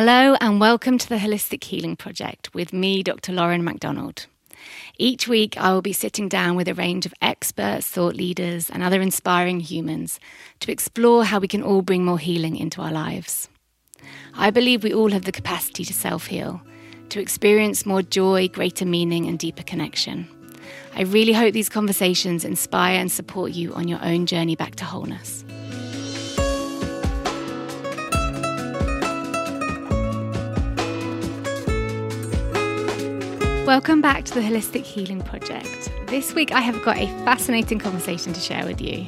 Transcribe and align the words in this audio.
Hello, 0.00 0.36
and 0.40 0.60
welcome 0.60 0.96
to 0.96 1.08
the 1.08 1.16
Holistic 1.16 1.64
Healing 1.64 1.96
Project 1.96 2.54
with 2.54 2.72
me, 2.72 3.02
Dr. 3.02 3.32
Lauren 3.32 3.64
MacDonald. 3.64 4.26
Each 4.96 5.26
week, 5.26 5.56
I 5.56 5.72
will 5.72 5.82
be 5.82 5.92
sitting 5.92 6.28
down 6.28 6.54
with 6.54 6.68
a 6.68 6.74
range 6.74 7.04
of 7.04 7.12
experts, 7.20 7.88
thought 7.88 8.14
leaders, 8.14 8.70
and 8.70 8.84
other 8.84 9.02
inspiring 9.02 9.58
humans 9.58 10.20
to 10.60 10.70
explore 10.70 11.24
how 11.24 11.40
we 11.40 11.48
can 11.48 11.64
all 11.64 11.82
bring 11.82 12.04
more 12.04 12.20
healing 12.20 12.54
into 12.54 12.80
our 12.80 12.92
lives. 12.92 13.48
I 14.34 14.50
believe 14.50 14.84
we 14.84 14.94
all 14.94 15.10
have 15.10 15.24
the 15.24 15.32
capacity 15.32 15.84
to 15.86 15.92
self 15.92 16.28
heal, 16.28 16.62
to 17.08 17.20
experience 17.20 17.84
more 17.84 18.02
joy, 18.02 18.46
greater 18.46 18.86
meaning, 18.86 19.26
and 19.26 19.36
deeper 19.36 19.64
connection. 19.64 20.28
I 20.94 21.02
really 21.02 21.32
hope 21.32 21.54
these 21.54 21.68
conversations 21.68 22.44
inspire 22.44 23.00
and 23.00 23.10
support 23.10 23.50
you 23.50 23.74
on 23.74 23.88
your 23.88 24.04
own 24.04 24.26
journey 24.26 24.54
back 24.54 24.76
to 24.76 24.84
wholeness. 24.84 25.44
Welcome 33.68 34.00
back 34.00 34.24
to 34.24 34.32
the 34.32 34.40
Holistic 34.40 34.84
Healing 34.84 35.20
Project. 35.20 35.92
This 36.06 36.34
week 36.34 36.52
I 36.52 36.60
have 36.60 36.82
got 36.82 36.96
a 36.96 37.06
fascinating 37.26 37.78
conversation 37.78 38.32
to 38.32 38.40
share 38.40 38.64
with 38.64 38.80
you. 38.80 39.06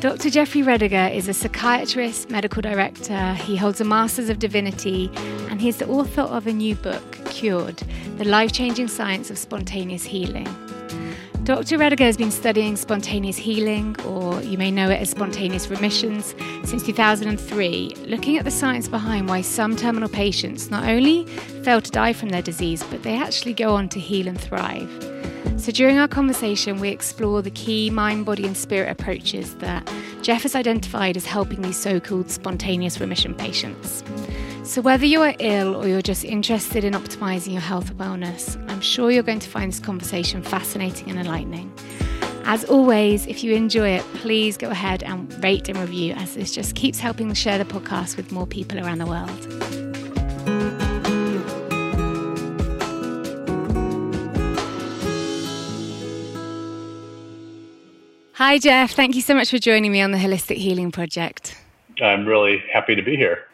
Dr. 0.00 0.30
Jeffrey 0.30 0.62
Rediger 0.62 1.14
is 1.14 1.28
a 1.28 1.32
psychiatrist, 1.32 2.28
medical 2.28 2.60
director. 2.60 3.34
He 3.34 3.56
holds 3.56 3.80
a 3.80 3.84
Master's 3.84 4.30
of 4.30 4.40
Divinity, 4.40 5.12
and 5.48 5.60
he's 5.60 5.76
the 5.76 5.86
author 5.86 6.22
of 6.22 6.48
a 6.48 6.52
new 6.52 6.74
book, 6.74 7.20
Cured 7.26 7.84
The 8.18 8.24
Life 8.24 8.50
Changing 8.50 8.88
Science 8.88 9.30
of 9.30 9.38
Spontaneous 9.38 10.02
Healing. 10.02 10.48
Dr. 11.44 11.76
Rediger 11.76 12.06
has 12.06 12.16
been 12.16 12.30
studying 12.30 12.74
spontaneous 12.74 13.36
healing, 13.36 13.94
or 14.06 14.40
you 14.40 14.56
may 14.56 14.70
know 14.70 14.88
it 14.88 15.02
as 15.02 15.10
spontaneous 15.10 15.68
remissions, 15.68 16.34
since 16.64 16.82
2003, 16.82 17.96
looking 18.06 18.38
at 18.38 18.46
the 18.46 18.50
science 18.50 18.88
behind 18.88 19.28
why 19.28 19.42
some 19.42 19.76
terminal 19.76 20.08
patients 20.08 20.70
not 20.70 20.88
only 20.88 21.26
fail 21.62 21.82
to 21.82 21.90
die 21.90 22.14
from 22.14 22.30
their 22.30 22.40
disease, 22.40 22.82
but 22.84 23.02
they 23.02 23.18
actually 23.18 23.52
go 23.52 23.74
on 23.74 23.90
to 23.90 24.00
heal 24.00 24.26
and 24.26 24.40
thrive. 24.40 24.88
So, 25.58 25.70
during 25.70 25.98
our 25.98 26.08
conversation, 26.08 26.80
we 26.80 26.88
explore 26.88 27.42
the 27.42 27.50
key 27.50 27.90
mind, 27.90 28.24
body, 28.24 28.46
and 28.46 28.56
spirit 28.56 28.90
approaches 28.90 29.54
that 29.56 29.86
Jeff 30.22 30.44
has 30.44 30.54
identified 30.54 31.14
as 31.14 31.26
helping 31.26 31.60
these 31.60 31.78
so 31.78 32.00
called 32.00 32.30
spontaneous 32.30 33.00
remission 33.00 33.34
patients. 33.34 34.02
So, 34.64 34.80
whether 34.80 35.04
you 35.04 35.20
are 35.20 35.34
ill 35.40 35.76
or 35.76 35.86
you're 35.86 36.00
just 36.00 36.24
interested 36.24 36.84
in 36.84 36.94
optimizing 36.94 37.52
your 37.52 37.60
health 37.60 37.90
and 37.90 38.00
wellness, 38.00 38.58
I'm 38.70 38.80
sure 38.80 39.10
you're 39.10 39.22
going 39.22 39.38
to 39.40 39.48
find 39.48 39.70
this 39.70 39.78
conversation 39.78 40.42
fascinating 40.42 41.10
and 41.10 41.18
enlightening. 41.18 41.70
As 42.46 42.64
always, 42.64 43.26
if 43.26 43.44
you 43.44 43.54
enjoy 43.54 43.90
it, 43.90 44.02
please 44.14 44.56
go 44.56 44.70
ahead 44.70 45.02
and 45.02 45.30
rate 45.44 45.68
and 45.68 45.76
review, 45.78 46.14
as 46.14 46.34
this 46.34 46.50
just 46.50 46.74
keeps 46.76 46.98
helping 46.98 47.28
to 47.28 47.34
share 47.34 47.58
the 47.58 47.66
podcast 47.66 48.16
with 48.16 48.32
more 48.32 48.46
people 48.46 48.80
around 48.80 48.98
the 48.98 49.06
world. 49.06 49.28
Hi, 58.32 58.58
Jeff. 58.58 58.92
Thank 58.92 59.14
you 59.14 59.20
so 59.20 59.34
much 59.34 59.50
for 59.50 59.58
joining 59.58 59.92
me 59.92 60.00
on 60.00 60.10
the 60.10 60.18
Holistic 60.18 60.56
Healing 60.56 60.90
Project. 60.90 61.54
I'm 62.02 62.26
really 62.26 62.62
happy 62.72 62.94
to 62.94 63.02
be 63.02 63.16
here. 63.16 63.44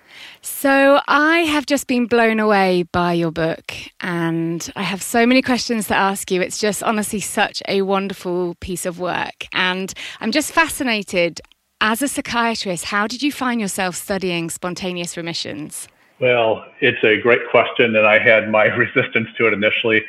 So, 0.42 1.00
I 1.06 1.40
have 1.40 1.66
just 1.66 1.86
been 1.86 2.06
blown 2.06 2.40
away 2.40 2.84
by 2.84 3.12
your 3.12 3.30
book, 3.30 3.74
and 4.00 4.72
I 4.74 4.82
have 4.82 5.02
so 5.02 5.26
many 5.26 5.42
questions 5.42 5.86
to 5.88 5.94
ask 5.94 6.30
you. 6.30 6.40
It's 6.40 6.58
just 6.58 6.82
honestly 6.82 7.20
such 7.20 7.62
a 7.68 7.82
wonderful 7.82 8.56
piece 8.60 8.86
of 8.86 8.98
work. 8.98 9.46
And 9.52 9.92
I'm 10.20 10.32
just 10.32 10.52
fascinated 10.52 11.40
as 11.80 12.02
a 12.02 12.08
psychiatrist, 12.08 12.86
how 12.86 13.06
did 13.06 13.22
you 13.22 13.32
find 13.32 13.60
yourself 13.60 13.94
studying 13.96 14.50
spontaneous 14.50 15.16
remissions? 15.16 15.88
Well, 16.20 16.64
it's 16.80 17.02
a 17.02 17.18
great 17.18 17.48
question, 17.50 17.96
and 17.96 18.06
I 18.06 18.18
had 18.18 18.50
my 18.50 18.64
resistance 18.76 19.28
to 19.38 19.46
it 19.46 19.54
initially. 19.54 20.04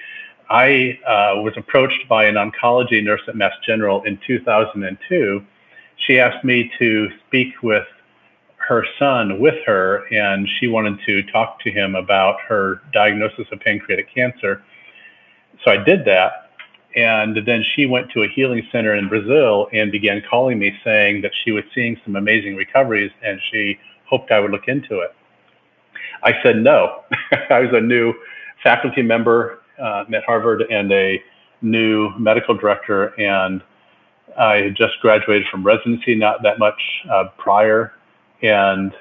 I 0.50 1.00
uh, 1.08 1.42
was 1.42 1.54
approached 1.56 2.10
by 2.10 2.26
an 2.26 2.36
oncology 2.36 3.02
nurse 3.02 3.22
at 3.28 3.36
Mass 3.36 3.54
General 3.66 4.04
in 4.04 4.20
2002. 4.28 5.42
She 5.96 6.20
asked 6.20 6.44
me 6.44 6.70
to 6.78 7.10
speak 7.26 7.64
with 7.64 7.88
her 8.72 8.86
son 8.98 9.38
with 9.38 9.56
her, 9.66 10.06
and 10.14 10.48
she 10.58 10.66
wanted 10.66 10.98
to 11.06 11.22
talk 11.24 11.60
to 11.60 11.70
him 11.70 11.94
about 11.94 12.38
her 12.48 12.82
diagnosis 12.94 13.46
of 13.52 13.60
pancreatic 13.60 14.08
cancer. 14.16 14.64
So 15.62 15.72
I 15.72 15.76
did 15.76 16.06
that. 16.06 16.52
And 16.96 17.46
then 17.46 17.66
she 17.76 17.86
went 17.86 18.10
to 18.12 18.24
a 18.24 18.30
healing 18.30 18.66
center 18.72 18.96
in 18.96 19.10
Brazil 19.10 19.68
and 19.74 19.92
began 19.92 20.24
calling 20.30 20.58
me 20.58 20.74
saying 20.86 21.22
that 21.22 21.32
she 21.44 21.52
was 21.52 21.66
seeing 21.76 22.00
some 22.06 22.16
amazing 22.16 22.56
recoveries 22.56 23.12
and 23.22 23.42
she 23.52 23.78
hoped 24.06 24.32
I 24.32 24.40
would 24.40 24.52
look 24.52 24.70
into 24.70 25.02
it. 25.02 25.14
I 26.24 26.42
said 26.42 26.56
no. 26.56 27.04
I 27.50 27.60
was 27.60 27.72
a 27.74 27.82
new 27.82 28.14
faculty 28.64 29.02
member 29.02 29.60
uh, 29.82 30.06
at 30.14 30.24
Harvard 30.24 30.62
and 30.72 30.90
a 30.94 31.22
new 31.62 32.10
medical 32.18 32.56
director, 32.56 33.20
and 33.20 33.62
I 34.40 34.56
had 34.58 34.76
just 34.76 34.94
graduated 35.02 35.48
from 35.52 35.62
residency 35.66 36.16
not 36.16 36.42
that 36.44 36.58
much 36.58 36.82
uh, 37.12 37.26
prior 37.38 37.92
and 38.42 38.94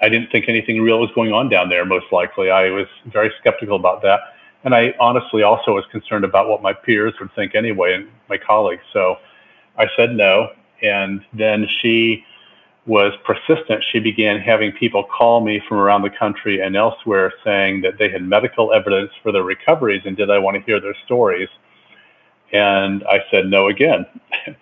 I 0.00 0.08
didn't 0.08 0.30
think 0.30 0.48
anything 0.48 0.80
real 0.80 1.00
was 1.00 1.10
going 1.14 1.32
on 1.32 1.48
down 1.48 1.68
there, 1.68 1.84
most 1.84 2.06
likely. 2.12 2.50
I 2.50 2.70
was 2.70 2.86
very 3.06 3.32
skeptical 3.40 3.76
about 3.76 4.02
that. 4.02 4.20
And 4.64 4.74
I 4.74 4.94
honestly 5.00 5.42
also 5.42 5.74
was 5.74 5.84
concerned 5.90 6.24
about 6.24 6.48
what 6.48 6.62
my 6.62 6.72
peers 6.72 7.14
would 7.20 7.32
think 7.34 7.54
anyway 7.54 7.94
and 7.94 8.08
my 8.28 8.38
colleagues. 8.38 8.82
So 8.92 9.16
I 9.76 9.88
said 9.96 10.14
no. 10.14 10.50
And 10.82 11.24
then 11.32 11.66
she 11.80 12.24
was 12.86 13.12
persistent. 13.24 13.84
She 13.92 13.98
began 13.98 14.40
having 14.40 14.72
people 14.72 15.04
call 15.04 15.40
me 15.40 15.60
from 15.68 15.78
around 15.78 16.02
the 16.02 16.10
country 16.10 16.60
and 16.60 16.76
elsewhere 16.76 17.32
saying 17.44 17.82
that 17.82 17.98
they 17.98 18.08
had 18.08 18.22
medical 18.22 18.72
evidence 18.72 19.10
for 19.22 19.30
their 19.30 19.42
recoveries 19.42 20.02
and 20.06 20.16
did 20.16 20.30
I 20.30 20.38
want 20.38 20.56
to 20.56 20.62
hear 20.62 20.80
their 20.80 20.96
stories? 21.04 21.48
And 22.52 23.04
I 23.04 23.24
said 23.30 23.46
no 23.46 23.68
again. 23.68 24.06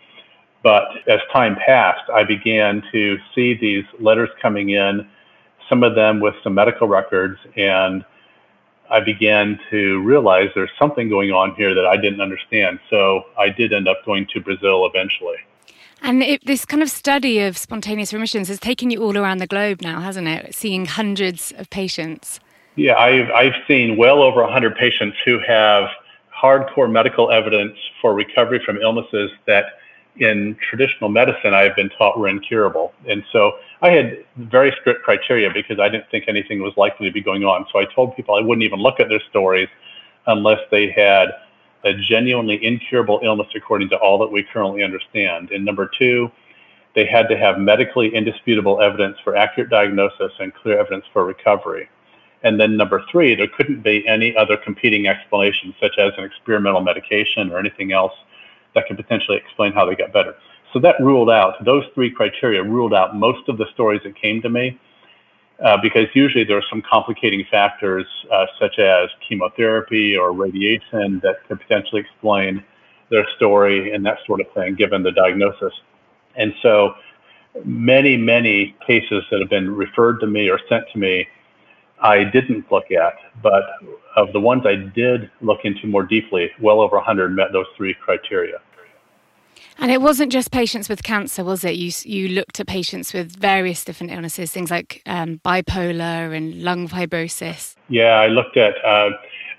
But 0.66 0.88
as 1.06 1.21
time 1.32 1.54
passed, 1.54 2.10
I 2.12 2.25
began 2.25 2.82
to 2.91 3.19
see 3.32 3.54
these 3.54 3.84
letters 4.00 4.31
coming 4.43 4.71
in, 4.71 5.09
some 5.69 5.84
of 5.84 5.94
them 5.94 6.19
with 6.19 6.34
some 6.43 6.54
medical 6.54 6.88
records, 6.88 7.38
and 7.54 8.04
I 8.91 8.99
began 8.99 9.60
to 9.71 10.03
realize 10.03 10.49
there's 10.56 10.72
something 10.77 11.09
going 11.09 11.31
on 11.31 11.54
here 11.54 11.72
that 11.72 11.87
I 11.87 11.97
didn't 11.97 12.21
understand. 12.21 12.81
So 12.91 13.27
I 13.38 13.49
did 13.49 13.72
end 13.72 13.87
up 13.87 14.04
going 14.04 14.27
to 14.34 14.41
Brazil 14.41 14.84
eventually. 14.87 15.37
And 16.03 16.21
it, 16.25 16.44
this 16.44 16.65
kind 16.65 16.83
of 16.83 16.91
study 16.91 17.38
of 17.38 17.56
spontaneous 17.56 18.12
remissions 18.12 18.48
has 18.48 18.59
taken 18.59 18.91
you 18.91 19.04
all 19.04 19.16
around 19.16 19.38
the 19.38 19.47
globe 19.47 19.83
now, 19.83 20.00
hasn't 20.00 20.27
it? 20.27 20.53
Seeing 20.53 20.84
hundreds 20.84 21.53
of 21.59 21.71
patients. 21.71 22.41
Yeah, 22.75 22.97
I've, 22.97 23.31
I've 23.31 23.54
seen 23.69 23.97
well 23.97 24.21
over 24.21 24.43
100 24.43 24.75
patients 24.75 25.16
who 25.25 25.38
have 25.47 25.91
hardcore 26.37 26.91
medical 26.91 27.31
evidence 27.31 27.78
for 28.03 28.15
recovery 28.15 28.60
from 28.66 28.78
illnesses 28.78 29.31
that 29.47 29.66
in 30.19 30.56
traditional 30.69 31.10
medicine, 31.10 31.54
I 31.54 31.62
have 31.62 31.77
been 31.77 31.91
taught 31.91 32.19
were 32.19 32.28
incurable. 32.28 32.93
And 33.06 33.25
so 33.32 33.53
I 33.82 33.91
had 33.91 34.25
very 34.37 34.75
strict 34.81 35.03
criteria 35.03 35.50
because 35.53 35.78
I 35.78 35.88
didn't 35.88 36.10
think 36.10 36.25
anything 36.28 36.62
was 36.62 36.72
likely 36.77 37.06
to 37.06 37.12
be 37.12 37.21
going 37.21 37.44
on. 37.44 37.66
So 37.72 37.78
I 37.78 37.84
told 37.84 38.16
people 38.16 38.34
I 38.34 38.41
wouldn't 38.41 38.65
even 38.65 38.81
look 38.81 39.00
at 39.00 39.09
their 39.09 39.22
stories 39.28 39.69
unless 40.27 40.60
they 40.71 40.91
had 40.91 41.28
a 41.84 41.94
genuinely 41.94 42.65
incurable 42.65 43.21
illness 43.22 43.49
according 43.54 43.88
to 43.91 43.97
all 43.97 44.19
that 44.19 44.32
we 44.32 44.43
currently 44.43 44.82
understand. 44.82 45.50
And 45.50 45.65
number 45.65 45.87
two, 45.99 46.31
they 46.94 47.04
had 47.04 47.28
to 47.28 47.37
have 47.37 47.59
medically 47.59 48.15
indisputable 48.15 48.81
evidence 48.81 49.19
for 49.22 49.37
accurate 49.37 49.71
diagnosis 49.71 50.33
and 50.41 50.53
clear 50.54 50.78
evidence 50.78 51.04
for 51.12 51.25
recovery. 51.25 51.88
And 52.43 52.59
then 52.59 52.77
number 52.77 53.04
three, 53.10 53.34
there 53.34 53.48
couldn't 53.48 53.83
be 53.83 54.06
any 54.06 54.37
other 54.37 54.56
competing 54.56 55.06
explanations, 55.06 55.75
such 55.81 55.98
as 55.98 56.12
an 56.16 56.25
experimental 56.25 56.81
medication 56.81 57.53
or 57.53 57.59
anything 57.59 57.93
else 57.93 58.12
that 58.77 58.87
could 58.87 58.97
potentially 58.97 59.37
explain 59.37 59.73
how 59.73 59.85
they 59.85 59.97
got 59.97 60.13
better. 60.13 60.37
So 60.73 60.79
that 60.81 60.95
ruled 61.01 61.31
out, 61.31 61.65
those 61.65 61.85
three 61.95 62.11
criteria 62.11 62.63
ruled 62.63 62.95
out 62.95 63.17
most 63.17 63.49
of 63.49 63.59
the 63.59 63.67
stories 63.73 64.03
that 64.05 64.15
came 64.15 64.41
to 64.43 64.49
me 64.49 64.79
uh, 65.65 65.79
because 65.81 66.07
usually 66.15 66.45
there 66.45 66.59
are 66.59 66.65
some 66.69 66.83
complicating 66.83 67.45
factors 67.51 68.07
uh, 68.31 68.47
such 68.61 68.78
as 68.78 69.09
chemotherapy 69.27 70.17
or 70.17 70.33
radiation 70.33 71.19
that 71.23 71.37
could 71.49 71.61
potentially 71.61 72.01
explain 72.01 72.63
their 73.11 73.27
story 73.37 73.93
and 73.93 74.05
that 74.05 74.19
sort 74.27 74.41
of 74.41 74.47
thing 74.53 74.75
given 74.75 75.03
the 75.03 75.13
diagnosis. 75.13 75.72
And 76.34 76.53
so 76.61 76.95
many, 77.65 78.17
many 78.17 78.77
cases 78.87 79.25
that 79.31 79.41
have 79.41 79.49
been 79.49 79.75
referred 79.75 80.19
to 80.21 80.27
me 80.27 80.51
or 80.51 80.61
sent 80.69 80.84
to 80.93 80.99
me 80.99 81.27
I 82.01 82.25
didn't 82.25 82.71
look 82.71 82.91
at, 82.91 83.15
but 83.43 83.65
of 84.16 84.33
the 84.33 84.41
ones 84.41 84.65
I 84.66 84.75
did 84.75 85.31
look 85.41 85.60
into 85.65 85.87
more 85.87 86.03
deeply, 86.03 86.51
well 86.60 86.81
over 86.81 86.97
100 86.97 87.31
met 87.31 87.53
those 87.53 87.66
three 87.77 87.95
criteria. 87.95 88.60
And 89.78 89.91
it 89.91 90.01
wasn't 90.01 90.33
just 90.33 90.51
patients 90.53 90.89
with 90.89 91.03
cancer, 91.03 91.45
was 91.45 91.63
it? 91.63 91.75
You 91.75 91.93
you 92.04 92.28
looked 92.28 92.59
at 92.60 92.66
patients 92.66 93.13
with 93.13 93.37
various 93.37 93.84
different 93.84 94.13
illnesses, 94.13 94.51
things 94.51 94.71
like 94.71 95.03
um, 95.04 95.39
bipolar 95.45 96.34
and 96.34 96.63
lung 96.63 96.89
fibrosis. 96.89 97.75
Yeah, 97.91 98.15
I 98.15 98.28
looked 98.28 98.57
at 98.57 98.83
uh, 98.83 99.10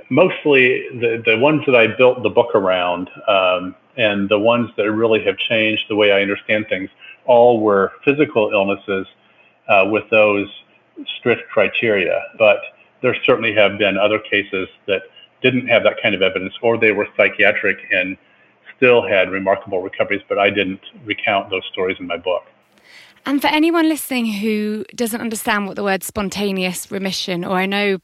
mostly 0.10 0.88
the 0.92 1.22
the 1.24 1.38
ones 1.38 1.64
that 1.68 1.76
I 1.76 1.86
built 1.88 2.24
the 2.24 2.32
book 2.32 2.56
around, 2.56 3.10
um, 3.28 3.76
and 3.96 4.28
the 4.28 4.40
ones 4.40 4.72
that 4.78 4.92
really 4.92 5.24
have 5.24 5.38
changed 5.38 5.84
the 5.88 5.96
way 5.96 6.12
I 6.12 6.22
understand 6.22 6.66
things. 6.68 6.90
All 7.26 7.60
were 7.60 7.92
physical 8.04 8.50
illnesses 8.52 9.06
uh, 9.68 9.86
with 9.88 10.10
those 10.10 10.50
strict 11.18 11.50
criteria. 11.50 12.24
But 12.38 12.60
there 13.02 13.16
certainly 13.26 13.54
have 13.54 13.78
been 13.78 13.98
other 13.98 14.20
cases 14.20 14.68
that 14.88 15.04
didn't 15.42 15.68
have 15.68 15.84
that 15.84 16.02
kind 16.02 16.16
of 16.16 16.22
evidence, 16.22 16.54
or 16.62 16.78
they 16.78 16.92
were 16.92 17.08
psychiatric 17.16 17.78
and 17.92 18.18
still 18.76 19.08
had 19.08 19.30
remarkable 19.32 19.82
recoveries, 19.82 20.22
but 20.28 20.40
I 20.40 20.50
didn't 20.50 20.82
recount 21.06 21.50
those 21.50 21.64
stories 21.72 21.98
in 22.00 22.08
my 22.08 22.18
book. 22.18 22.44
And 23.26 23.42
for 23.42 23.48
anyone 23.48 23.90
listening 23.90 24.26
who 24.26 24.86
doesn't 24.96 25.20
understand 25.20 25.68
what 25.68 25.76
the 25.76 25.84
word 25.84 26.04
spontaneous 26.04 26.90
remission, 26.92 27.44
or 27.44 27.58
I 27.58 27.66
know 27.66 27.98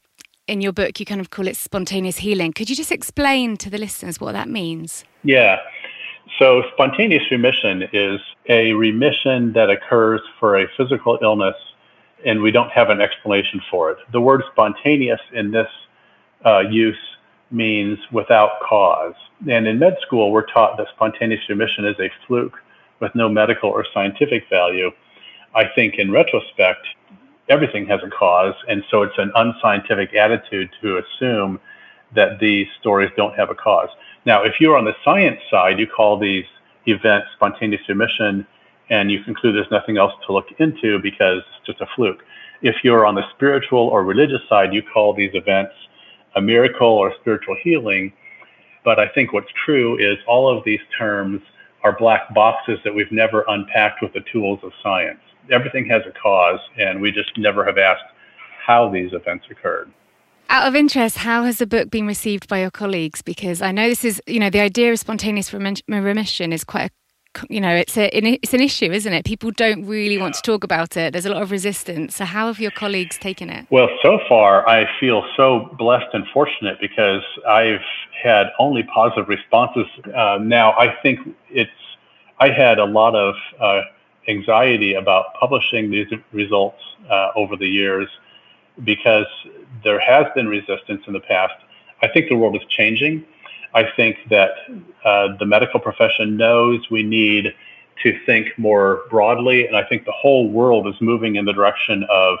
in 0.46 0.60
your 0.60 0.72
book 0.72 1.00
you 1.00 1.06
kind 1.06 1.20
of 1.20 1.30
call 1.30 1.48
it 1.48 1.56
spontaneous 1.56 2.18
healing, 2.18 2.52
could 2.52 2.68
you 2.68 2.76
just 2.76 2.92
explain 2.92 3.56
to 3.58 3.70
the 3.70 3.78
listeners 3.78 4.20
what 4.20 4.32
that 4.32 4.48
means? 4.48 5.04
Yeah. 5.22 5.58
So, 6.38 6.62
spontaneous 6.72 7.22
remission 7.30 7.84
is 7.92 8.20
a 8.48 8.72
remission 8.72 9.52
that 9.52 9.70
occurs 9.70 10.20
for 10.40 10.58
a 10.58 10.66
physical 10.76 11.18
illness, 11.22 11.54
and 12.24 12.40
we 12.40 12.50
don't 12.50 12.70
have 12.70 12.90
an 12.90 13.00
explanation 13.00 13.60
for 13.70 13.90
it. 13.90 13.98
The 14.12 14.20
word 14.20 14.42
spontaneous 14.52 15.20
in 15.32 15.50
this 15.50 15.68
uh, 16.44 16.60
use 16.60 16.98
means 17.50 17.98
without 18.12 18.60
cause. 18.60 19.14
And 19.48 19.66
in 19.66 19.78
med 19.78 19.96
school, 20.00 20.32
we're 20.32 20.46
taught 20.46 20.76
that 20.78 20.88
spontaneous 20.94 21.48
remission 21.48 21.84
is 21.84 21.96
a 22.00 22.10
fluke 22.26 22.58
with 23.00 23.14
no 23.14 23.28
medical 23.28 23.70
or 23.70 23.84
scientific 23.92 24.48
value. 24.48 24.90
I 25.54 25.66
think 25.74 25.94
in 25.98 26.10
retrospect, 26.10 26.86
everything 27.48 27.86
has 27.86 28.00
a 28.02 28.10
cause. 28.10 28.54
And 28.68 28.82
so 28.90 29.02
it's 29.02 29.18
an 29.18 29.30
unscientific 29.34 30.14
attitude 30.14 30.70
to 30.80 30.98
assume 30.98 31.60
that 32.14 32.38
these 32.40 32.66
stories 32.80 33.10
don't 33.16 33.34
have 33.34 33.50
a 33.50 33.54
cause. 33.54 33.90
Now, 34.24 34.42
if 34.42 34.60
you're 34.60 34.76
on 34.76 34.84
the 34.84 34.96
science 35.04 35.40
side, 35.50 35.78
you 35.78 35.86
call 35.86 36.18
these 36.18 36.46
events 36.86 37.28
spontaneous 37.34 37.82
remission 37.88 38.46
and 38.90 39.10
you 39.10 39.22
conclude 39.24 39.54
there's 39.54 39.70
nothing 39.70 39.96
else 39.96 40.12
to 40.26 40.32
look 40.32 40.46
into 40.58 40.98
because 41.00 41.42
it's 41.56 41.66
just 41.66 41.80
a 41.80 41.86
fluke. 41.94 42.22
If 42.62 42.76
you're 42.82 43.06
on 43.06 43.14
the 43.14 43.24
spiritual 43.34 43.80
or 43.80 44.04
religious 44.04 44.40
side, 44.48 44.72
you 44.72 44.82
call 44.82 45.14
these 45.14 45.30
events 45.34 45.72
a 46.36 46.40
miracle 46.40 46.88
or 46.88 47.12
spiritual 47.20 47.56
healing. 47.62 48.12
But 48.84 48.98
I 48.98 49.08
think 49.08 49.32
what's 49.32 49.50
true 49.64 49.96
is 49.98 50.18
all 50.26 50.54
of 50.54 50.64
these 50.64 50.80
terms 50.98 51.40
are 51.82 51.96
black 51.96 52.32
boxes 52.34 52.78
that 52.84 52.94
we've 52.94 53.12
never 53.12 53.44
unpacked 53.48 54.02
with 54.02 54.12
the 54.12 54.22
tools 54.32 54.60
of 54.62 54.72
science. 54.82 55.20
Everything 55.50 55.84
has 55.86 56.02
a 56.06 56.12
cause, 56.18 56.60
and 56.78 57.00
we 57.00 57.12
just 57.12 57.36
never 57.36 57.64
have 57.64 57.76
asked 57.76 58.04
how 58.66 58.90
these 58.90 59.12
events 59.12 59.44
occurred. 59.50 59.90
Out 60.48 60.66
of 60.68 60.74
interest, 60.74 61.18
how 61.18 61.44
has 61.44 61.58
the 61.58 61.66
book 61.66 61.90
been 61.90 62.06
received 62.06 62.48
by 62.48 62.60
your 62.60 62.70
colleagues? 62.70 63.22
Because 63.22 63.60
I 63.60 63.72
know 63.72 63.88
this 63.88 64.04
is, 64.04 64.22
you 64.26 64.40
know, 64.40 64.50
the 64.50 64.60
idea 64.60 64.92
of 64.92 64.98
spontaneous 64.98 65.52
remission 65.52 66.52
is 66.52 66.64
quite 66.64 66.90
a 66.90 66.90
you 67.48 67.60
know 67.60 67.74
it's 67.74 67.96
a 67.96 68.08
it's 68.16 68.54
an 68.54 68.60
issue 68.60 68.90
isn't 68.92 69.12
it? 69.12 69.24
People 69.24 69.50
don't 69.50 69.84
really 69.86 70.18
want 70.18 70.34
to 70.34 70.42
talk 70.42 70.64
about 70.64 70.96
it. 70.96 71.12
There's 71.12 71.26
a 71.26 71.30
lot 71.30 71.42
of 71.42 71.50
resistance. 71.50 72.16
So 72.16 72.24
how 72.24 72.46
have 72.46 72.60
your 72.60 72.70
colleagues 72.70 73.18
taken 73.18 73.50
it? 73.50 73.66
Well 73.70 73.88
so 74.02 74.20
far 74.28 74.68
i 74.68 74.86
feel 75.00 75.24
so 75.36 75.74
blessed 75.78 76.06
and 76.12 76.26
fortunate 76.28 76.78
because 76.80 77.22
i've 77.48 77.80
had 78.22 78.46
only 78.58 78.82
positive 78.84 79.28
responses. 79.28 79.86
Uh, 80.14 80.38
now 80.40 80.72
i 80.72 80.94
think 81.02 81.20
it's 81.50 81.70
i 82.38 82.48
had 82.48 82.78
a 82.78 82.84
lot 82.84 83.14
of 83.14 83.34
uh, 83.60 83.82
anxiety 84.28 84.94
about 84.94 85.34
publishing 85.34 85.90
these 85.90 86.08
results 86.32 86.80
uh, 87.10 87.30
over 87.36 87.56
the 87.56 87.68
years 87.68 88.08
because 88.82 89.26
there 89.84 90.00
has 90.00 90.26
been 90.34 90.48
resistance 90.48 91.02
in 91.06 91.12
the 91.12 91.20
past. 91.20 91.54
I 92.02 92.08
think 92.08 92.28
the 92.28 92.36
world 92.36 92.56
is 92.56 92.62
changing 92.68 93.24
I 93.74 93.90
think 93.96 94.16
that 94.30 94.52
uh, 95.04 95.36
the 95.38 95.46
medical 95.46 95.80
profession 95.80 96.36
knows 96.36 96.88
we 96.90 97.02
need 97.02 97.54
to 98.02 98.18
think 98.24 98.48
more 98.56 99.02
broadly, 99.10 99.66
and 99.66 99.76
I 99.76 99.84
think 99.84 100.04
the 100.04 100.12
whole 100.12 100.48
world 100.48 100.86
is 100.86 100.94
moving 101.00 101.36
in 101.36 101.44
the 101.44 101.52
direction 101.52 102.04
of 102.08 102.38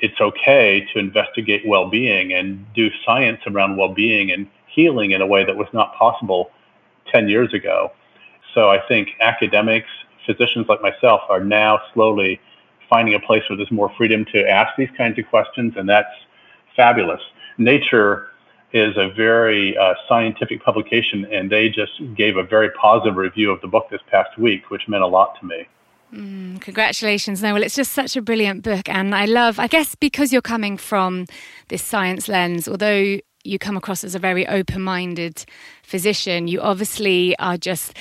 it's 0.00 0.20
okay 0.20 0.86
to 0.92 0.98
investigate 0.98 1.66
well-being 1.66 2.32
and 2.32 2.64
do 2.72 2.88
science 3.04 3.40
around 3.46 3.76
well-being 3.76 4.30
and 4.30 4.46
healing 4.68 5.10
in 5.10 5.20
a 5.20 5.26
way 5.26 5.44
that 5.44 5.56
was 5.56 5.68
not 5.72 5.94
possible 5.94 6.50
10 7.12 7.28
years 7.28 7.52
ago. 7.52 7.90
So 8.54 8.70
I 8.70 8.80
think 8.86 9.10
academics, 9.20 9.88
physicians 10.24 10.68
like 10.68 10.82
myself, 10.82 11.22
are 11.28 11.42
now 11.42 11.80
slowly 11.92 12.40
finding 12.88 13.14
a 13.14 13.20
place 13.20 13.42
where 13.48 13.56
there's 13.56 13.70
more 13.70 13.92
freedom 13.96 14.24
to 14.26 14.48
ask 14.48 14.74
these 14.76 14.90
kinds 14.96 15.18
of 15.18 15.26
questions, 15.28 15.74
and 15.76 15.88
that's 15.88 16.14
fabulous. 16.76 17.20
Nature 17.58 18.28
is 18.72 18.96
a 18.96 19.08
very 19.14 19.76
uh, 19.76 19.94
scientific 20.08 20.62
publication, 20.62 21.26
and 21.32 21.50
they 21.50 21.68
just 21.68 21.92
gave 22.14 22.36
a 22.36 22.42
very 22.42 22.70
positive 22.70 23.16
review 23.16 23.50
of 23.50 23.60
the 23.60 23.68
book 23.68 23.88
this 23.90 24.00
past 24.10 24.38
week, 24.38 24.70
which 24.70 24.82
meant 24.88 25.02
a 25.02 25.06
lot 25.06 25.38
to 25.40 25.46
me. 25.46 25.66
Mm, 26.12 26.60
congratulations. 26.60 27.42
Well, 27.42 27.62
it's 27.62 27.74
just 27.76 27.92
such 27.92 28.16
a 28.16 28.22
brilliant 28.22 28.62
book. 28.62 28.88
And 28.88 29.14
I 29.14 29.26
love, 29.26 29.58
I 29.58 29.66
guess, 29.66 29.94
because 29.94 30.32
you're 30.32 30.42
coming 30.42 30.76
from 30.76 31.26
this 31.68 31.82
science 31.82 32.28
lens, 32.28 32.66
although 32.66 33.18
you 33.44 33.58
come 33.58 33.76
across 33.76 34.04
as 34.04 34.14
a 34.14 34.18
very 34.18 34.46
open 34.46 34.82
minded 34.82 35.44
physician, 35.82 36.48
you 36.48 36.60
obviously 36.60 37.36
are 37.38 37.56
just 37.56 37.94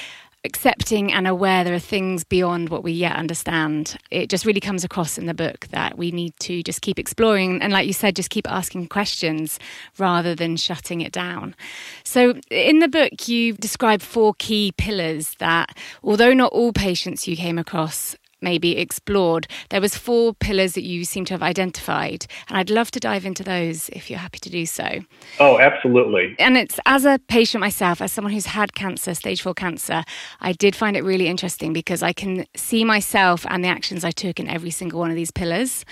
accepting 0.47 1.13
and 1.13 1.27
aware 1.27 1.63
there 1.63 1.75
are 1.75 1.79
things 1.79 2.23
beyond 2.23 2.69
what 2.69 2.83
we 2.83 2.91
yet 2.91 3.15
understand. 3.15 3.97
It 4.09 4.29
just 4.29 4.45
really 4.45 4.59
comes 4.59 4.83
across 4.83 5.17
in 5.17 5.27
the 5.27 5.33
book 5.33 5.67
that 5.67 5.97
we 5.97 6.09
need 6.11 6.33
to 6.39 6.63
just 6.63 6.81
keep 6.81 6.97
exploring 6.97 7.61
and, 7.61 7.71
like 7.71 7.85
you 7.85 7.93
said, 7.93 8.15
just 8.15 8.31
keep 8.31 8.49
asking 8.49 8.87
questions 8.87 9.59
rather 9.99 10.33
than 10.33 10.57
shutting 10.57 11.01
it 11.01 11.11
down. 11.11 11.55
So, 12.03 12.33
in 12.49 12.79
the 12.79 12.87
book, 12.87 13.27
you 13.27 13.53
describe 13.53 14.01
four 14.01 14.33
key 14.39 14.71
pillars 14.77 15.35
that, 15.39 15.77
although 16.03 16.33
not 16.33 16.51
all 16.53 16.73
patients 16.73 17.27
you 17.27 17.35
came 17.35 17.59
across 17.59 18.15
maybe 18.41 18.77
explored. 18.77 19.47
There 19.69 19.81
was 19.81 19.95
four 19.95 20.33
pillars 20.33 20.73
that 20.73 20.83
you 20.83 21.05
seem 21.05 21.25
to 21.25 21.33
have 21.33 21.43
identified, 21.43 22.25
and 22.47 22.57
I'd 22.57 22.69
love 22.69 22.91
to 22.91 22.99
dive 22.99 23.25
into 23.25 23.43
those 23.43 23.89
if 23.89 24.09
you're 24.09 24.19
happy 24.19 24.39
to 24.39 24.49
do 24.49 24.65
so. 24.65 24.99
Oh, 25.39 25.59
absolutely. 25.59 26.35
And 26.39 26.57
it's 26.57 26.79
as 26.85 27.05
a 27.05 27.19
patient 27.27 27.61
myself, 27.61 28.01
as 28.01 28.11
someone 28.11 28.33
who's 28.33 28.47
had 28.47 28.73
cancer, 28.73 29.13
stage 29.13 29.41
four 29.41 29.53
cancer, 29.53 30.03
I 30.41 30.53
did 30.53 30.75
find 30.75 30.95
it 30.95 31.03
really 31.03 31.27
interesting 31.27 31.73
because 31.73 32.03
I 32.03 32.13
can 32.13 32.45
see 32.55 32.83
myself 32.83 33.45
and 33.49 33.63
the 33.63 33.69
actions 33.69 34.03
I 34.03 34.11
took 34.11 34.39
in 34.39 34.47
every 34.47 34.71
single 34.71 34.99
one 34.99 35.09
of 35.09 35.15
these 35.15 35.31
pillars. 35.31 35.85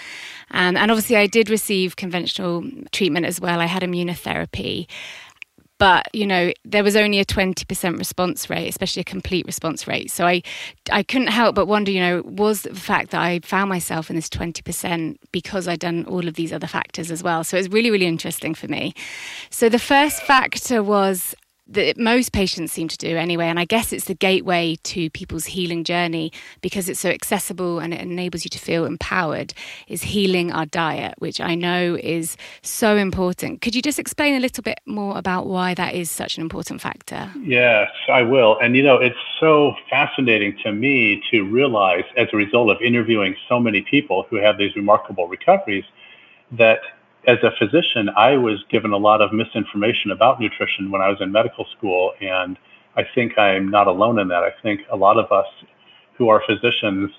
Um, 0.51 0.77
and 0.77 0.91
obviously, 0.91 1.17
I 1.17 1.27
did 1.27 1.49
receive 1.49 1.95
conventional 1.95 2.63
treatment 2.91 3.25
as 3.25 3.41
well. 3.41 3.59
I 3.59 3.65
had 3.65 3.83
immunotherapy 3.83 4.87
but 5.77 6.07
you 6.13 6.25
know 6.25 6.51
there 6.63 6.83
was 6.83 6.95
only 6.95 7.19
a 7.19 7.25
20% 7.25 7.97
response 7.97 8.49
rate 8.49 8.67
especially 8.67 9.01
a 9.01 9.05
complete 9.05 9.45
response 9.45 9.87
rate. 9.87 10.11
So 10.11 10.25
i 10.25 10.41
i 10.91 11.03
couldn't 11.03 11.27
help 11.27 11.55
but 11.55 11.67
wonder 11.67 11.91
you 11.91 11.99
know 11.99 12.21
was 12.25 12.63
the 12.63 12.75
fact 12.75 13.11
that 13.11 13.21
i 13.21 13.39
found 13.39 13.69
myself 13.69 14.09
in 14.09 14.15
this 14.15 14.29
20% 14.29 15.17
because 15.31 15.67
i'd 15.67 15.79
done 15.79 16.05
all 16.05 16.27
of 16.27 16.35
these 16.35 16.53
other 16.53 16.67
factors 16.67 17.11
as 17.11 17.23
well? 17.23 17.43
So 17.43 17.57
it 17.57 17.61
was 17.61 17.69
really 17.69 17.91
really 17.91 18.07
interesting 18.07 18.55
for 18.55 18.67
me. 18.67 18.93
So 19.49 19.69
the 19.69 19.79
first 19.79 20.21
factor 20.23 20.81
was 20.83 21.35
that 21.67 21.97
most 21.97 22.31
patients 22.31 22.71
seem 22.71 22.87
to 22.87 22.97
do 22.97 23.17
anyway. 23.17 23.45
And 23.45 23.59
I 23.59 23.65
guess 23.65 23.91
it's 23.91 24.05
the 24.05 24.13
gateway 24.13 24.77
to 24.83 25.09
people's 25.09 25.45
healing 25.45 25.83
journey 25.83 26.31
because 26.61 26.87
it's 26.89 26.99
so 26.99 27.09
accessible 27.09 27.79
and 27.79 27.93
it 27.93 28.01
enables 28.01 28.43
you 28.43 28.49
to 28.49 28.59
feel 28.59 28.85
empowered, 28.85 29.53
is 29.87 30.03
healing 30.03 30.51
our 30.51 30.65
diet, 30.65 31.15
which 31.17 31.41
I 31.41 31.55
know 31.55 31.97
is 32.01 32.37
so 32.61 32.97
important. 32.97 33.61
Could 33.61 33.75
you 33.75 33.81
just 33.81 33.97
explain 33.97 34.35
a 34.35 34.39
little 34.39 34.61
bit 34.61 34.79
more 34.85 35.17
about 35.17 35.47
why 35.47 35.73
that 35.73 35.95
is 35.95 36.11
such 36.11 36.37
an 36.37 36.41
important 36.41 36.81
factor? 36.81 37.31
Yes, 37.41 37.89
I 38.09 38.21
will. 38.21 38.59
And 38.59 38.75
you 38.75 38.83
know, 38.83 38.97
it's 38.97 39.17
so 39.39 39.75
fascinating 39.89 40.57
to 40.63 40.71
me 40.71 41.23
to 41.31 41.43
realize 41.43 42.03
as 42.15 42.27
a 42.31 42.37
result 42.37 42.69
of 42.69 42.81
interviewing 42.81 43.35
so 43.49 43.59
many 43.59 43.81
people 43.81 44.27
who 44.29 44.35
have 44.37 44.57
these 44.57 44.75
remarkable 44.75 45.27
recoveries 45.27 45.85
that 46.51 46.79
as 47.27 47.37
a 47.43 47.51
physician, 47.57 48.09
I 48.15 48.37
was 48.37 48.63
given 48.69 48.91
a 48.91 48.97
lot 48.97 49.21
of 49.21 49.33
misinformation 49.33 50.11
about 50.11 50.39
nutrition 50.39 50.91
when 50.91 51.01
I 51.01 51.09
was 51.09 51.19
in 51.21 51.31
medical 51.31 51.65
school, 51.77 52.13
and 52.21 52.57
I 52.95 53.03
think 53.15 53.37
I'm 53.37 53.69
not 53.69 53.87
alone 53.87 54.19
in 54.19 54.27
that. 54.29 54.43
I 54.43 54.51
think 54.61 54.81
a 54.91 54.95
lot 54.95 55.17
of 55.17 55.31
us 55.31 55.47
who 56.17 56.29
are 56.29 56.41
physicians 56.45 57.11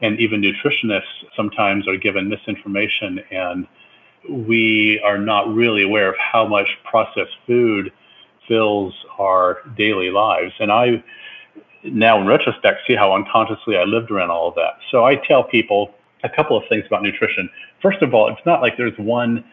and 0.00 0.18
even 0.20 0.40
nutritionists 0.40 1.24
sometimes 1.34 1.88
are 1.88 1.96
given 1.96 2.28
misinformation, 2.28 3.20
and 3.30 3.66
we 4.28 5.00
are 5.04 5.18
not 5.18 5.52
really 5.52 5.82
aware 5.82 6.08
of 6.08 6.16
how 6.18 6.46
much 6.46 6.68
processed 6.84 7.36
food 7.46 7.92
fills 8.46 8.94
our 9.18 9.62
daily 9.76 10.10
lives. 10.10 10.52
And 10.60 10.70
I 10.70 11.02
now, 11.84 12.20
in 12.20 12.26
retrospect, 12.26 12.82
see 12.86 12.96
how 12.96 13.14
unconsciously 13.14 13.76
I 13.76 13.84
lived 13.84 14.10
around 14.10 14.30
all 14.30 14.48
of 14.48 14.54
that. 14.56 14.78
So 14.90 15.04
I 15.04 15.14
tell 15.14 15.44
people 15.44 15.94
a 16.24 16.28
couple 16.28 16.56
of 16.56 16.64
things 16.68 16.84
about 16.86 17.02
nutrition. 17.02 17.48
First 17.80 18.02
of 18.02 18.14
all, 18.14 18.28
it's 18.28 18.44
not 18.44 18.60
like 18.60 18.76
there's 18.76 18.98
one 18.98 19.44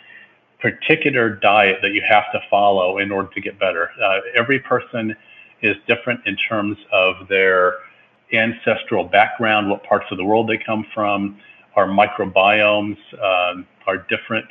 particular 0.60 1.30
diet 1.30 1.80
that 1.82 1.92
you 1.92 2.02
have 2.08 2.32
to 2.32 2.40
follow 2.50 2.98
in 2.98 3.12
order 3.12 3.30
to 3.34 3.42
get 3.42 3.60
better. 3.60 3.92
Uh, 4.02 4.20
every 4.36 4.60
person 4.60 5.16
is 5.62 5.76
different 5.88 6.22
in 6.26 6.36
terms 6.36 6.78
of 6.92 7.28
their 7.28 7.76
ancestral 8.34 9.04
background, 9.04 9.70
what 9.70 9.84
parts 9.84 10.06
of 10.12 10.18
the 10.18 10.26
world 10.26 10.50
they 10.50 10.58
come 10.58 10.86
from. 10.94 11.38
Our 11.76 11.88
microbiomes 11.88 12.98
um, 13.22 13.68
are 13.86 13.98
different 14.10 14.46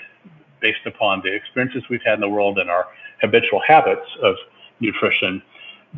based 0.61 0.87
upon 0.87 1.21
the 1.23 1.35
experiences 1.35 1.83
we've 1.91 2.03
had 2.05 2.15
in 2.15 2.21
the 2.21 2.29
world 2.29 2.59
and 2.59 2.71
our 2.71 2.87
habitual 3.21 3.61
habits 3.67 4.07
of 4.23 4.37
nutrition. 4.81 5.43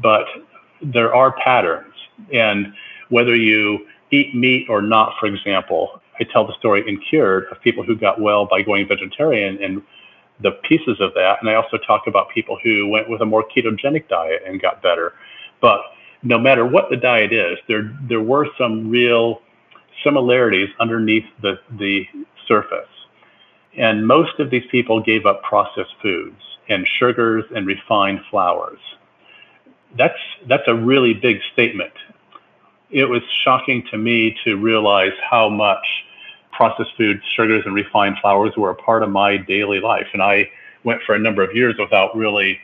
But 0.02 0.26
there 0.82 1.14
are 1.14 1.32
patterns. 1.32 1.94
And 2.32 2.72
whether 3.08 3.36
you 3.36 3.86
eat 4.10 4.34
meat 4.34 4.66
or 4.68 4.82
not, 4.82 5.14
for 5.18 5.26
example, 5.26 6.00
I 6.18 6.24
tell 6.24 6.46
the 6.46 6.54
story 6.54 6.88
in 6.88 7.00
Cured 7.00 7.46
of 7.50 7.60
people 7.60 7.84
who 7.84 7.96
got 7.96 8.20
well 8.20 8.46
by 8.46 8.62
going 8.62 8.88
vegetarian 8.88 9.62
and 9.62 9.82
the 10.40 10.52
pieces 10.52 11.00
of 11.00 11.14
that. 11.14 11.38
And 11.40 11.48
I 11.48 11.54
also 11.54 11.78
talk 11.78 12.06
about 12.06 12.30
people 12.30 12.58
who 12.62 12.88
went 12.88 13.08
with 13.08 13.22
a 13.22 13.26
more 13.26 13.44
ketogenic 13.44 14.08
diet 14.08 14.42
and 14.46 14.60
got 14.60 14.82
better. 14.82 15.14
But 15.60 15.80
no 16.22 16.38
matter 16.38 16.66
what 16.66 16.90
the 16.90 16.96
diet 16.96 17.32
is, 17.32 17.58
there 17.68 17.96
there 18.08 18.20
were 18.20 18.48
some 18.58 18.90
real 18.90 19.42
similarities 20.04 20.68
underneath 20.78 21.24
the, 21.40 21.58
the 21.78 22.06
surface. 22.46 22.88
And 23.76 24.06
most 24.06 24.38
of 24.38 24.50
these 24.50 24.64
people 24.70 25.00
gave 25.00 25.26
up 25.26 25.42
processed 25.42 25.94
foods 26.02 26.40
and 26.68 26.86
sugars 26.86 27.44
and 27.54 27.66
refined 27.66 28.20
flours. 28.30 28.78
That's 29.96 30.18
that's 30.46 30.66
a 30.66 30.74
really 30.74 31.14
big 31.14 31.40
statement. 31.52 31.92
It 32.90 33.06
was 33.06 33.22
shocking 33.44 33.84
to 33.90 33.98
me 33.98 34.36
to 34.44 34.56
realize 34.56 35.12
how 35.28 35.48
much 35.48 35.86
processed 36.56 36.96
foods, 36.96 37.20
sugars, 37.34 37.64
and 37.66 37.74
refined 37.74 38.16
flours 38.20 38.56
were 38.56 38.70
a 38.70 38.74
part 38.74 39.02
of 39.02 39.10
my 39.10 39.36
daily 39.36 39.80
life. 39.80 40.06
And 40.12 40.22
I 40.22 40.50
went 40.84 41.02
for 41.02 41.14
a 41.14 41.18
number 41.18 41.42
of 41.42 41.54
years 41.54 41.76
without 41.78 42.16
really 42.16 42.58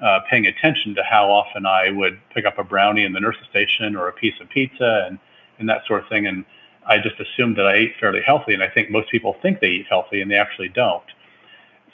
uh, 0.00 0.20
paying 0.30 0.46
attention 0.46 0.94
to 0.94 1.02
how 1.02 1.30
often 1.30 1.66
I 1.66 1.90
would 1.90 2.18
pick 2.30 2.44
up 2.44 2.58
a 2.58 2.64
brownie 2.64 3.04
in 3.04 3.12
the 3.12 3.20
nurse's 3.20 3.46
station 3.50 3.96
or 3.96 4.08
a 4.08 4.12
piece 4.12 4.34
of 4.40 4.48
pizza 4.48 5.06
and, 5.06 5.18
and 5.58 5.68
that 5.68 5.82
sort 5.86 6.02
of 6.02 6.08
thing. 6.08 6.26
And 6.26 6.44
I 6.86 6.98
just 6.98 7.18
assumed 7.20 7.56
that 7.56 7.66
I 7.66 7.74
ate 7.74 7.94
fairly 7.98 8.20
healthy. 8.20 8.54
And 8.54 8.62
I 8.62 8.68
think 8.68 8.90
most 8.90 9.10
people 9.10 9.36
think 9.42 9.60
they 9.60 9.70
eat 9.70 9.86
healthy 9.88 10.20
and 10.20 10.30
they 10.30 10.36
actually 10.36 10.68
don't. 10.68 11.04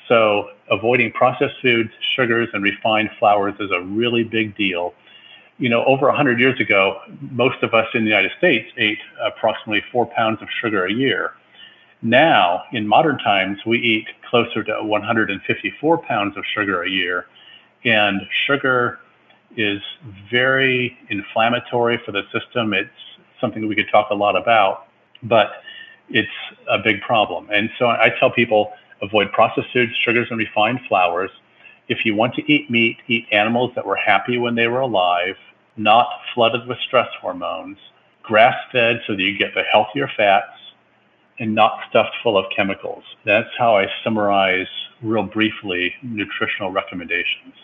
So 0.06 0.50
avoiding 0.70 1.12
processed 1.12 1.60
foods, 1.60 1.90
sugars, 2.14 2.48
and 2.52 2.62
refined 2.62 3.10
flours 3.18 3.54
is 3.60 3.70
a 3.70 3.82
really 3.82 4.24
big 4.24 4.56
deal. 4.56 4.94
You 5.58 5.68
know, 5.68 5.84
over 5.84 6.06
100 6.06 6.38
years 6.38 6.60
ago, 6.60 7.00
most 7.20 7.62
of 7.62 7.74
us 7.74 7.88
in 7.92 8.04
the 8.04 8.10
United 8.10 8.32
States 8.38 8.70
ate 8.76 9.00
approximately 9.20 9.82
four 9.90 10.06
pounds 10.06 10.40
of 10.40 10.48
sugar 10.60 10.86
a 10.86 10.92
year. 10.92 11.32
Now, 12.00 12.62
in 12.72 12.86
modern 12.86 13.18
times, 13.18 13.58
we 13.66 13.78
eat 13.78 14.06
closer 14.30 14.62
to 14.62 14.82
154 14.84 15.98
pounds 15.98 16.36
of 16.36 16.44
sugar 16.54 16.82
a 16.82 16.88
year. 16.88 17.26
And 17.84 18.20
sugar 18.46 19.00
is 19.56 19.80
very 20.30 20.96
inflammatory 21.08 21.98
for 22.04 22.12
the 22.12 22.22
system. 22.32 22.72
It's 22.72 22.90
something 23.40 23.66
we 23.66 23.74
could 23.74 23.88
talk 23.90 24.10
a 24.10 24.14
lot 24.14 24.36
about, 24.36 24.86
but 25.24 25.62
it's 26.08 26.28
a 26.68 26.78
big 26.78 27.00
problem. 27.00 27.48
And 27.52 27.70
so 27.78 27.88
I 27.88 28.12
tell 28.18 28.30
people 28.30 28.72
avoid 29.02 29.32
processed 29.32 29.72
foods, 29.72 29.92
sugars, 29.96 30.28
and 30.30 30.38
refined 30.38 30.80
flours. 30.88 31.30
If 31.88 32.04
you 32.04 32.14
want 32.14 32.34
to 32.34 32.52
eat 32.52 32.70
meat, 32.70 32.98
eat 33.08 33.26
animals 33.32 33.72
that 33.74 33.86
were 33.86 33.96
happy 33.96 34.38
when 34.38 34.54
they 34.54 34.68
were 34.68 34.80
alive, 34.80 35.36
not 35.78 36.08
flooded 36.35 36.66
with 36.66 36.78
stress 36.87 37.08
hormones, 37.20 37.78
grass 38.23 38.56
fed 38.73 39.00
so 39.06 39.14
that 39.14 39.23
you 39.23 39.38
get 39.38 39.54
the 39.54 39.62
healthier 39.62 40.11
fats, 40.16 40.52
and 41.38 41.54
not 41.54 41.80
stuffed 41.88 42.14
full 42.23 42.37
of 42.37 42.44
chemicals. 42.54 43.04
That's 43.25 43.49
how 43.58 43.76
I 43.76 43.87
summarize, 44.02 44.66
real 45.02 45.23
briefly, 45.23 45.94
nutritional 46.02 46.73
recommendations. 46.73 47.54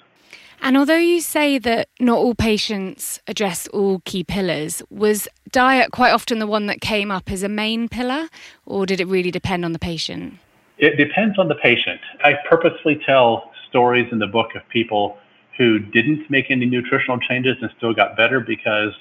And 0.62 0.76
although 0.76 0.97
you 0.97 1.21
say 1.21 1.59
that 1.59 1.88
not 2.00 2.18
all 2.18 2.35
patients 2.35 3.21
address 3.26 3.66
all 3.68 4.00
key 4.04 4.25
pillars, 4.25 4.83
was 4.90 5.28
diet 5.50 5.90
quite 5.90 6.12
often 6.12 6.38
the 6.38 6.47
one 6.47 6.66
that 6.66 6.80
came 6.80 7.11
up 7.11 7.30
as 7.30 7.42
a 7.42 7.49
main 7.49 7.88
pillar, 7.88 8.28
or 8.64 8.87
did 8.87 9.00
it 9.00 9.09
really 9.09 9.30
depend 9.30 9.64
on 9.64 9.73
the 9.73 9.78
patient? 9.78 10.38
It 10.78 10.97
depends 10.97 11.38
on 11.38 11.49
the 11.49 11.54
patient. 11.56 12.00
I 12.23 12.35
purposely 12.49 13.00
tell 13.04 13.52
stories 13.68 14.09
in 14.12 14.21
the 14.21 14.26
book 14.26 14.54
of 14.54 14.66
people 14.68 15.18
who 15.56 15.78
didn't 15.78 16.28
make 16.30 16.50
any 16.50 16.66
nutritional 16.66 17.18
changes 17.18 17.56
and 17.61 17.70
still 17.76 17.94
got 17.94 18.16
better 18.16 18.40
because 18.40 18.92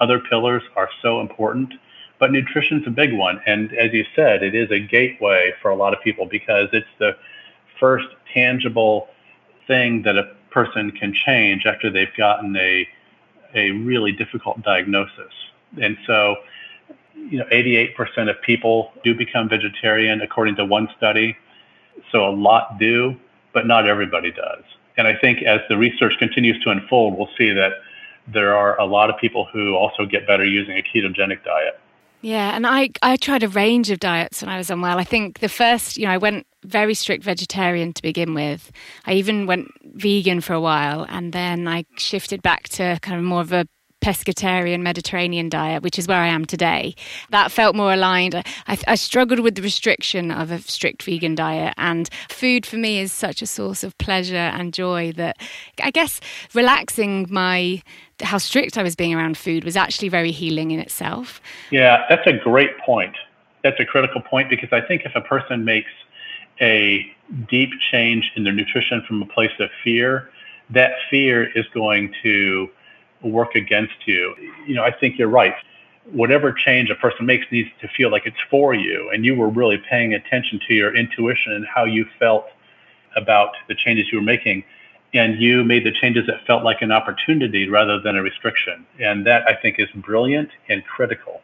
other 0.00 0.18
pillars 0.18 0.62
are 0.76 0.88
so 1.02 1.20
important. 1.20 1.74
But 2.18 2.32
nutrition's 2.32 2.86
a 2.86 2.90
big 2.90 3.12
one. 3.12 3.40
And 3.46 3.72
as 3.74 3.92
you 3.92 4.04
said, 4.14 4.42
it 4.42 4.54
is 4.54 4.70
a 4.70 4.78
gateway 4.78 5.52
for 5.60 5.70
a 5.70 5.76
lot 5.76 5.92
of 5.92 6.00
people 6.02 6.26
because 6.26 6.68
it's 6.72 6.86
the 6.98 7.16
first 7.78 8.06
tangible 8.32 9.08
thing 9.66 10.02
that 10.02 10.16
a 10.16 10.32
person 10.50 10.92
can 10.92 11.12
change 11.12 11.66
after 11.66 11.90
they've 11.90 12.14
gotten 12.16 12.56
a, 12.56 12.88
a 13.54 13.72
really 13.72 14.12
difficult 14.12 14.62
diagnosis. 14.62 15.32
And 15.80 15.96
so, 16.06 16.36
you 17.14 17.38
know, 17.38 17.46
88% 17.46 18.30
of 18.30 18.40
people 18.42 18.92
do 19.02 19.14
become 19.14 19.48
vegetarian 19.48 20.20
according 20.20 20.56
to 20.56 20.64
one 20.64 20.88
study. 20.96 21.36
So 22.10 22.28
a 22.28 22.30
lot 22.30 22.78
do, 22.78 23.16
but 23.52 23.66
not 23.66 23.86
everybody 23.86 24.30
does. 24.30 24.62
And 24.96 25.06
I 25.06 25.16
think 25.16 25.42
as 25.42 25.60
the 25.68 25.76
research 25.76 26.14
continues 26.18 26.62
to 26.64 26.70
unfold, 26.70 27.16
we'll 27.16 27.30
see 27.38 27.50
that 27.52 27.72
there 28.26 28.54
are 28.54 28.78
a 28.78 28.84
lot 28.84 29.10
of 29.10 29.18
people 29.18 29.48
who 29.52 29.74
also 29.74 30.06
get 30.06 30.26
better 30.26 30.44
using 30.44 30.76
a 30.76 30.82
ketogenic 30.82 31.44
diet. 31.44 31.78
Yeah, 32.20 32.54
and 32.54 32.66
I 32.66 32.90
I 33.02 33.16
tried 33.16 33.42
a 33.42 33.48
range 33.48 33.90
of 33.90 33.98
diets 33.98 34.42
when 34.42 34.48
I 34.48 34.56
was 34.56 34.70
unwell. 34.70 34.98
I 34.98 35.04
think 35.04 35.40
the 35.40 35.48
first, 35.48 35.96
you 35.96 36.06
know, 36.06 36.12
I 36.12 36.18
went 36.18 36.46
very 36.64 36.94
strict 36.94 37.24
vegetarian 37.24 37.92
to 37.92 38.02
begin 38.02 38.32
with. 38.32 38.70
I 39.04 39.14
even 39.14 39.46
went 39.46 39.68
vegan 39.96 40.40
for 40.40 40.52
a 40.52 40.60
while 40.60 41.04
and 41.08 41.32
then 41.32 41.66
I 41.66 41.84
shifted 41.98 42.40
back 42.40 42.68
to 42.70 42.98
kind 43.02 43.18
of 43.18 43.24
more 43.24 43.40
of 43.40 43.52
a 43.52 43.66
pescatarian 44.02 44.80
Mediterranean 44.80 45.48
diet, 45.48 45.82
which 45.82 45.98
is 45.98 46.08
where 46.08 46.18
I 46.18 46.26
am 46.26 46.44
today. 46.44 46.94
That 47.30 47.52
felt 47.52 47.74
more 47.76 47.92
aligned. 47.92 48.34
I, 48.34 48.44
I, 48.66 48.94
struggled 48.96 49.40
with 49.40 49.54
the 49.54 49.62
restriction 49.62 50.30
of 50.30 50.50
a 50.50 50.58
strict 50.60 51.02
vegan 51.04 51.34
diet, 51.34 51.74
and 51.78 52.10
food 52.28 52.66
for 52.66 52.76
me 52.76 52.98
is 52.98 53.12
such 53.12 53.40
a 53.40 53.46
source 53.46 53.84
of 53.84 53.96
pleasure 53.98 54.36
and 54.36 54.74
joy 54.74 55.12
that 55.12 55.38
I 55.82 55.90
guess 55.90 56.20
relaxing 56.52 57.26
my 57.30 57.82
how 58.20 58.38
strict 58.38 58.76
I 58.76 58.82
was 58.82 58.94
being 58.94 59.14
around 59.14 59.38
food 59.38 59.64
was 59.64 59.76
actually 59.76 60.08
very 60.08 60.30
healing 60.30 60.70
in 60.70 60.80
itself. 60.80 61.40
Yeah, 61.70 62.04
that's 62.08 62.26
a 62.26 62.32
great 62.32 62.78
point. 62.78 63.16
That's 63.62 63.78
a 63.80 63.84
critical 63.84 64.20
point 64.20 64.50
because 64.50 64.72
I 64.72 64.80
think 64.80 65.02
if 65.04 65.12
a 65.14 65.20
person 65.20 65.64
makes 65.64 65.90
a 66.60 67.06
deep 67.48 67.70
change 67.90 68.30
in 68.36 68.44
their 68.44 68.52
nutrition 68.52 69.02
from 69.06 69.22
a 69.22 69.26
place 69.26 69.52
of 69.58 69.70
fear, 69.82 70.30
that 70.70 70.92
fear 71.10 71.50
is 71.56 71.66
going 71.72 72.14
to 72.22 72.70
work 73.22 73.54
against 73.54 74.06
you. 74.06 74.34
You 74.66 74.74
know, 74.74 74.84
I 74.84 74.90
think 74.90 75.18
you're 75.18 75.28
right. 75.28 75.54
Whatever 76.10 76.52
change 76.52 76.90
a 76.90 76.94
person 76.94 77.26
makes 77.26 77.46
needs 77.52 77.70
to 77.80 77.88
feel 77.88 78.10
like 78.10 78.26
it's 78.26 78.40
for 78.50 78.74
you, 78.74 79.10
and 79.10 79.24
you 79.24 79.36
were 79.36 79.48
really 79.48 79.78
paying 79.88 80.14
attention 80.14 80.60
to 80.66 80.74
your 80.74 80.94
intuition 80.96 81.52
and 81.52 81.66
how 81.66 81.84
you 81.84 82.06
felt 82.18 82.46
about 83.16 83.54
the 83.68 83.74
changes 83.74 84.10
you 84.10 84.18
were 84.18 84.24
making. 84.24 84.64
And 85.14 85.40
you 85.40 85.62
made 85.62 85.84
the 85.84 85.92
changes 85.92 86.26
that 86.26 86.46
felt 86.46 86.64
like 86.64 86.80
an 86.80 86.90
opportunity 86.90 87.68
rather 87.68 88.00
than 88.00 88.16
a 88.16 88.22
restriction. 88.22 88.86
And 88.98 89.26
that 89.26 89.46
I 89.46 89.54
think 89.54 89.78
is 89.78 89.88
brilliant 89.94 90.48
and 90.70 90.82
critical. 90.86 91.42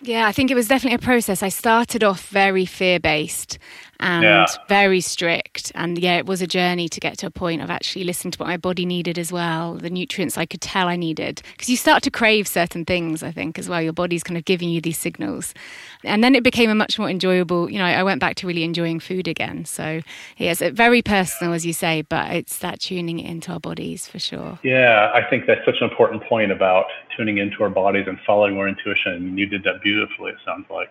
Yeah, 0.00 0.26
I 0.26 0.32
think 0.32 0.50
it 0.50 0.54
was 0.54 0.68
definitely 0.68 0.96
a 0.96 0.98
process. 0.98 1.42
I 1.42 1.48
started 1.48 2.04
off 2.04 2.26
very 2.28 2.66
fear 2.66 3.00
based 3.00 3.58
and 4.00 4.24
yeah. 4.24 4.46
very 4.68 5.00
strict. 5.00 5.72
And 5.74 5.98
yeah, 5.98 6.16
it 6.16 6.26
was 6.26 6.42
a 6.42 6.46
journey 6.46 6.88
to 6.88 7.00
get 7.00 7.18
to 7.18 7.26
a 7.26 7.30
point 7.30 7.62
of 7.62 7.70
actually 7.70 8.04
listening 8.04 8.32
to 8.32 8.38
what 8.38 8.48
my 8.48 8.56
body 8.56 8.86
needed 8.86 9.18
as 9.18 9.32
well, 9.32 9.74
the 9.74 9.90
nutrients 9.90 10.36
I 10.36 10.46
could 10.46 10.60
tell 10.60 10.88
I 10.88 10.96
needed. 10.96 11.42
Because 11.52 11.68
you 11.68 11.76
start 11.76 12.02
to 12.04 12.10
crave 12.10 12.46
certain 12.46 12.84
things, 12.84 13.22
I 13.22 13.30
think, 13.30 13.58
as 13.58 13.68
well. 13.68 13.80
Your 13.80 13.92
body's 13.92 14.22
kind 14.22 14.36
of 14.36 14.44
giving 14.44 14.68
you 14.68 14.80
these 14.80 14.98
signals. 14.98 15.54
And 16.02 16.22
then 16.22 16.34
it 16.34 16.42
became 16.42 16.70
a 16.70 16.74
much 16.74 16.98
more 16.98 17.08
enjoyable, 17.08 17.70
you 17.70 17.78
know, 17.78 17.84
I 17.84 18.02
went 18.02 18.20
back 18.20 18.36
to 18.36 18.46
really 18.46 18.64
enjoying 18.64 19.00
food 19.00 19.28
again. 19.28 19.64
So 19.64 20.00
yeah, 20.36 20.50
it's 20.50 20.62
uh, 20.62 20.70
very 20.72 21.02
personal, 21.02 21.52
as 21.54 21.64
you 21.64 21.72
say, 21.72 22.02
but 22.02 22.32
it's 22.32 22.58
that 22.58 22.80
tuning 22.80 23.20
into 23.20 23.52
our 23.52 23.60
bodies 23.60 24.06
for 24.06 24.18
sure. 24.18 24.58
Yeah, 24.62 25.10
I 25.14 25.22
think 25.28 25.46
that's 25.46 25.64
such 25.64 25.76
an 25.80 25.88
important 25.88 26.22
point 26.24 26.52
about 26.52 26.86
tuning 27.16 27.38
into 27.38 27.62
our 27.62 27.70
bodies 27.70 28.04
and 28.06 28.18
following 28.26 28.56
our 28.58 28.68
intuition. 28.68 29.12
And 29.12 29.38
you 29.38 29.46
did 29.46 29.62
that 29.64 29.82
beautifully, 29.82 30.32
it 30.32 30.38
sounds 30.44 30.66
like. 30.70 30.90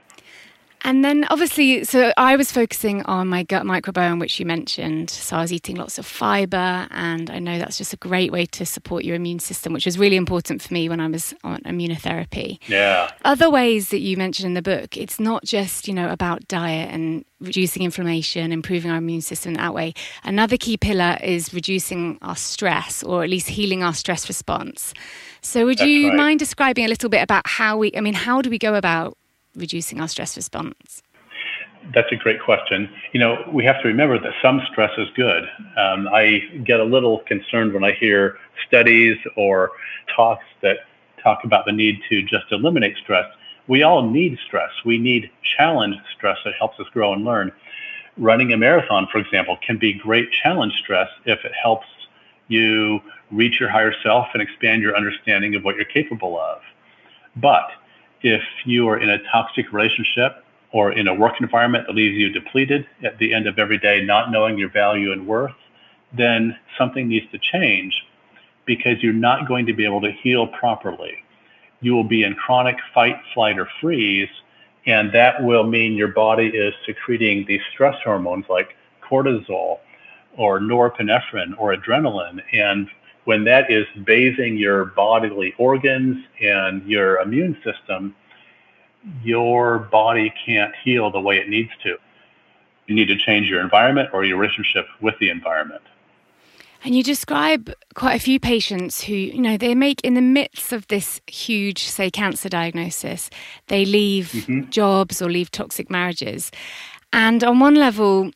And 0.83 1.03
then 1.03 1.25
obviously, 1.29 1.83
so 1.85 2.11
I 2.17 2.35
was 2.35 2.51
focusing 2.51 3.03
on 3.03 3.27
my 3.27 3.43
gut 3.43 3.63
microbiome, 3.63 4.19
which 4.19 4.39
you 4.39 4.45
mentioned. 4.45 5.09
So 5.09 5.37
I 5.37 5.41
was 5.41 5.53
eating 5.53 5.77
lots 5.77 5.97
of 5.97 6.05
fiber, 6.05 6.87
and 6.91 7.29
I 7.29 7.39
know 7.39 7.57
that's 7.57 7.77
just 7.77 7.93
a 7.93 7.97
great 7.97 8.31
way 8.31 8.45
to 8.47 8.65
support 8.65 9.05
your 9.05 9.15
immune 9.15 9.39
system, 9.39 9.71
which 9.71 9.85
was 9.85 9.97
really 9.97 10.17
important 10.17 10.61
for 10.61 10.73
me 10.73 10.89
when 10.89 10.99
I 10.99 11.07
was 11.07 11.33
on 11.43 11.59
immunotherapy. 11.61 12.59
Yeah. 12.67 13.09
Other 13.23 13.49
ways 13.49 13.89
that 13.89 13.99
you 13.99 14.17
mentioned 14.17 14.47
in 14.47 14.53
the 14.55 14.61
book, 14.61 14.97
it's 14.97 15.19
not 15.19 15.45
just, 15.45 15.87
you 15.87 15.93
know, 15.93 16.09
about 16.09 16.47
diet 16.47 16.89
and 16.91 17.23
reducing 17.39 17.83
inflammation, 17.83 18.51
improving 18.51 18.91
our 18.91 18.97
immune 18.97 19.21
system 19.21 19.53
that 19.53 19.73
way. 19.73 19.93
Another 20.23 20.57
key 20.57 20.77
pillar 20.77 21.17
is 21.23 21.53
reducing 21.53 22.17
our 22.21 22.35
stress, 22.35 23.03
or 23.03 23.23
at 23.23 23.29
least 23.29 23.47
healing 23.47 23.83
our 23.83 23.93
stress 23.93 24.27
response. 24.27 24.93
So 25.41 25.65
would 25.65 25.77
That's 25.77 25.89
you 25.89 26.09
right. 26.09 26.17
mind 26.17 26.39
describing 26.39 26.85
a 26.85 26.87
little 26.87 27.09
bit 27.09 27.21
about 27.21 27.47
how 27.47 27.77
we, 27.77 27.91
I 27.95 28.01
mean, 28.01 28.13
how 28.13 28.41
do 28.41 28.49
we 28.49 28.57
go 28.57 28.75
about 28.75 29.17
reducing 29.55 30.00
our 30.00 30.07
stress 30.07 30.36
response? 30.36 31.03
That's 31.93 32.12
a 32.12 32.15
great 32.15 32.41
question. 32.41 32.89
You 33.12 33.19
know, 33.19 33.43
we 33.51 33.65
have 33.65 33.81
to 33.81 33.88
remember 33.88 34.17
that 34.17 34.33
some 34.41 34.62
stress 34.72 34.91
is 34.98 35.10
good. 35.15 35.43
Um, 35.77 36.07
I 36.13 36.39
get 36.63 36.79
a 36.79 36.83
little 36.83 37.19
concerned 37.27 37.74
when 37.74 37.83
I 37.83 37.91
hear 37.91 38.38
studies 38.67 39.17
or 39.36 39.72
talks 40.15 40.45
that 40.62 40.77
talk 41.22 41.43
about 41.43 41.65
the 41.65 41.72
need 41.72 42.01
to 42.10 42.22
just 42.22 42.45
eliminate 42.51 42.95
stress. 42.98 43.25
We 43.67 43.83
all 43.83 44.10
need 44.10 44.38
stress. 44.45 44.72
We 44.86 44.98
need 44.98 45.29
challenge 45.57 45.95
stress 46.15 46.38
that 46.45 46.53
helps 46.57 46.79
us 46.79 46.88
grow 46.93 47.13
and 47.13 47.24
learn. 47.24 47.51
Running 48.17 48.53
a 48.53 48.57
marathon, 48.57 49.07
for 49.12 49.17
example, 49.17 49.57
can 49.65 49.77
be 49.77 49.93
great 49.93 50.31
challenge 50.31 50.74
stress 50.75 51.10
if 51.25 51.43
it 51.43 51.51
helps 51.62 51.88
you 52.48 53.01
reach 53.31 53.60
your 53.60 53.69
higher 53.69 53.93
self 54.03 54.27
and 54.33 54.41
expand 54.41 54.81
your 54.81 54.95
understanding 54.95 55.55
of 55.55 55.63
what 55.63 55.75
you're 55.75 55.86
capable 55.86 56.39
of. 56.39 56.62
But 57.36 57.72
if 58.24 58.42
you 58.65 58.88
are 58.88 58.98
in 58.98 59.10
a 59.10 59.22
toxic 59.32 59.72
relationship 59.72 60.44
or 60.72 60.92
in 60.92 61.08
a 61.08 61.13
work 61.13 61.39
environment 61.39 61.86
that 61.88 61.94
leaves 61.94 62.15
you 62.15 62.30
depleted 62.30 62.88
at 63.03 63.18
the 63.20 63.34
end 63.34 63.48
of 63.48 63.60
every 63.60 63.77
day, 63.77 64.03
not 64.03 64.32
knowing 64.32 64.58
your 64.58 64.72
value 64.72 65.12
and 65.12 65.27
worth, 65.27 65.53
then 66.13 66.58
something 66.77 67.08
needs 67.08 67.30
to 67.32 67.38
change 67.38 67.94
because 68.65 69.03
you're 69.03 69.13
not 69.13 69.48
going 69.48 69.65
to 69.65 69.74
be 69.74 69.86
able 69.86 70.01
to 70.01 70.12
heal 70.12 70.48
properly. 70.48 71.15
You 71.82 71.94
will 71.94 72.03
be 72.06 72.24
in 72.24 72.34
chronic 72.34 72.77
fight, 72.94 73.18
flight, 73.34 73.60
or 73.60 73.68
freeze, 73.82 74.30
and 74.86 75.12
that 75.13 75.44
will 75.44 75.65
mean 75.65 75.94
your 75.94 76.08
body 76.10 76.48
is 76.48 76.74
secreting 76.86 77.46
these 77.46 77.62
stress 77.74 77.96
hormones 78.03 78.46
like 78.50 78.75
cortisol 79.01 79.80
or 80.38 80.60
norepinephrine 80.60 81.53
or 81.58 81.75
adrenaline. 81.75 82.42
And 82.53 82.89
when 83.25 83.46
that 83.46 83.72
is 83.72 83.86
bathing 84.03 84.58
your 84.58 84.86
bodily 84.86 85.53
organs 85.58 86.25
and 86.42 86.86
your 86.88 87.20
immune 87.20 87.58
system, 87.63 88.15
your 89.24 89.80
body 89.80 90.34
can't 90.46 90.74
heal 90.84 91.12
the 91.12 91.20
way 91.20 91.38
it 91.38 91.50
needs 91.50 91.72
to. 91.84 91.98
You 92.88 92.96
need 92.96 93.08
to 93.08 93.18
change 93.18 93.48
your 93.48 93.62
environment 93.62 94.10
or 94.13 94.25
your 94.25 94.38
relationship 94.38 94.86
with 95.01 95.15
the 95.20 95.30
environment. 95.30 95.82
And 96.86 96.94
you 96.94 97.01
describe 97.01 97.74
quite 97.96 98.15
a 98.15 98.20
few 98.20 98.42
patients 98.42 99.01
who, 99.01 99.13
you 99.13 99.39
know, 99.39 99.56
they 99.56 99.74
make 99.74 100.01
in 100.01 100.15
the 100.15 100.22
midst 100.22 100.74
of 100.74 100.86
this 100.88 101.22
huge, 101.27 101.86
say, 101.86 102.12
cancer 102.12 102.50
diagnosis, 102.50 103.30
they 103.68 103.86
leave 103.86 104.32
mm-hmm. 104.34 104.70
jobs 104.70 105.22
or 105.22 105.32
leave 105.32 105.50
toxic 105.50 105.89
marriages. 105.89 106.51
And 107.13 107.42
on 107.42 107.60
one 107.60 107.75
level, 107.75 108.32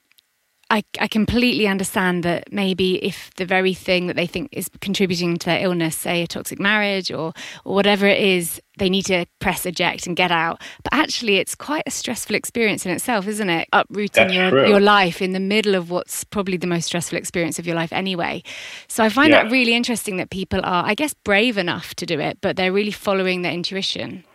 I, 0.69 0.83
I 0.99 1.07
completely 1.07 1.65
understand 1.65 2.23
that 2.23 2.51
maybe 2.51 3.03
if 3.03 3.31
the 3.35 3.45
very 3.45 3.73
thing 3.73 4.07
that 4.07 4.17
they 4.17 4.27
think 4.27 4.49
is 4.51 4.69
contributing 4.81 5.37
to 5.37 5.45
their 5.45 5.63
illness, 5.63 5.95
say 5.95 6.23
a 6.23 6.27
toxic 6.27 6.59
marriage 6.59 7.09
or, 7.09 7.31
or 7.63 7.75
whatever 7.75 8.05
it 8.05 8.21
is, 8.21 8.61
they 8.77 8.89
need 8.89 9.05
to 9.05 9.25
press 9.39 9.65
eject 9.65 10.07
and 10.07 10.15
get 10.17 10.29
out. 10.29 10.61
But 10.83 10.93
actually, 10.93 11.37
it's 11.37 11.55
quite 11.55 11.83
a 11.85 11.91
stressful 11.91 12.35
experience 12.35 12.85
in 12.85 12.91
itself, 12.91 13.27
isn't 13.27 13.49
it? 13.49 13.69
Uprooting 13.71 14.29
your, 14.31 14.67
your 14.67 14.81
life 14.81 15.21
in 15.21 15.31
the 15.31 15.39
middle 15.39 15.73
of 15.73 15.89
what's 15.89 16.25
probably 16.25 16.57
the 16.57 16.67
most 16.67 16.87
stressful 16.87 17.17
experience 17.17 17.57
of 17.59 17.65
your 17.65 17.75
life 17.75 17.93
anyway. 17.93 18.43
So 18.89 19.05
I 19.05 19.09
find 19.09 19.31
yeah. 19.31 19.43
that 19.43 19.51
really 19.51 19.73
interesting 19.73 20.17
that 20.17 20.31
people 20.31 20.59
are, 20.63 20.85
I 20.85 20.95
guess, 20.95 21.13
brave 21.13 21.57
enough 21.57 21.95
to 21.95 22.05
do 22.05 22.19
it, 22.19 22.39
but 22.41 22.57
they're 22.57 22.73
really 22.73 22.91
following 22.91 23.41
their 23.41 23.53
intuition. 23.53 24.25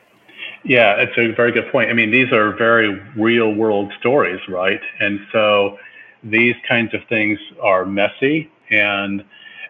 Yeah, 0.64 0.94
it's 0.94 1.18
a 1.18 1.34
very 1.34 1.52
good 1.52 1.70
point. 1.70 1.90
I 1.90 1.92
mean, 1.92 2.10
these 2.10 2.32
are 2.32 2.56
very 2.56 3.00
real 3.16 3.52
world 3.52 3.92
stories, 3.98 4.40
right? 4.48 4.80
And 5.00 5.20
so 5.32 5.76
these 6.22 6.56
kinds 6.68 6.94
of 6.94 7.00
things 7.08 7.38
are 7.60 7.84
messy 7.84 8.50
and 8.70 9.24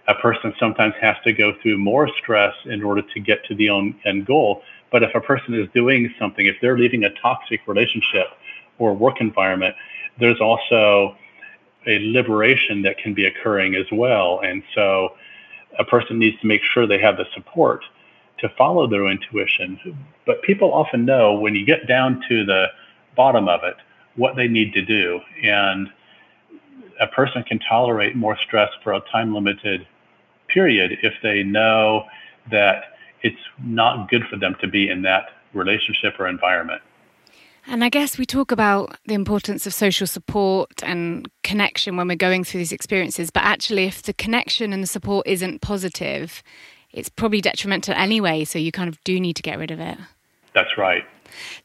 a 0.08 0.14
person 0.14 0.52
sometimes 0.58 0.94
has 1.00 1.16
to 1.24 1.32
go 1.32 1.54
through 1.62 1.78
more 1.78 2.08
stress 2.18 2.54
in 2.64 2.82
order 2.82 3.02
to 3.02 3.20
get 3.20 3.44
to 3.44 3.54
the 3.54 3.68
end 4.04 4.26
goal. 4.26 4.62
But 4.90 5.02
if 5.02 5.14
a 5.14 5.20
person 5.20 5.54
is 5.54 5.68
doing 5.72 6.12
something, 6.18 6.46
if 6.46 6.56
they're 6.60 6.76
leaving 6.76 7.04
a 7.04 7.10
toxic 7.10 7.66
relationship 7.66 8.26
or 8.78 8.94
work 8.94 9.20
environment, 9.20 9.74
there's 10.18 10.40
also 10.40 11.16
a 11.86 11.98
liberation 12.12 12.82
that 12.82 12.98
can 12.98 13.14
be 13.14 13.24
occurring 13.26 13.74
as 13.74 13.86
well. 13.90 14.40
And 14.44 14.62
so 14.74 15.16
a 15.78 15.84
person 15.84 16.18
needs 16.18 16.38
to 16.40 16.46
make 16.46 16.62
sure 16.62 16.86
they 16.86 16.98
have 16.98 17.16
the 17.16 17.26
support 17.32 17.84
to 18.38 18.48
follow 18.50 18.86
their 18.86 19.06
intuition. 19.06 19.96
But 20.26 20.42
people 20.42 20.74
often 20.74 21.04
know 21.04 21.32
when 21.32 21.54
you 21.54 21.64
get 21.64 21.86
down 21.86 22.22
to 22.28 22.44
the 22.44 22.66
bottom 23.16 23.48
of 23.48 23.62
it 23.64 23.76
what 24.16 24.36
they 24.36 24.48
need 24.48 24.72
to 24.74 24.82
do. 24.82 25.20
And 25.42 25.90
a 27.02 27.06
person 27.08 27.42
can 27.42 27.58
tolerate 27.58 28.14
more 28.16 28.36
stress 28.38 28.70
for 28.82 28.92
a 28.92 29.00
time 29.12 29.34
limited 29.34 29.86
period 30.48 30.98
if 31.02 31.14
they 31.22 31.42
know 31.42 32.04
that 32.50 32.84
it's 33.22 33.36
not 33.62 34.08
good 34.08 34.22
for 34.30 34.36
them 34.36 34.54
to 34.60 34.68
be 34.68 34.88
in 34.88 35.02
that 35.02 35.30
relationship 35.52 36.14
or 36.18 36.26
environment. 36.28 36.80
And 37.66 37.84
I 37.84 37.88
guess 37.88 38.18
we 38.18 38.26
talk 38.26 38.50
about 38.50 38.96
the 39.06 39.14
importance 39.14 39.66
of 39.66 39.74
social 39.74 40.06
support 40.06 40.82
and 40.82 41.28
connection 41.44 41.96
when 41.96 42.08
we're 42.08 42.16
going 42.16 42.42
through 42.42 42.58
these 42.58 42.72
experiences, 42.72 43.30
but 43.30 43.44
actually, 43.44 43.84
if 43.84 44.02
the 44.02 44.12
connection 44.12 44.72
and 44.72 44.82
the 44.82 44.88
support 44.88 45.26
isn't 45.28 45.60
positive, 45.60 46.42
it's 46.92 47.08
probably 47.08 47.40
detrimental 47.40 47.94
anyway. 47.94 48.44
So 48.44 48.58
you 48.58 48.72
kind 48.72 48.88
of 48.88 49.02
do 49.04 49.20
need 49.20 49.36
to 49.36 49.42
get 49.42 49.58
rid 49.58 49.70
of 49.70 49.78
it. 49.78 49.96
That's 50.54 50.76
right. 50.76 51.04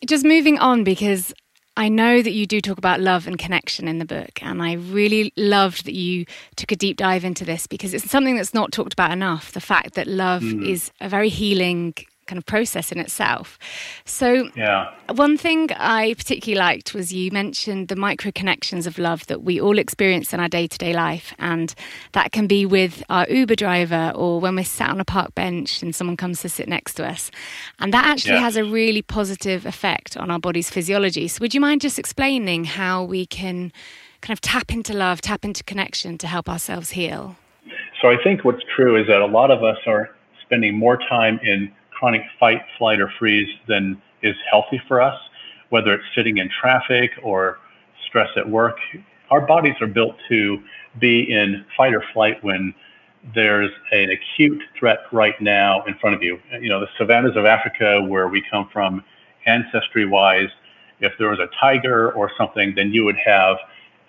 Just 0.05 0.23
moving 0.23 0.59
on, 0.59 0.83
because 0.83 1.33
I 1.77 1.89
know 1.89 2.23
that 2.23 2.31
you 2.31 2.47
do 2.47 2.59
talk 2.59 2.79
about 2.79 2.99
love 2.99 3.27
and 3.27 3.37
connection 3.37 3.87
in 3.87 3.99
the 3.99 4.05
book, 4.05 4.41
and 4.41 4.63
I 4.63 4.73
really 4.73 5.31
loved 5.37 5.85
that 5.85 5.93
you 5.93 6.25
took 6.55 6.71
a 6.71 6.75
deep 6.75 6.97
dive 6.97 7.23
into 7.23 7.45
this 7.45 7.67
because 7.67 7.93
it's 7.93 8.09
something 8.09 8.35
that's 8.35 8.53
not 8.53 8.71
talked 8.71 8.93
about 8.93 9.11
enough. 9.11 9.51
The 9.51 9.61
fact 9.61 9.93
that 9.93 10.07
love 10.07 10.41
mm. 10.41 10.67
is 10.67 10.91
a 10.99 11.07
very 11.07 11.29
healing 11.29 11.93
kind 12.27 12.37
of 12.37 12.45
process 12.45 12.91
in 12.91 12.99
itself. 12.99 13.57
So, 14.05 14.49
yeah. 14.55 14.93
one 15.13 15.37
thing 15.37 15.71
I 15.71 16.13
particularly 16.13 16.59
liked 16.59 16.93
was 16.93 17.13
you 17.13 17.31
mentioned 17.31 17.87
the 17.87 17.95
micro 17.95 18.31
connections 18.31 18.85
of 18.85 18.97
love 18.97 19.25
that 19.27 19.43
we 19.43 19.59
all 19.59 19.79
experience 19.79 20.33
in 20.33 20.39
our 20.39 20.47
day 20.47 20.67
to 20.67 20.77
day 20.77 20.93
life. 20.93 21.33
And 21.39 21.73
that 22.11 22.31
can 22.31 22.47
be 22.47 22.65
with 22.65 23.03
our 23.09 23.27
Uber 23.29 23.55
driver 23.55 24.11
or 24.15 24.39
when 24.39 24.55
we're 24.55 24.65
sat 24.65 24.89
on 24.89 24.99
a 24.99 25.05
park 25.05 25.33
bench 25.35 25.81
and 25.81 25.95
someone 25.95 26.17
comes 26.17 26.41
to 26.41 26.49
sit 26.49 26.67
next 26.67 26.95
to 26.95 27.05
us. 27.05 27.31
And 27.79 27.93
that 27.93 28.05
actually 28.05 28.35
yeah. 28.35 28.41
has 28.41 28.55
a 28.55 28.63
really 28.63 29.01
positive 29.01 29.65
effect 29.65 30.17
on 30.17 30.29
our 30.29 30.39
body's 30.39 30.69
physiology. 30.69 31.27
So, 31.27 31.39
would 31.41 31.53
you 31.53 31.61
mind 31.61 31.81
just 31.81 31.97
explaining 31.97 32.65
how 32.65 33.03
we 33.03 33.25
can 33.25 33.71
kind 34.21 34.35
of 34.35 34.41
tap 34.41 34.71
into 34.71 34.93
love, 34.93 35.21
tap 35.21 35.45
into 35.45 35.63
connection 35.63 36.17
to 36.19 36.27
help 36.27 36.49
ourselves 36.49 36.91
heal? 36.91 37.35
So, 38.01 38.09
I 38.09 38.21
think 38.23 38.43
what's 38.43 38.63
true 38.75 38.99
is 38.99 39.07
that 39.07 39.21
a 39.21 39.25
lot 39.25 39.51
of 39.51 39.63
us 39.63 39.77
are 39.87 40.09
spending 40.41 40.77
more 40.77 40.97
time 40.97 41.39
in 41.43 41.71
chronic 41.97 42.23
fight, 42.39 42.61
flight, 42.77 42.99
or 42.99 43.11
freeze 43.17 43.49
than 43.67 44.01
is 44.21 44.35
healthy 44.49 44.81
for 44.87 45.01
us, 45.01 45.19
whether 45.69 45.93
it's 45.93 46.03
sitting 46.15 46.37
in 46.37 46.49
traffic 46.49 47.11
or 47.23 47.59
stress 48.07 48.29
at 48.35 48.47
work. 48.47 48.77
Our 49.29 49.41
bodies 49.41 49.75
are 49.81 49.87
built 49.87 50.15
to 50.29 50.61
be 50.99 51.31
in 51.31 51.65
fight 51.75 51.93
or 51.93 52.03
flight 52.13 52.43
when 52.43 52.73
there's 53.35 53.71
an 53.91 54.09
acute 54.09 54.61
threat 54.79 54.99
right 55.11 55.39
now 55.41 55.83
in 55.85 55.95
front 55.95 56.15
of 56.15 56.23
you. 56.23 56.39
You 56.59 56.69
know, 56.69 56.79
the 56.79 56.87
savannas 56.97 57.35
of 57.35 57.45
Africa, 57.45 58.01
where 58.01 58.27
we 58.27 58.43
come 58.49 58.69
from 58.71 59.03
ancestry 59.45 60.05
wise, 60.05 60.49
if 60.99 61.13
there 61.19 61.29
was 61.29 61.39
a 61.39 61.49
tiger 61.59 62.11
or 62.13 62.31
something, 62.37 62.73
then 62.75 62.91
you 62.91 63.03
would 63.03 63.17
have 63.17 63.57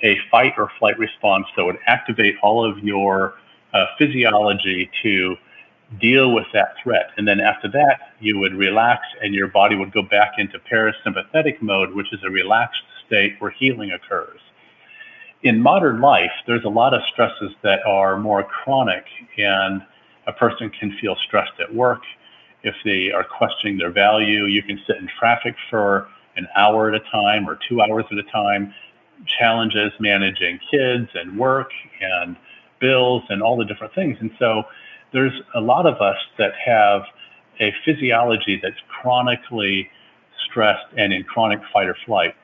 a 0.03 0.17
fight 0.31 0.55
or 0.57 0.71
flight 0.79 0.99
response 0.99 1.47
that 1.57 1.65
would 1.65 1.79
activate 1.87 2.37
all 2.43 2.65
of 2.65 2.79
your 2.79 3.35
uh, 3.73 3.87
physiology 3.99 4.91
to 5.03 5.37
deal 6.01 6.33
with 6.33 6.47
that 6.53 6.75
threat. 6.83 7.11
And 7.17 7.27
then 7.27 7.41
after 7.41 7.69
that, 7.69 8.13
you 8.21 8.39
would 8.39 8.55
relax 8.55 9.03
and 9.23 9.35
your 9.35 9.49
body 9.49 9.75
would 9.75 9.93
go 9.93 10.03
back 10.03 10.33
into 10.39 10.59
parasympathetic 10.59 11.63
mode, 11.63 11.95
which 11.95 12.13
is 12.13 12.21
a 12.25 12.31
relaxed 12.31 12.83
state 13.07 13.37
where 13.39 13.51
healing 13.51 13.93
occurs. 13.93 14.41
In 15.43 15.63
modern 15.63 16.01
life, 16.01 16.33
there's 16.47 16.65
a 16.65 16.69
lot 16.69 16.95
of 16.95 17.03
stresses 17.05 17.53
that 17.63 17.87
are 17.87 18.19
more 18.19 18.43
chronic, 18.43 19.05
and 19.39 19.83
a 20.27 20.33
person 20.33 20.69
can 20.69 20.97
feel 21.01 21.17
stressed 21.17 21.59
at 21.61 21.73
work. 21.75 22.03
If 22.65 22.75
they 22.85 23.13
are 23.13 23.25
questioning 23.25 23.79
their 23.79 23.91
value, 23.91 24.45
you 24.45 24.63
can 24.63 24.81
sit 24.87 24.97
in 24.97 25.09
traffic 25.19 25.55
for 25.71 26.09
an 26.37 26.49
hour 26.57 26.93
at 26.93 27.01
a 27.01 27.05
time 27.11 27.49
or 27.49 27.59
two 27.69 27.81
hours 27.81 28.05
at 28.11 28.19
a 28.19 28.25
time. 28.25 28.75
Challenges 29.39 29.93
managing 30.01 30.59
kids 30.71 31.09
and 31.15 31.39
work 31.39 31.71
and 32.01 32.37
bills 32.81 33.23
and 33.29 33.43
all 33.43 33.57
the 33.57 33.65
different 33.65 33.95
things. 33.95 34.19
And 34.21 34.31
so 34.39 34.65
there's 35.13 35.33
a 35.55 35.61
lot 35.61 35.87
of 35.87 36.01
us 36.01 36.19
that 36.39 36.53
have 36.65 37.03
a 37.61 37.75
physiology 37.85 38.59
that's 38.63 38.81
chronically 38.89 39.91
stressed 40.49 40.87
and 40.97 41.13
in 41.13 41.25
chronic 41.25 41.61
fight 41.73 41.89
or 41.89 41.97
flight. 42.07 42.35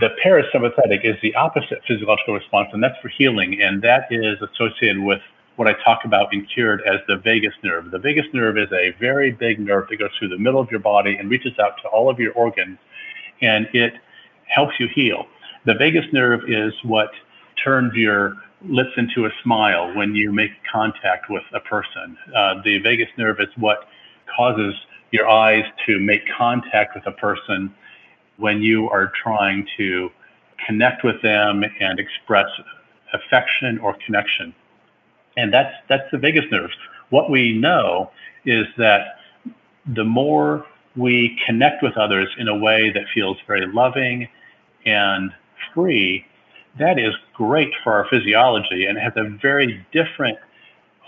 The 0.00 0.10
parasympathetic 0.24 1.04
is 1.04 1.16
the 1.22 1.34
opposite 1.34 1.80
physiological 1.86 2.34
response, 2.34 2.68
and 2.72 2.82
that's 2.82 2.98
for 3.00 3.08
healing, 3.08 3.60
and 3.60 3.82
that 3.82 4.06
is 4.10 4.38
associated 4.40 5.02
with 5.02 5.20
what 5.56 5.66
I 5.66 5.72
talk 5.84 6.04
about 6.04 6.32
in 6.32 6.46
Cured 6.46 6.82
as 6.86 7.00
the 7.08 7.16
vagus 7.16 7.54
nerve. 7.64 7.90
The 7.90 7.98
vagus 7.98 8.26
nerve 8.32 8.56
is 8.58 8.70
a 8.72 8.94
very 9.00 9.32
big 9.32 9.58
nerve 9.58 9.88
that 9.88 9.96
goes 9.96 10.10
through 10.18 10.28
the 10.28 10.38
middle 10.38 10.60
of 10.60 10.70
your 10.70 10.80
body 10.80 11.16
and 11.16 11.28
reaches 11.28 11.58
out 11.58 11.72
to 11.82 11.88
all 11.88 12.08
of 12.08 12.20
your 12.20 12.32
organs, 12.34 12.78
and 13.40 13.68
it 13.72 13.94
helps 14.46 14.78
you 14.78 14.86
heal. 14.86 15.26
The 15.64 15.74
vagus 15.74 16.06
nerve 16.12 16.48
is 16.48 16.72
what 16.84 17.10
turns 17.62 17.94
your 17.94 18.36
lips 18.66 18.90
into 18.96 19.26
a 19.26 19.30
smile 19.42 19.94
when 19.94 20.14
you 20.14 20.32
make 20.32 20.50
contact 20.70 21.30
with 21.30 21.44
a 21.52 21.60
person. 21.60 22.16
Uh, 22.34 22.54
the 22.64 22.78
vagus 22.78 23.08
nerve 23.16 23.40
is 23.40 23.48
what 23.56 23.88
causes 24.36 24.74
your 25.10 25.28
eyes 25.28 25.64
to 25.86 25.98
make 25.98 26.22
contact 26.36 26.94
with 26.94 27.06
a 27.06 27.12
person 27.12 27.74
when 28.36 28.62
you 28.62 28.88
are 28.90 29.12
trying 29.22 29.66
to 29.76 30.10
connect 30.66 31.04
with 31.04 31.20
them 31.22 31.64
and 31.80 31.98
express 31.98 32.48
affection 33.12 33.78
or 33.78 33.96
connection. 34.04 34.54
And 35.36 35.52
that's 35.52 35.74
that's 35.88 36.10
the 36.10 36.18
vagus 36.18 36.44
nerve. 36.50 36.70
What 37.10 37.30
we 37.30 37.52
know 37.56 38.10
is 38.44 38.66
that 38.76 39.18
the 39.86 40.04
more 40.04 40.66
we 40.96 41.38
connect 41.46 41.82
with 41.82 41.96
others 41.96 42.28
in 42.38 42.48
a 42.48 42.56
way 42.56 42.90
that 42.90 43.04
feels 43.14 43.38
very 43.46 43.66
loving 43.66 44.28
and 44.84 45.32
free, 45.72 46.26
that 46.78 46.98
is 46.98 47.14
great 47.34 47.72
for 47.82 47.92
our 47.92 48.06
physiology 48.08 48.86
and 48.86 48.98
has 48.98 49.12
a 49.16 49.24
very 49.24 49.84
different 49.92 50.38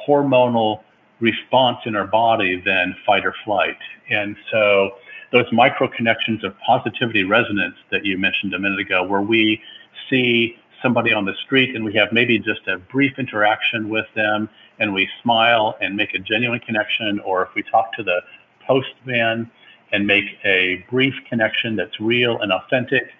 hormonal 0.06 0.82
response 1.20 1.78
in 1.84 1.94
our 1.94 2.06
body 2.06 2.60
than 2.64 2.96
fight 3.06 3.24
or 3.24 3.34
flight. 3.44 3.76
And 4.08 4.36
so 4.50 4.92
those 5.32 5.46
micro 5.52 5.86
connections 5.88 6.42
of 6.44 6.54
positivity 6.58 7.24
resonance 7.24 7.76
that 7.90 8.04
you 8.04 8.18
mentioned 8.18 8.54
a 8.54 8.58
minute 8.58 8.80
ago, 8.80 9.04
where 9.04 9.20
we 9.20 9.60
see 10.08 10.56
somebody 10.82 11.12
on 11.12 11.24
the 11.26 11.34
street 11.44 11.76
and 11.76 11.84
we 11.84 11.94
have 11.94 12.12
maybe 12.12 12.38
just 12.38 12.66
a 12.66 12.78
brief 12.78 13.18
interaction 13.18 13.88
with 13.88 14.06
them 14.14 14.48
and 14.78 14.94
we 14.94 15.08
smile 15.22 15.76
and 15.80 15.94
make 15.94 16.14
a 16.14 16.18
genuine 16.18 16.60
connection, 16.60 17.20
or 17.20 17.42
if 17.42 17.54
we 17.54 17.62
talk 17.62 17.92
to 17.92 18.02
the 18.02 18.20
postman 18.66 19.50
and 19.92 20.06
make 20.06 20.24
a 20.44 20.84
brief 20.88 21.14
connection 21.28 21.76
that's 21.76 22.00
real 22.00 22.40
and 22.40 22.50
authentic 22.52 23.10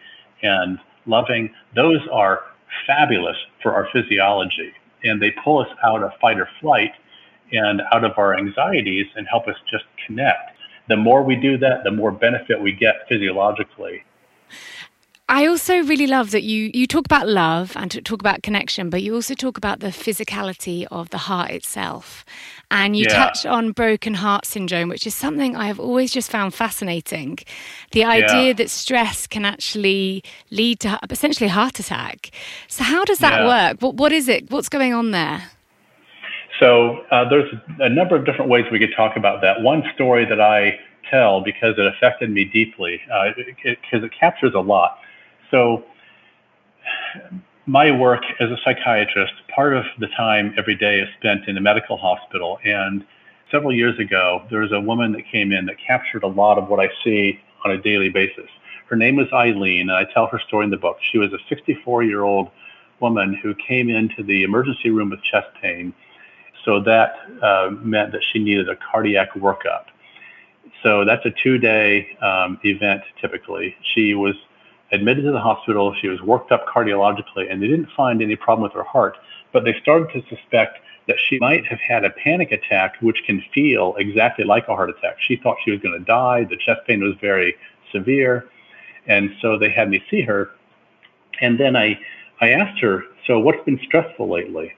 and 0.43 0.79
loving, 1.07 1.51
those 1.75 2.01
are 2.13 2.43
fabulous 2.87 3.37
for 3.63 3.75
our 3.75 3.89
physiology. 3.93 4.73
And 5.05 5.21
they 5.21 5.31
pull 5.43 5.61
us 5.61 5.69
out 5.85 6.03
of 6.03 6.13
fight 6.21 6.39
or 6.39 6.49
flight 6.61 6.93
and 7.53 7.83
out 7.93 8.05
of 8.05 8.13
our 8.17 8.37
anxieties 8.37 9.07
and 9.17 9.27
help 9.29 9.49
us 9.49 9.57
just 9.71 9.85
connect. 10.07 10.57
The 10.89 10.97
more 10.97 11.23
we 11.23 11.37
do 11.37 11.57
that, 11.59 11.85
the 11.85 11.91
more 11.91 12.11
benefit 12.11 12.61
we 12.61 12.73
get 12.73 13.07
physiologically. 13.09 14.05
I 15.31 15.47
also 15.47 15.77
really 15.85 16.09
love 16.09 16.33
that 16.33 16.43
you 16.43 16.73
you 16.75 16.89
talk 16.89 17.05
about 17.07 17.29
love 17.29 17.77
and 17.77 18.05
talk 18.05 18.19
about 18.19 18.43
connection, 18.43 18.91
but 18.91 19.01
you 19.01 19.15
also 19.15 19.35
talk 19.35 19.57
about 19.57 19.79
the 19.79 19.91
physicality 19.91 20.89
of 20.91 21.11
the 21.11 21.19
heart 21.19 21.53
itself. 21.53 22.25
And 22.73 22.97
you 22.97 23.05
yeah. 23.09 23.27
touch 23.27 23.47
on 23.47 23.71
broken 23.71 24.15
heart 24.15 24.45
syndrome, 24.45 24.89
which 24.89 25.07
is 25.07 25.15
something 25.15 25.55
I 25.55 25.69
have 25.69 25.79
always 25.79 26.11
just 26.11 26.33
found 26.33 26.53
fascinating. 26.53 27.39
The 27.93 28.05
idea 28.05 28.49
yeah. 28.49 28.53
that 28.55 28.71
stress 28.71 29.29
can 29.29 29.45
actually 29.45 30.25
lead 30.51 30.81
to 30.81 30.99
essentially 31.09 31.49
heart 31.49 31.79
attack. 31.79 32.33
So 32.67 32.83
how 32.83 33.05
does 33.05 33.19
that 33.19 33.43
yeah. 33.43 33.47
work? 33.47 33.83
What 33.83 33.95
what 33.95 34.13
is 34.13 34.27
it? 34.27 34.51
What's 34.51 34.69
going 34.69 34.95
on 34.95 35.13
there? 35.13 35.45
So 36.59 37.05
uh, 37.13 37.29
there's 37.29 37.55
a 37.79 37.89
number 37.89 38.17
of 38.17 38.27
different 38.27 38.51
ways 38.51 38.65
we 38.73 38.81
could 38.81 38.95
talk 38.97 39.17
about 39.17 39.43
that. 39.43 39.63
One 39.63 39.85
story 39.95 40.25
that 40.25 40.41
I 40.41 40.81
tell 41.09 41.41
because 41.41 41.79
it 41.79 41.87
affected 41.87 42.31
me 42.31 42.45
deeply 42.47 43.01
because 43.05 43.33
uh, 43.37 43.65
it, 43.65 43.79
it, 43.93 44.05
it 44.05 44.13
captures 44.19 44.55
a 44.55 44.61
lot 44.61 44.99
so, 45.51 45.85
my 47.67 47.91
work 47.91 48.23
as 48.41 48.51
a 48.51 48.57
psychiatrist, 48.65 49.33
part 49.55 49.75
of 49.75 49.85
the 49.99 50.09
time 50.09 50.55
every 50.57 50.75
day 50.75 51.01
is 51.01 51.09
spent 51.19 51.47
in 51.47 51.57
a 51.57 51.61
medical 51.61 51.97
hospital. 51.97 52.59
And 52.65 53.05
several 53.51 53.73
years 53.73 53.99
ago, 53.99 54.43
there 54.51 54.61
was 54.61 54.73
a 54.73 54.81
woman 54.81 55.13
that 55.13 55.23
came 55.31 55.53
in 55.53 55.67
that 55.67 55.77
captured 55.85 56.23
a 56.23 56.29
lot 56.29 56.59
of 56.59 56.69
what 56.69 56.81
I 56.81 56.91
see 57.05 57.39
on 57.65 57.71
a 57.71 57.79
daily 57.79 58.09
basis. 58.09 58.49
Her 58.89 58.97
name 58.97 59.17
was 59.17 59.29
Eileen, 59.33 59.89
and 59.89 59.93
I 59.93 60.05
tell 60.13 60.27
her 60.27 60.41
story 60.41 60.65
in 60.65 60.71
the 60.71 60.77
book. 60.77 60.99
She 61.13 61.19
was 61.19 61.33
a 61.33 61.39
64 61.49 62.03
year 62.03 62.25
old 62.25 62.49
woman 63.01 63.35
who 63.35 63.55
came 63.55 63.89
into 63.89 64.23
the 64.23 64.43
emergency 64.43 64.91
room 64.91 65.11
with 65.11 65.23
chest 65.23 65.49
pain. 65.63 65.95
So 66.65 66.81
that 66.81 67.15
uh, 67.41 67.71
meant 67.71 68.13
that 68.13 68.23
she 68.33 68.39
needed 68.39 68.69
a 68.69 68.77
cardiac 68.77 69.33
workup. 69.35 69.85
So 70.83 71.05
that's 71.05 71.25
a 71.25 71.31
two 71.43 71.59
day 71.59 72.17
um, 72.21 72.59
event 72.65 73.03
typically. 73.21 73.77
She 73.95 74.15
was 74.15 74.35
admitted 74.93 75.23
to 75.23 75.33
the 75.33 75.41
hospital. 75.41 75.95
She 75.95 76.09
was 76.09 76.21
worked 76.23 76.53
up 76.53 76.67
cardiologically, 76.67 77.51
and 77.51 77.63
they 77.63 77.69
didn't 77.69 77.91
find 77.97 78.23
any 78.23 78.37
problem 78.37 78.63
with 78.63 78.73
her 78.73 78.83
heart, 78.83 79.17
but 79.53 79.65
they 79.65 79.75
started 79.81 80.11
to 80.13 80.35
suspect 80.35 80.79
that 81.07 81.17
she 81.19 81.39
might 81.39 81.67
have 81.67 81.81
had 81.81 82.05
a 82.05 82.11
panic 82.11 82.53
attack, 82.53 82.97
which 83.01 83.23
can 83.25 83.43
feel 83.53 83.95
exactly 83.99 84.45
like 84.45 84.69
a 84.69 84.75
heart 84.75 84.91
attack. 84.91 85.17
She 85.21 85.37
thought 85.37 85.57
she 85.65 85.71
was 85.71 85.81
going 85.81 85.99
to 85.99 86.05
die. 86.05 86.45
The 86.45 86.57
chest 86.57 86.83
pain 86.87 87.03
was 87.03 87.15
very 87.21 87.57
severe, 87.93 88.49
and 89.07 89.35
so 89.41 89.59
they 89.59 89.71
had 89.71 89.91
me 89.91 90.03
see 90.11 90.23
her. 90.23 90.51
And 91.41 91.59
then 91.59 91.75
I, 91.77 91.99
I 92.41 92.51
asked 92.51 92.81
her, 92.81 93.05
"So 93.27 93.39
what's 93.41 93.65
been 93.65 93.81
stressful 93.85 94.29
lately?" 94.29 94.73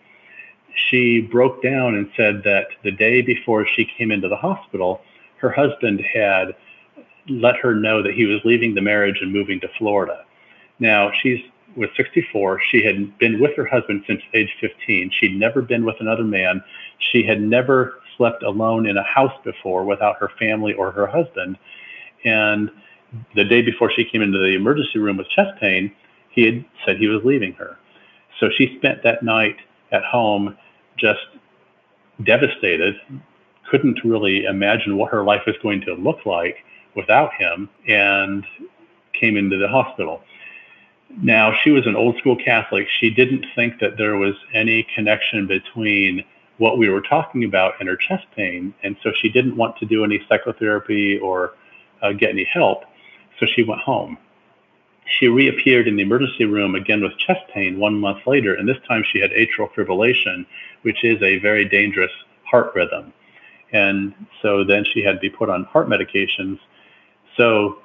She 0.75 1.20
broke 1.20 1.62
down 1.62 1.94
and 1.94 2.11
said 2.16 2.44
that 2.44 2.68
the 2.83 2.92
day 2.92 3.20
before 3.20 3.66
she 3.66 3.85
came 3.85 4.11
into 4.11 4.29
the 4.29 4.37
hospital, 4.37 5.03
her 5.37 5.51
husband 5.51 6.01
had 6.01 6.55
let 7.29 7.57
her 7.57 7.75
know 7.75 8.03
that 8.03 8.15
he 8.15 8.27
was 8.27 8.41
leaving 8.45 8.75
the 8.75 8.81
marriage 8.81 9.19
and 9.21 9.33
moving 9.33 9.61
to 9.61 9.69
Florida. 9.79 10.25
Now, 10.79 11.13
she's 11.23 11.41
was 11.77 11.89
64. 11.97 12.61
She 12.71 12.85
had 12.85 13.17
been 13.19 13.41
with 13.41 13.57
her 13.57 13.65
husband 13.65 14.05
since 14.07 14.21
age 14.35 14.55
15. 14.61 15.11
She'd 15.11 15.39
never 15.39 15.63
been 15.63 15.85
with 15.85 15.97
another 16.01 16.25
man. 16.25 16.63
She 16.99 17.23
had 17.23 17.41
never 17.41 18.01
slept 18.17 18.43
alone 18.43 18.87
in 18.87 18.97
a 18.97 19.03
house 19.03 19.33
before 19.45 19.85
without 19.85 20.17
her 20.19 20.31
family 20.39 20.75
or 20.75 20.91
her 20.91 21.07
husband. 21.07 21.59
And 22.25 22.71
the 23.35 23.45
day 23.45 23.63
before 23.63 23.91
she 23.91 24.05
came 24.05 24.23
into 24.23 24.39
the 24.39 24.55
emergency 24.55 24.99
room 24.99 25.17
with 25.17 25.29
chest 25.31 25.59
pain, 25.61 25.93
he 26.31 26.45
had 26.45 26.65
said 26.85 26.97
he 26.97 27.09
was 27.09 27.25
leaving 27.25 27.53
her. 27.55 27.79
So 28.39 28.49
she 28.51 28.77
spent 28.77 29.03
that 29.03 29.23
night 29.23 29.57
at 29.93 30.05
home 30.05 30.57
just 30.97 31.21
devastated, 32.25 32.97
couldn't 33.71 34.01
really 34.05 34.45
imagine 34.45 34.97
what 34.97 35.11
her 35.11 35.25
life 35.25 35.43
was 35.47 35.57
going 35.63 35.81
to 35.83 35.95
look 35.95 36.25
like 36.27 36.57
without 36.95 37.33
him 37.35 37.69
and 37.87 38.45
came 39.13 39.37
into 39.37 39.57
the 39.57 39.69
hospital. 39.69 40.23
Now, 41.21 41.55
she 41.63 41.71
was 41.71 41.87
an 41.87 41.97
old 41.97 42.17
school 42.19 42.37
Catholic. 42.37 42.89
She 42.89 43.11
didn't 43.11 43.45
think 43.55 43.81
that 43.81 43.99
there 43.99 44.17
was 44.17 44.35
any 44.55 44.87
connection 44.95 45.47
between 45.47 46.25
what 46.59 46.79
we 46.79 46.89
were 46.89 47.03
talking 47.03 47.45
about 47.45 47.75
and 47.81 47.89
her 47.89 47.97
chest 47.97 48.27
pain. 48.35 48.75
And 48.83 48.97
so 49.03 49.13
she 49.13 49.29
didn't 49.29 49.57
want 49.57 49.77
to 49.79 49.87
do 49.87 50.05
any 50.05 50.25
psychotherapy 50.29 51.19
or 51.19 51.55
uh, 52.01 52.13
get 52.13 52.31
any 52.31 52.45
help. 52.45 52.85
So 53.39 53.47
she 53.47 53.63
went 53.63 53.81
home. 53.81 54.17
She 55.05 55.29
reappeared 55.29 55.89
in 55.89 55.97
the 55.97 56.03
emergency 56.03 56.45
room 56.45 56.75
again 56.75 57.03
with 57.03 57.19
chest 57.19 57.41
pain 57.53 57.79
one 57.79 57.99
month 57.99 58.27
later. 58.27 58.55
And 58.55 58.69
this 58.69 58.79
time 58.89 59.03
she 59.05 59.19
had 59.19 59.31
atrial 59.33 59.71
fibrillation, 59.73 60.47
which 60.83 61.05
is 61.05 61.21
a 61.23 61.39
very 61.39 61.69
dangerous 61.69 62.13
heart 62.45 62.73
rhythm. 62.75 63.13
And 63.73 64.15
so 64.41 64.65
then 64.65 64.85
she 64.85 65.03
had 65.03 65.15
to 65.15 65.19
be 65.19 65.31
put 65.31 65.51
on 65.51 65.65
heart 65.65 65.89
medications 65.89 66.59
so, 67.37 67.79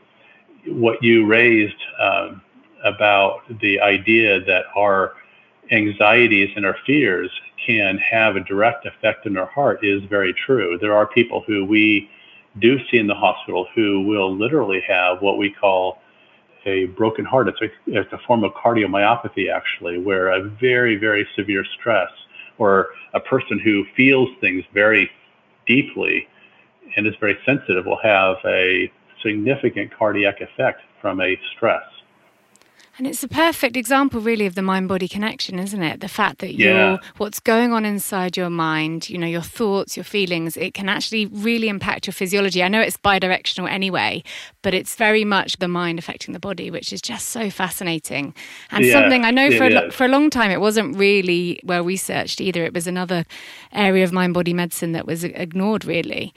what 0.65 1.01
you 1.01 1.25
raised 1.25 1.81
um, 1.99 2.41
about 2.83 3.41
the 3.61 3.79
idea 3.79 4.39
that 4.41 4.65
our 4.75 5.13
anxieties 5.71 6.49
and 6.55 6.65
our 6.65 6.75
fears 6.85 7.29
can 7.65 7.97
have 7.97 8.35
a 8.35 8.39
direct 8.41 8.85
effect 8.85 9.25
on 9.25 9.37
our 9.37 9.45
heart 9.45 9.83
is 9.83 10.03
very 10.03 10.33
true. 10.33 10.77
There 10.79 10.95
are 10.95 11.05
people 11.07 11.43
who 11.45 11.65
we 11.65 12.09
do 12.59 12.79
see 12.89 12.97
in 12.97 13.07
the 13.07 13.15
hospital 13.15 13.67
who 13.75 14.01
will 14.01 14.35
literally 14.35 14.81
have 14.87 15.21
what 15.21 15.37
we 15.37 15.51
call 15.51 15.99
a 16.65 16.85
broken 16.85 17.25
heart. 17.25 17.47
It's 17.47 17.61
a, 17.61 17.69
it's 17.87 18.11
a 18.13 18.17
form 18.25 18.43
of 18.43 18.53
cardiomyopathy, 18.53 19.51
actually, 19.51 19.99
where 19.99 20.29
a 20.29 20.43
very, 20.43 20.95
very 20.95 21.27
severe 21.35 21.65
stress 21.79 22.09
or 22.57 22.89
a 23.13 23.19
person 23.19 23.59
who 23.59 23.85
feels 23.95 24.29
things 24.41 24.63
very 24.73 25.09
deeply 25.65 26.27
and 26.95 27.05
is 27.05 27.13
very 27.19 27.37
sensitive 27.45 27.85
will 27.85 27.99
have 28.01 28.37
a 28.45 28.91
significant 29.23 29.91
cardiac 29.97 30.41
effect 30.41 30.81
from 31.01 31.21
a 31.21 31.39
stress. 31.55 31.83
And 32.97 33.05
it's 33.05 33.21
a 33.21 33.27
perfect 33.27 33.77
example, 33.77 34.19
really, 34.19 34.47
of 34.47 34.55
the 34.55 34.63
mind 34.63 34.87
body 34.87 35.07
connection, 35.07 35.59
isn't 35.59 35.83
it? 35.83 35.99
The 35.99 36.07
fact 36.07 36.39
that 36.39 36.55
yeah. 36.55 36.97
what's 37.17 37.39
going 37.39 37.71
on 37.71 37.85
inside 37.85 38.35
your 38.35 38.49
mind, 38.49 39.07
you 39.07 39.19
know, 39.19 39.27
your 39.27 39.43
thoughts, 39.43 39.95
your 39.95 40.03
feelings, 40.03 40.57
it 40.57 40.73
can 40.73 40.89
actually 40.89 41.27
really 41.27 41.69
impact 41.69 42.07
your 42.07 42.13
physiology. 42.13 42.63
I 42.63 42.69
know 42.69 42.81
it's 42.81 42.97
bidirectional 42.97 43.69
anyway, 43.69 44.23
but 44.63 44.73
it's 44.73 44.95
very 44.95 45.23
much 45.23 45.57
the 45.57 45.67
mind 45.67 45.99
affecting 45.99 46.33
the 46.33 46.39
body, 46.39 46.71
which 46.71 46.91
is 46.91 46.99
just 46.99 47.27
so 47.27 47.51
fascinating. 47.51 48.33
And 48.71 48.83
yeah, 48.83 48.93
something 48.93 49.25
I 49.25 49.29
know 49.29 49.51
for 49.51 49.65
a, 49.65 49.91
for 49.91 50.05
a 50.05 50.09
long 50.09 50.31
time, 50.31 50.49
it 50.49 50.59
wasn't 50.59 50.97
really 50.97 51.59
well 51.63 51.83
researched 51.83 52.41
either. 52.41 52.63
It 52.63 52.73
was 52.73 52.87
another 52.87 53.25
area 53.73 54.05
of 54.05 54.11
mind 54.11 54.33
body 54.33 54.53
medicine 54.53 54.93
that 54.93 55.05
was 55.05 55.23
ignored, 55.23 55.85
really 55.85 56.33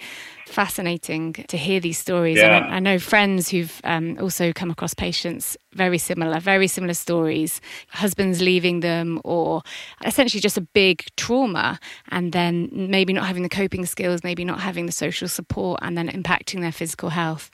fascinating 0.51 1.33
to 1.49 1.57
hear 1.57 1.81
these 1.81 1.99
stories. 1.99 2.39
Yeah. 2.39 2.57
And 2.57 2.67
I, 2.67 2.77
I, 2.77 2.79
know 2.81 2.99
friends 2.99 3.49
who've 3.49 3.81
um, 3.85 4.19
also 4.21 4.53
come 4.53 4.71
across 4.71 4.95
patients 4.95 5.57
very 5.73 5.99
similar, 5.99 6.41
very 6.41 6.67
similar 6.67 6.95
stories. 6.95 7.61
Husbands 7.89 8.41
leaving 8.41 8.81
them, 8.81 9.21
or 9.25 9.63
essentially 10.05 10.41
just 10.41 10.59
a 10.59 10.63
big 10.63 11.05
trauma, 11.17 11.79
and 12.11 12.33
then 12.33 12.69
maybe 12.73 13.13
not 13.13 13.27
having 13.27 13.43
the 13.43 13.49
coping 13.49 13.87
skills, 13.87 14.25
maybe 14.25 14.45
not 14.45 14.61
having 14.61 14.87
the 14.87 14.93
social 14.93 15.29
support, 15.29 15.79
and 15.83 15.97
then 15.97 16.09
impacting 16.09 16.61
their 16.61 16.73
physical 16.73 17.11
health. 17.11 17.51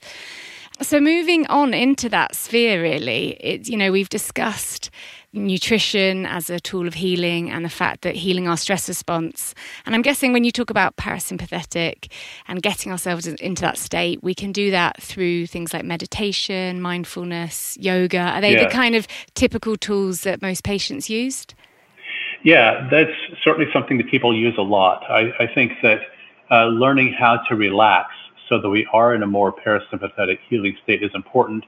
So 0.82 1.00
moving 1.00 1.46
on 1.46 1.72
into 1.72 2.08
that 2.10 2.34
sphere, 2.34 2.82
really, 2.82 3.38
it, 3.40 3.68
you 3.68 3.78
know, 3.78 3.90
we've 3.90 4.10
discussed 4.10 4.90
nutrition 5.36 6.26
as 6.26 6.50
a 6.50 6.58
tool 6.58 6.86
of 6.86 6.94
healing 6.94 7.50
and 7.50 7.64
the 7.64 7.70
fact 7.70 8.02
that 8.02 8.16
healing 8.16 8.48
our 8.48 8.56
stress 8.56 8.88
response. 8.88 9.54
And 9.84 9.94
I'm 9.94 10.02
guessing 10.02 10.32
when 10.32 10.44
you 10.44 10.50
talk 10.50 10.70
about 10.70 10.96
parasympathetic 10.96 12.10
and 12.48 12.62
getting 12.62 12.90
ourselves 12.90 13.26
into 13.26 13.62
that 13.62 13.78
state, 13.78 14.22
we 14.22 14.34
can 14.34 14.52
do 14.52 14.70
that 14.70 15.00
through 15.02 15.46
things 15.46 15.72
like 15.72 15.84
meditation, 15.84 16.80
mindfulness, 16.80 17.76
yoga. 17.78 18.18
Are 18.18 18.40
they 18.40 18.54
yeah. 18.54 18.64
the 18.64 18.70
kind 18.70 18.94
of 18.94 19.06
typical 19.34 19.76
tools 19.76 20.22
that 20.22 20.42
most 20.42 20.64
patients 20.64 21.08
used? 21.10 21.54
Yeah, 22.42 22.88
that's 22.90 23.10
certainly 23.42 23.70
something 23.72 23.98
that 23.98 24.08
people 24.08 24.36
use 24.36 24.54
a 24.58 24.62
lot. 24.62 25.04
I, 25.10 25.32
I 25.40 25.46
think 25.52 25.72
that 25.82 26.00
uh, 26.50 26.66
learning 26.66 27.12
how 27.12 27.38
to 27.48 27.56
relax 27.56 28.10
so 28.48 28.60
that 28.60 28.68
we 28.68 28.86
are 28.92 29.14
in 29.14 29.22
a 29.22 29.26
more 29.26 29.52
parasympathetic 29.52 30.38
healing 30.48 30.76
state 30.82 31.02
is 31.02 31.10
important. 31.14 31.64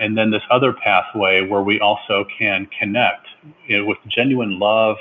And 0.00 0.16
then 0.16 0.30
this 0.30 0.42
other 0.50 0.72
pathway 0.72 1.46
where 1.46 1.62
we 1.62 1.80
also 1.80 2.24
can 2.38 2.68
connect 2.78 3.26
you 3.66 3.78
know, 3.78 3.84
with 3.84 3.98
genuine 4.08 4.58
love 4.58 4.96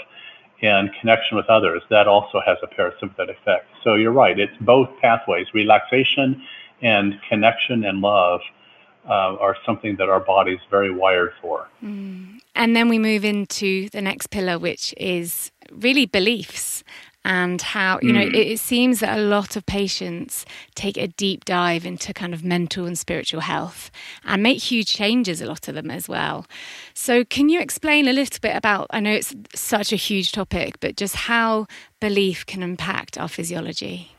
and 0.61 0.91
connection 0.99 1.37
with 1.37 1.47
others, 1.47 1.81
that 1.89 2.07
also 2.07 2.41
has 2.45 2.57
a 2.61 2.67
parasympathetic 2.67 3.37
effect. 3.41 3.65
So 3.83 3.95
you're 3.95 4.11
right, 4.11 4.37
it's 4.39 4.55
both 4.61 4.89
pathways, 5.01 5.47
relaxation 5.53 6.43
and 6.81 7.19
connection 7.29 7.83
and 7.83 8.01
love 8.01 8.41
uh, 9.07 9.35
are 9.37 9.57
something 9.65 9.95
that 9.95 10.09
our 10.09 10.19
body's 10.19 10.59
very 10.69 10.91
wired 10.91 11.33
for. 11.41 11.67
Mm. 11.83 12.39
And 12.53 12.75
then 12.75 12.89
we 12.89 12.99
move 12.99 13.25
into 13.25 13.89
the 13.89 14.01
next 14.01 14.27
pillar, 14.27 14.59
which 14.59 14.93
is 14.97 15.51
really 15.71 16.05
beliefs 16.05 16.83
and 17.23 17.61
how 17.61 17.99
you 18.01 18.11
know 18.11 18.25
mm. 18.25 18.33
it, 18.33 18.47
it, 18.53 18.59
seems 18.59 18.99
that 18.99 19.17
a 19.17 19.21
lot 19.21 19.55
of 19.55 19.65
patients 19.65 20.45
take 20.75 20.97
a 20.97 21.07
deep 21.07 21.45
dive 21.45 21.85
into 21.85 22.13
kind 22.13 22.33
of 22.33 22.43
mental 22.43 22.85
and 22.85 22.97
spiritual 22.97 23.41
health 23.41 23.91
and 24.25 24.41
make 24.41 24.59
huge 24.59 24.87
changes 24.87 25.41
a 25.41 25.45
lot 25.45 25.67
of 25.67 25.75
them 25.75 25.91
as 25.91 26.09
well 26.09 26.45
so 26.93 27.23
can 27.23 27.49
you 27.49 27.59
explain 27.59 28.07
a 28.07 28.13
little 28.13 28.39
bit 28.41 28.55
about 28.55 28.87
i 28.89 28.99
know 28.99 29.11
it's 29.11 29.35
such 29.53 29.93
a 29.93 29.95
huge 29.95 30.31
topic 30.31 30.79
but 30.79 30.97
just 30.97 31.15
how 31.15 31.67
belief 31.99 32.45
can 32.45 32.63
impact 32.63 33.17
our 33.17 33.27
physiology 33.27 34.11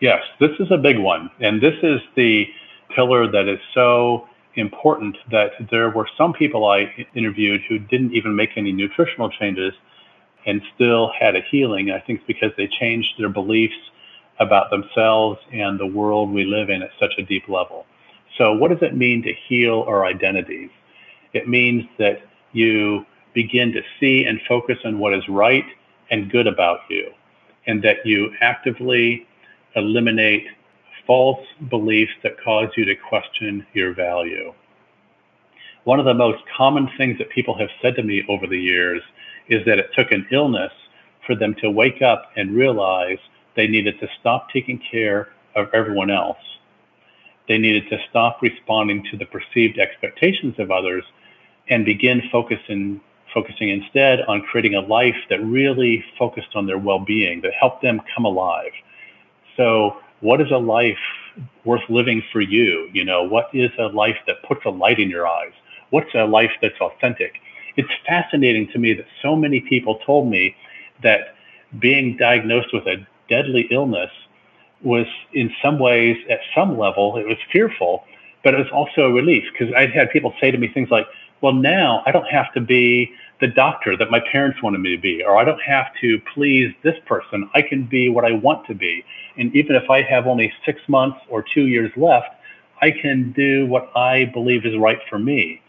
yes 0.00 0.22
this 0.40 0.52
is 0.58 0.68
a 0.70 0.78
big 0.78 0.98
one 0.98 1.30
and 1.40 1.60
this 1.60 1.76
is 1.82 2.00
the 2.14 2.46
pillar 2.94 3.30
that 3.30 3.46
is 3.46 3.60
so 3.74 4.26
important 4.54 5.14
that 5.30 5.52
there 5.70 5.90
were 5.90 6.08
some 6.16 6.32
people 6.32 6.66
i 6.66 7.06
interviewed 7.14 7.60
who 7.68 7.78
didn't 7.78 8.14
even 8.14 8.34
make 8.34 8.50
any 8.56 8.72
nutritional 8.72 9.28
changes 9.28 9.74
and 10.46 10.62
still 10.74 11.10
had 11.18 11.36
a 11.36 11.42
healing. 11.50 11.90
I 11.90 12.00
think 12.00 12.20
it's 12.20 12.26
because 12.26 12.52
they 12.56 12.68
changed 12.68 13.14
their 13.18 13.28
beliefs 13.28 13.76
about 14.38 14.70
themselves 14.70 15.40
and 15.52 15.78
the 15.78 15.86
world 15.86 16.30
we 16.30 16.44
live 16.44 16.70
in 16.70 16.82
at 16.82 16.90
such 17.00 17.14
a 17.18 17.22
deep 17.22 17.48
level. 17.48 17.86
So, 18.38 18.52
what 18.52 18.70
does 18.70 18.82
it 18.82 18.96
mean 18.96 19.22
to 19.22 19.32
heal 19.48 19.84
our 19.88 20.04
identities? 20.04 20.70
It 21.32 21.48
means 21.48 21.84
that 21.98 22.22
you 22.52 23.04
begin 23.34 23.72
to 23.72 23.82
see 23.98 24.24
and 24.24 24.40
focus 24.48 24.78
on 24.84 24.98
what 24.98 25.12
is 25.12 25.28
right 25.28 25.64
and 26.10 26.30
good 26.30 26.46
about 26.46 26.80
you, 26.88 27.12
and 27.66 27.82
that 27.82 28.04
you 28.04 28.32
actively 28.40 29.26
eliminate 29.74 30.46
false 31.06 31.44
beliefs 31.68 32.12
that 32.22 32.40
cause 32.42 32.68
you 32.76 32.84
to 32.84 32.94
question 32.94 33.66
your 33.74 33.94
value. 33.94 34.52
One 35.84 36.00
of 36.00 36.06
the 36.06 36.14
most 36.14 36.42
common 36.56 36.90
things 36.98 37.18
that 37.18 37.30
people 37.30 37.56
have 37.58 37.68
said 37.80 37.94
to 37.96 38.02
me 38.02 38.24
over 38.28 38.46
the 38.46 38.58
years 38.58 39.02
is 39.48 39.64
that 39.66 39.78
it 39.78 39.90
took 39.94 40.12
an 40.12 40.26
illness 40.30 40.72
for 41.26 41.34
them 41.34 41.54
to 41.56 41.70
wake 41.70 42.02
up 42.02 42.30
and 42.36 42.54
realize 42.54 43.18
they 43.54 43.66
needed 43.66 43.98
to 44.00 44.08
stop 44.20 44.50
taking 44.50 44.78
care 44.78 45.28
of 45.54 45.68
everyone 45.72 46.10
else. 46.10 46.38
They 47.48 47.58
needed 47.58 47.88
to 47.90 47.98
stop 48.10 48.42
responding 48.42 49.04
to 49.10 49.16
the 49.16 49.26
perceived 49.26 49.78
expectations 49.78 50.58
of 50.58 50.70
others 50.70 51.04
and 51.68 51.84
begin 51.84 52.22
focusing 52.30 53.00
focusing 53.34 53.68
instead 53.68 54.22
on 54.22 54.40
creating 54.40 54.74
a 54.74 54.80
life 54.80 55.16
that 55.28 55.44
really 55.44 56.02
focused 56.18 56.54
on 56.54 56.64
their 56.64 56.78
well-being, 56.78 57.42
that 57.42 57.52
helped 57.52 57.82
them 57.82 58.00
come 58.14 58.24
alive. 58.24 58.72
So, 59.58 59.98
what 60.20 60.40
is 60.40 60.50
a 60.50 60.56
life 60.56 60.96
worth 61.64 61.82
living 61.90 62.22
for 62.32 62.40
you? 62.40 62.88
You 62.94 63.04
know, 63.04 63.24
what 63.24 63.50
is 63.52 63.70
a 63.78 63.88
life 63.88 64.16
that 64.26 64.42
puts 64.44 64.64
a 64.64 64.70
light 64.70 64.98
in 64.98 65.10
your 65.10 65.26
eyes? 65.26 65.52
What's 65.90 66.14
a 66.14 66.24
life 66.24 66.52
that's 66.62 66.80
authentic? 66.80 67.34
It's 67.76 67.90
fascinating 68.06 68.68
to 68.68 68.78
me 68.78 68.94
that 68.94 69.06
so 69.22 69.36
many 69.36 69.60
people 69.60 69.98
told 70.06 70.28
me 70.28 70.54
that 71.02 71.34
being 71.78 72.16
diagnosed 72.16 72.72
with 72.72 72.86
a 72.86 73.06
deadly 73.28 73.68
illness 73.70 74.10
was 74.82 75.06
in 75.32 75.52
some 75.62 75.78
ways 75.78 76.16
at 76.30 76.40
some 76.54 76.78
level 76.78 77.16
it 77.16 77.26
was 77.26 77.38
fearful 77.50 78.04
but 78.44 78.54
it 78.54 78.58
was 78.58 78.70
also 78.72 79.02
a 79.02 79.12
relief 79.12 79.44
because 79.52 79.72
i'd 79.76 79.90
had 79.90 80.10
people 80.10 80.32
say 80.40 80.50
to 80.50 80.58
me 80.58 80.68
things 80.68 80.90
like 80.90 81.06
well 81.40 81.52
now 81.52 82.02
i 82.06 82.12
don't 82.12 82.28
have 82.28 82.52
to 82.52 82.60
be 82.60 83.10
the 83.40 83.46
doctor 83.46 83.96
that 83.96 84.10
my 84.10 84.20
parents 84.32 84.62
wanted 84.62 84.78
me 84.78 84.94
to 84.94 85.00
be 85.00 85.22
or 85.24 85.36
i 85.36 85.44
don't 85.44 85.60
have 85.60 85.86
to 86.00 86.18
please 86.34 86.72
this 86.82 86.96
person. 87.06 87.50
I 87.54 87.62
can 87.62 87.84
be 87.84 88.08
what 88.08 88.24
i 88.24 88.32
want 88.32 88.66
to 88.68 88.74
be. 88.74 89.04
And 89.36 89.54
even 89.54 89.76
if 89.76 89.90
i 89.90 90.02
have 90.02 90.26
only 90.26 90.52
six 90.64 90.80
months 90.88 91.18
or 91.28 91.42
two 91.42 91.66
years 91.66 91.90
left 91.96 92.28
i 92.80 92.90
can 92.90 93.32
do 93.32 93.66
what 93.66 93.90
i 93.96 94.26
believe 94.26 94.64
is 94.64 94.76
right 94.76 95.00
for 95.08 95.18
me. 95.18 95.60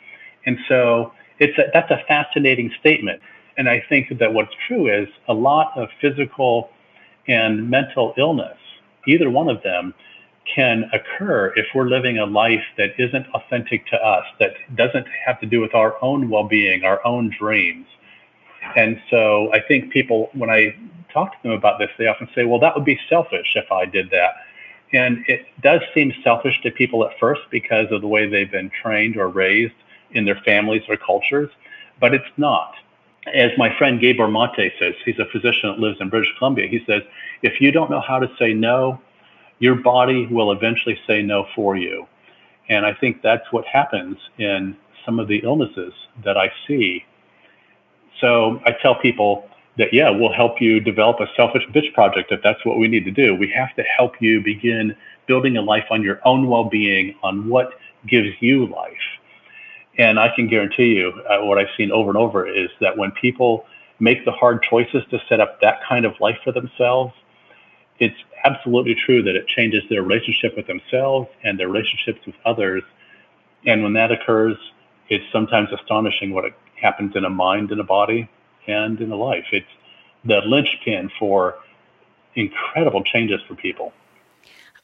And 0.46 0.58
so 0.68 1.12
it's 1.40 1.58
a, 1.58 1.70
that's 1.74 1.92
a 1.92 2.04
fascinating 2.08 2.72
statement. 2.80 3.22
And 3.58 3.68
I 3.68 3.84
think 3.90 4.20
that 4.20 4.34
what's 4.34 4.54
true 4.68 4.88
is 4.88 5.08
a 5.28 5.34
lot 5.34 5.72
of 5.76 5.90
physical 6.00 6.70
and 7.28 7.70
mental 7.70 8.14
illness, 8.18 8.58
either 9.08 9.30
one 9.30 9.50
of 9.50 9.62
them, 9.64 9.94
can 10.56 10.90
occur 10.94 11.52
if 11.56 11.66
we're 11.76 11.90
living 11.90 12.18
a 12.18 12.26
life 12.26 12.64
that 12.78 12.92
isn't 12.98 13.28
authentic 13.34 13.86
to 13.88 13.98
us, 13.98 14.26
that 14.40 14.54
doesn't 14.76 15.06
have 15.26 15.40
to 15.42 15.46
do 15.46 15.60
with 15.60 15.76
our 15.76 16.02
own 16.02 16.30
well 16.30 16.48
being, 16.48 16.84
our 16.84 17.06
own 17.06 17.30
dreams. 17.38 17.86
And 18.76 19.02
so 19.10 19.52
I 19.54 19.60
think 19.60 19.92
people, 19.92 20.30
when 20.34 20.50
I 20.50 20.76
talk 21.14 21.32
to 21.32 21.44
them 21.44 21.52
about 21.52 21.80
this, 21.80 21.90
they 21.98 22.08
often 22.08 22.30
say, 22.34 22.46
well, 22.46 22.60
that 22.60 22.76
would 22.76 22.86
be 22.86 23.00
selfish 23.10 23.54
if 23.56 23.72
I 23.72 23.86
did 23.86 24.10
that. 24.12 24.36
And 24.94 25.26
it 25.28 25.46
does 25.62 25.82
seem 25.94 26.14
selfish 26.24 26.62
to 26.62 26.72
people 26.72 27.06
at 27.06 27.18
first 27.20 27.42
because 27.52 27.92
of 27.92 28.02
the 28.02 28.08
way 28.08 28.28
they've 28.28 28.52
been 28.52 28.70
trained 28.70 29.18
or 29.18 29.28
raised 29.28 29.74
in 30.12 30.26
their 30.26 30.40
families 30.46 30.84
or 30.88 30.98
cultures, 30.98 31.50
but 32.00 32.14
it's 32.14 32.26
not. 32.38 32.76
As 33.34 33.52
my 33.58 33.76
friend 33.78 34.00
Gabor 34.00 34.28
Maté 34.28 34.72
says, 34.80 34.96
he's 35.04 35.20
a 35.20 35.26
physician 35.26 35.70
that 35.70 35.80
lives 35.80 35.98
in 36.00 36.10
British 36.10 36.34
Columbia. 36.38 36.68
He 36.68 36.84
says, 36.86 37.04
if 37.42 37.60
you 37.60 37.72
don't 37.72 37.90
know 37.90 38.00
how 38.00 38.20
to 38.20 38.30
say 38.40 38.54
no, 38.54 39.02
your 39.60 39.76
body 39.76 40.28
will 40.28 40.52
eventually 40.52 40.98
say 41.08 41.22
no 41.22 41.46
for 41.56 41.76
you. 41.76 42.08
And 42.70 42.86
I 42.86 42.94
think 42.94 43.22
that's 43.22 43.52
what 43.52 43.66
happens 43.66 44.18
in 44.38 44.78
some 45.06 45.20
of 45.20 45.28
the 45.28 45.40
illnesses 45.40 45.94
that 46.24 46.38
I 46.38 46.52
see. 46.68 47.06
So 48.20 48.62
I 48.66 48.72
tell 48.72 48.96
people 48.96 49.50
that, 49.78 49.94
yeah, 49.94 50.10
we'll 50.10 50.34
help 50.34 50.62
you 50.62 50.80
develop 50.80 51.20
a 51.20 51.28
selfish 51.36 51.64
bitch 51.68 51.94
project 51.94 52.32
if 52.32 52.42
that's 52.42 52.64
what 52.66 52.78
we 52.78 52.88
need 52.88 53.06
to 53.06 53.12
do. 53.12 53.36
We 53.36 53.50
have 53.52 53.76
to 53.76 53.84
help 53.84 54.22
you 54.22 54.42
begin 54.42 54.96
building 55.28 55.58
a 55.58 55.62
life 55.62 55.86
on 55.92 56.02
your 56.02 56.20
own 56.26 56.48
well 56.48 56.66
being, 56.66 57.16
on 57.24 57.48
what 57.48 57.74
gives 58.08 58.30
you 58.40 58.68
life. 58.68 58.94
And 59.98 60.20
I 60.20 60.34
can 60.36 60.48
guarantee 60.48 60.96
you, 60.96 61.10
uh, 61.28 61.40
what 61.40 61.58
I've 61.58 61.74
seen 61.76 61.92
over 61.92 62.10
and 62.10 62.18
over 62.18 62.48
is 62.48 62.70
that 62.82 62.98
when 62.98 63.12
people 63.12 63.66
make 64.00 64.26
the 64.26 64.32
hard 64.32 64.62
choices 64.62 65.04
to 65.10 65.20
set 65.28 65.40
up 65.40 65.60
that 65.62 65.80
kind 65.88 66.06
of 66.06 66.20
life 66.20 66.38
for 66.44 66.52
themselves, 66.52 67.14
it's 68.00 68.18
absolutely 68.44 68.94
true 68.94 69.24
that 69.24 69.36
it 69.36 69.48
changes 69.48 69.84
their 69.90 70.04
relationship 70.04 70.56
with 70.56 70.68
themselves 70.68 71.28
and 71.44 71.60
their 71.60 71.68
relationships 71.68 72.20
with 72.26 72.36
others. 72.46 72.84
And 73.66 73.82
when 73.82 73.94
that 73.94 74.12
occurs, 74.12 74.58
it's 75.10 75.26
sometimes 75.32 75.70
astonishing 75.72 76.32
what 76.32 76.46
happens 76.76 77.16
in 77.16 77.26
a 77.26 77.30
mind, 77.30 77.72
in 77.72 77.80
a 77.80 77.84
body, 77.84 78.30
and 78.68 79.00
in 79.02 79.12
a 79.12 79.16
life. 79.16 79.46
It's 79.52 79.66
the 80.26 80.42
linchpin 80.46 81.10
for 81.18 81.56
incredible 82.36 83.04
changes 83.04 83.42
for 83.48 83.56
people. 83.56 83.94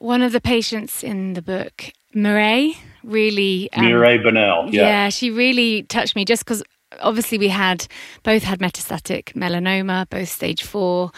One 0.03 0.21
of 0.21 0.33
the 0.33 0.41
patients 0.41 1.01
in 1.01 1.33
the 1.33 1.41
book 1.41 1.93
Mireille 2.13 2.73
really. 3.05 3.71
Um, 3.71 3.85
Mireille 3.85 4.21
Bonnell. 4.21 4.69
Yeah. 4.69 4.81
yeah, 4.81 5.09
she 5.09 5.31
really 5.31 5.83
touched 5.83 6.17
me 6.17 6.25
just 6.25 6.43
because 6.43 6.61
obviously 6.99 7.37
we 7.37 7.47
had 7.47 7.87
both 8.21 8.43
had 8.43 8.59
metastatic 8.59 9.31
melanoma, 9.33 10.09
both 10.09 10.27
stage 10.27 10.61
four, 10.61 11.13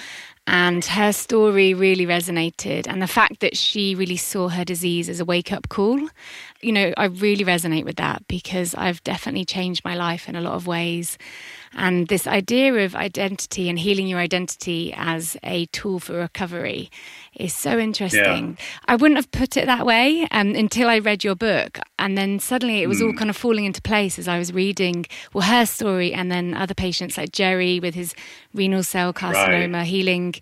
and 0.45 0.85
her 0.85 1.11
story 1.11 1.73
really 1.73 2.05
resonated. 2.05 2.85
And 2.87 3.01
the 3.01 3.07
fact 3.07 3.39
that 3.39 3.57
she 3.57 3.95
really 3.95 4.17
saw 4.17 4.49
her 4.49 4.63
disease 4.63 5.09
as 5.09 5.19
a 5.19 5.25
wake 5.25 5.51
up 5.51 5.69
call, 5.69 5.99
you 6.61 6.71
know, 6.71 6.93
I 6.95 7.05
really 7.05 7.43
resonate 7.43 7.85
with 7.85 7.95
that 7.95 8.27
because 8.27 8.75
I've 8.75 9.03
definitely 9.03 9.45
changed 9.45 9.83
my 9.83 9.95
life 9.95 10.29
in 10.29 10.35
a 10.35 10.41
lot 10.41 10.53
of 10.53 10.67
ways. 10.67 11.17
And 11.75 12.07
this 12.07 12.25
idea 12.25 12.73
of 12.85 12.95
identity 12.95 13.69
and 13.69 13.77
healing 13.77 14.07
your 14.07 14.19
identity 14.19 14.93
as 14.95 15.35
a 15.43 15.65
tool 15.67 15.99
for 15.99 16.13
recovery 16.13 16.89
is 17.35 17.53
so 17.53 17.77
interesting. 17.77 18.57
Yeah. 18.57 18.65
I 18.85 18.95
wouldn't 18.95 19.17
have 19.17 19.29
put 19.31 19.57
it 19.57 19.65
that 19.65 19.85
way 19.85 20.25
um, 20.31 20.55
until 20.55 20.87
I 20.87 20.99
read 20.99 21.23
your 21.23 21.35
book. 21.35 21.79
And 21.99 22.17
then 22.17 22.39
suddenly 22.39 22.81
it 22.81 22.87
was 22.87 23.01
mm. 23.01 23.07
all 23.07 23.13
kind 23.13 23.29
of 23.29 23.35
falling 23.35 23.65
into 23.65 23.81
place 23.81 24.17
as 24.17 24.27
I 24.27 24.39
was 24.39 24.53
reading, 24.53 25.05
well, 25.33 25.43
her 25.43 25.65
story 25.65 26.13
and 26.13 26.31
then 26.31 26.53
other 26.53 26.73
patients 26.73 27.17
like 27.17 27.33
Jerry 27.33 27.81
with 27.81 27.93
his 27.93 28.15
renal 28.53 28.83
cell 28.83 29.13
carcinoma 29.13 29.73
right. 29.73 29.87
healing 29.87 30.35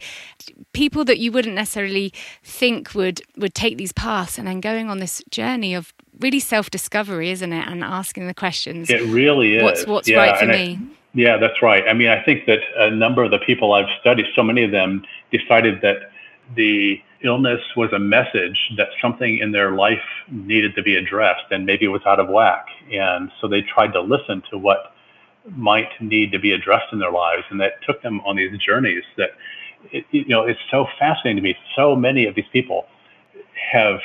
people 0.74 1.04
that 1.06 1.18
you 1.18 1.32
wouldn't 1.32 1.56
necessarily 1.56 2.14
think 2.44 2.94
would 2.94 3.22
would 3.38 3.56
take 3.56 3.78
these 3.78 3.92
paths 3.92 4.38
and 4.38 4.48
then 4.48 4.60
going 4.60 4.90
on 4.90 5.00
this 5.00 5.24
journey 5.32 5.74
of 5.74 5.94
really 6.20 6.40
self 6.40 6.70
discovery, 6.70 7.32
isn't 7.32 7.54
it? 7.54 7.68
And 7.68 7.84
asking 7.84 8.28
the 8.28 8.34
questions. 8.34 8.90
It 8.90 9.02
really 9.04 9.56
is. 9.56 9.64
What's 9.64 9.88
what's 9.88 10.08
yeah, 10.08 10.18
right 10.18 10.40
for 10.40 10.46
me? 10.46 10.80
Yeah, 11.14 11.38
that's 11.38 11.62
right. 11.62 11.84
I 11.88 11.94
mean, 11.94 12.10
I 12.10 12.24
think 12.24 12.46
that 12.48 12.60
a 12.78 12.90
number 12.90 13.24
of 13.24 13.32
the 13.32 13.40
people 13.40 13.74
I've 13.74 13.90
studied, 14.00 14.26
so 14.36 14.44
many 14.44 14.64
of 14.64 14.72
them 14.72 15.04
decided 15.32 15.82
that 15.82 16.12
the 16.56 17.02
illness 17.24 17.62
was 17.78 17.92
a 17.94 18.00
message 18.00 18.72
that 18.78 18.90
something 19.02 19.38
in 19.38 19.52
their 19.52 19.72
life 19.72 20.04
needed 20.30 20.76
to 20.76 20.84
be 20.84 20.96
addressed 20.96 21.52
and 21.52 21.66
maybe 21.66 21.86
it 21.86 21.90
was 21.90 22.02
out 22.06 22.20
of 22.20 22.30
whack. 22.30 22.66
And 22.92 23.32
so 23.40 23.48
they 23.48 23.62
tried 23.62 23.94
to 23.94 24.02
listen 24.02 24.44
to 24.52 24.58
what 24.58 24.94
might 25.50 25.90
need 26.02 26.32
to 26.32 26.40
be 26.40 26.52
addressed 26.52 26.92
in 26.92 27.00
their 27.00 27.12
lives. 27.12 27.44
And 27.50 27.60
that 27.62 27.74
took 27.84 28.02
them 28.02 28.22
on 28.22 28.36
these 28.36 28.58
journeys 28.58 29.04
that, 29.18 29.32
it, 29.92 30.06
you 30.12 30.26
know, 30.26 30.44
it's 30.44 30.60
so 30.72 30.88
fascinating 31.00 31.38
to 31.38 31.42
me. 31.42 31.56
So 31.76 31.96
many 31.96 32.26
of 32.26 32.36
these 32.36 32.48
people 32.52 32.88
have 33.72 34.00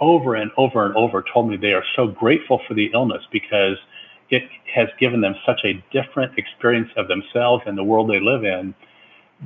over 0.00 0.34
and 0.34 0.50
over 0.56 0.84
and 0.86 0.96
over 0.96 1.24
told 1.32 1.48
me 1.48 1.56
they 1.56 1.74
are 1.74 1.84
so 1.94 2.06
grateful 2.06 2.60
for 2.66 2.74
the 2.74 2.90
illness 2.92 3.22
because 3.30 3.76
it 4.32 4.44
has 4.74 4.88
given 4.98 5.20
them 5.20 5.34
such 5.46 5.60
a 5.64 5.74
different 5.92 6.36
experience 6.38 6.90
of 6.96 7.06
themselves 7.06 7.62
and 7.66 7.76
the 7.76 7.84
world 7.84 8.10
they 8.10 8.18
live 8.18 8.44
in 8.44 8.74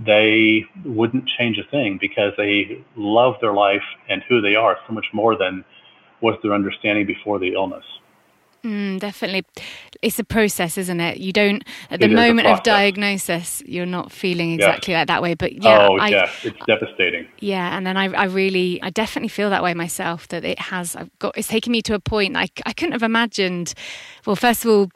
they 0.04 0.64
wouldn't 0.84 1.26
change 1.26 1.58
a 1.58 1.64
thing 1.70 1.98
because 1.98 2.32
they 2.36 2.78
love 2.96 3.34
their 3.40 3.54
life 3.54 3.82
and 4.08 4.22
who 4.28 4.40
they 4.40 4.54
are 4.54 4.78
so 4.86 4.92
much 4.92 5.06
more 5.12 5.36
than 5.36 5.64
was 6.20 6.36
their 6.42 6.52
understanding 6.52 7.06
before 7.06 7.38
the 7.38 7.54
illness. 7.54 7.84
Mm, 8.66 8.98
definitely. 8.98 9.44
It's 10.02 10.18
a 10.18 10.24
process, 10.24 10.76
isn't 10.76 11.00
it? 11.00 11.18
You 11.18 11.32
don't, 11.32 11.62
at 11.88 12.00
the 12.00 12.08
moment 12.08 12.48
of 12.48 12.64
diagnosis, 12.64 13.62
you're 13.64 13.86
not 13.86 14.10
feeling 14.10 14.54
exactly 14.54 14.92
yes. 14.92 15.02
like 15.02 15.06
that 15.06 15.22
way. 15.22 15.34
But 15.34 15.62
yeah. 15.62 15.86
Oh, 15.88 15.96
I, 15.98 16.08
yeah. 16.08 16.30
It's 16.42 16.58
devastating. 16.66 17.28
Yeah. 17.38 17.76
And 17.76 17.86
then 17.86 17.96
I, 17.96 18.12
I 18.12 18.24
really, 18.24 18.82
I 18.82 18.90
definitely 18.90 19.28
feel 19.28 19.50
that 19.50 19.62
way 19.62 19.72
myself 19.74 20.26
that 20.28 20.44
it 20.44 20.58
has, 20.58 20.96
I've 20.96 21.16
got, 21.20 21.38
it's 21.38 21.46
taken 21.46 21.70
me 21.70 21.80
to 21.82 21.94
a 21.94 22.00
point 22.00 22.36
I, 22.36 22.48
I 22.64 22.72
couldn't 22.72 22.92
have 22.92 23.04
imagined. 23.04 23.72
Well, 24.26 24.34
first 24.34 24.64
of 24.64 24.70
all, 24.70 24.90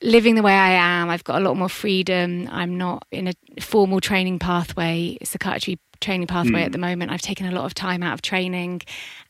living 0.00 0.34
the 0.34 0.42
way 0.42 0.54
I 0.54 0.70
am, 0.70 1.10
I've 1.10 1.24
got 1.24 1.42
a 1.42 1.44
lot 1.44 1.58
more 1.58 1.68
freedom. 1.68 2.48
I'm 2.50 2.78
not 2.78 3.06
in 3.10 3.28
a 3.28 3.34
formal 3.60 4.00
training 4.00 4.38
pathway, 4.38 5.18
psychiatry 5.22 5.78
training 6.00 6.26
pathway 6.26 6.62
mm. 6.62 6.64
at 6.64 6.72
the 6.72 6.78
moment. 6.78 7.10
I've 7.10 7.20
taken 7.20 7.46
a 7.46 7.52
lot 7.52 7.66
of 7.66 7.74
time 7.74 8.02
out 8.02 8.14
of 8.14 8.22
training 8.22 8.80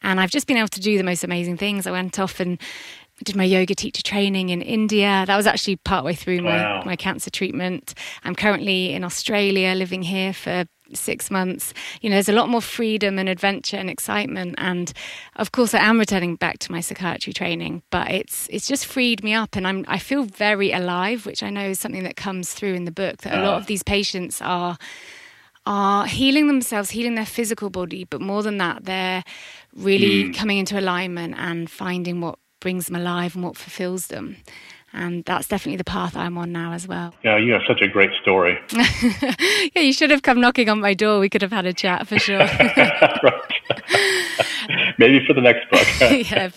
and 0.03 0.21
I've 0.21 0.31
just 0.31 0.47
been 0.47 0.57
able 0.57 0.69
to 0.69 0.81
do 0.81 0.97
the 0.97 1.03
most 1.03 1.25
amazing 1.25 1.57
things. 1.57 1.85
I 1.87 1.91
went 1.91 2.21
off 2.21 2.39
and 2.39 2.61
did 3.25 3.37
my 3.37 3.45
yoga 3.45 3.75
teacher 3.75 4.03
training 4.03 4.51
in 4.51 4.63
India. 4.63 5.25
That 5.27 5.37
was 5.37 5.47
actually 5.47 5.77
partway 5.77 6.15
through 6.15 6.43
my, 6.43 6.57
wow. 6.57 6.83
my 6.85 6.97
cancer 6.97 7.31
treatment. 7.31 7.95
I'm 8.25 8.35
currently 8.35 8.93
in 8.93 9.05
Australia, 9.05 9.75
living 9.75 10.03
here 10.03 10.33
for 10.33 10.65
six 10.95 11.31
months. 11.31 11.73
You 12.01 12.11
know, 12.11 12.17
there's 12.17 12.29
a 12.29 12.33
lot 12.33 12.49
more 12.49 12.61
freedom 12.61 13.19
and 13.19 13.29
adventure 13.29 13.77
and 13.77 13.91
excitement. 13.91 14.55
And 14.59 14.93
of 15.37 15.53
course, 15.53 15.75
I 15.75 15.81
am 15.81 15.99
returning 15.99 16.37
back 16.37 16.59
to 16.61 16.73
my 16.73 16.81
psychiatry 16.81 17.33
training, 17.33 17.83
but 17.91 18.11
it's 18.11 18.49
it's 18.51 18.67
just 18.67 18.87
freed 18.87 19.23
me 19.23 19.35
up, 19.35 19.57
and 19.57 19.67
I'm 19.67 19.85
I 19.89 19.99
feel 19.99 20.25
very 20.25 20.73
alive, 20.73 21.27
which 21.27 21.43
I 21.43 21.51
know 21.51 21.69
is 21.69 21.81
something 21.81 22.05
that 22.05 22.17
comes 22.17 22.53
through 22.53 22.75
in 22.75 22.85
the 22.85 22.93
book. 22.93 23.19
That 23.19 23.39
a 23.39 23.43
lot 23.43 23.57
of 23.59 23.67
these 23.67 23.83
patients 23.83 24.41
are 24.43 24.77
are 25.67 26.07
healing 26.07 26.47
themselves, 26.47 26.91
healing 26.91 27.15
their 27.15 27.27
physical 27.27 27.71
body, 27.71 28.05
but 28.05 28.21
more 28.21 28.43
than 28.43 28.59
that, 28.59 28.85
they're 28.85 29.23
really 29.77 30.25
mm. 30.25 30.35
coming 30.35 30.59
into 30.59 30.79
alignment 30.79 31.35
and 31.37 31.71
finding 31.71 32.21
what 32.21 32.39
brings 32.61 32.87
them 32.87 32.97
alive 32.97 33.35
and 33.35 33.45
what 33.45 33.57
fulfills 33.57 34.09
them. 34.09 34.37
And 34.93 35.25
that's 35.25 35.47
definitely 35.47 35.77
the 35.77 35.85
path 35.85 36.17
I'm 36.17 36.37
on 36.37 36.51
now 36.51 36.73
as 36.73 36.89
well. 36.89 37.15
Yeah, 37.23 37.37
you 37.37 37.53
have 37.53 37.63
such 37.67 37.81
a 37.81 37.87
great 37.87 38.11
story. 38.23 38.59
yeah, 38.73 39.83
you 39.83 39.93
should 39.93 40.11
have 40.11 40.23
come 40.23 40.41
knocking 40.41 40.69
on 40.69 40.81
my 40.81 40.95
door. 40.95 41.21
We 41.21 41.29
could 41.29 41.43
have 41.43 41.53
had 41.53 41.65
a 41.65 41.73
chat 41.73 42.09
for 42.09 42.19
sure. 42.19 42.39
Maybe 44.99 45.25
for 45.27 45.33
the 45.33 45.41
next 45.41 45.71
book. 45.71 45.87
yeah. 46.31 46.51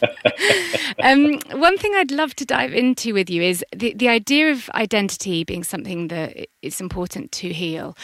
Um, 1.04 1.40
one 1.60 1.78
thing 1.78 1.94
I'd 1.96 2.12
love 2.12 2.36
to 2.36 2.46
dive 2.46 2.74
into 2.74 3.14
with 3.14 3.30
you 3.30 3.42
is 3.42 3.64
the, 3.76 3.94
the 3.94 4.10
idea 4.10 4.52
of 4.52 4.70
identity 4.72 5.44
being 5.44 5.64
something 5.64 6.08
that 6.08 6.48
it's 6.62 6.82
important 6.82 7.32
to 7.34 7.54
heal, 7.54 7.96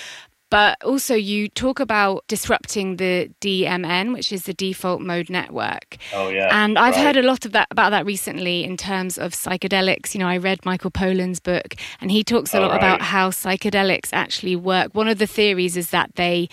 but 0.50 0.84
also, 0.84 1.14
you 1.16 1.48
talk 1.48 1.80
about 1.80 2.26
disrupting 2.28 2.98
the 2.98 3.30
DMN, 3.42 4.14
which 4.14 4.32
is 4.32 4.44
the 4.44 4.54
default 4.54 5.02
mode 5.02 5.30
network. 5.30 5.98
Oh 6.14 6.30
yeah, 6.30 6.50
and 6.52 6.78
I've 6.80 6.96
right. 6.96 7.06
heard 7.06 7.18
a 7.18 7.24
lot 7.24 7.46
of 7.46 7.52
that 7.52 7.68
about 7.70 7.92
that 7.92 8.06
recently 8.06 8.64
in 8.64 8.76
terms 8.76 9.18
of 9.18 9.34
psychedelics. 9.34 10.16
You 10.16 10.22
know, 10.22 10.28
I 10.28 10.38
read 10.38 10.66
Michael 10.66 10.92
Pollan's 10.92 11.40
book, 11.40 11.76
and 12.02 12.12
he 12.12 12.24
talks 12.24 12.54
a 12.54 12.58
oh, 12.58 12.62
lot 12.62 12.72
right. 12.72 12.78
about 12.78 13.02
how 13.02 13.30
psychedelics 13.30 14.10
actually 14.12 14.56
work. 14.56 14.96
One 14.96 15.08
of 15.08 15.20
the 15.20 15.28
theories 15.28 15.78
is 15.78 15.92
that 15.92 16.16
they 16.16 16.50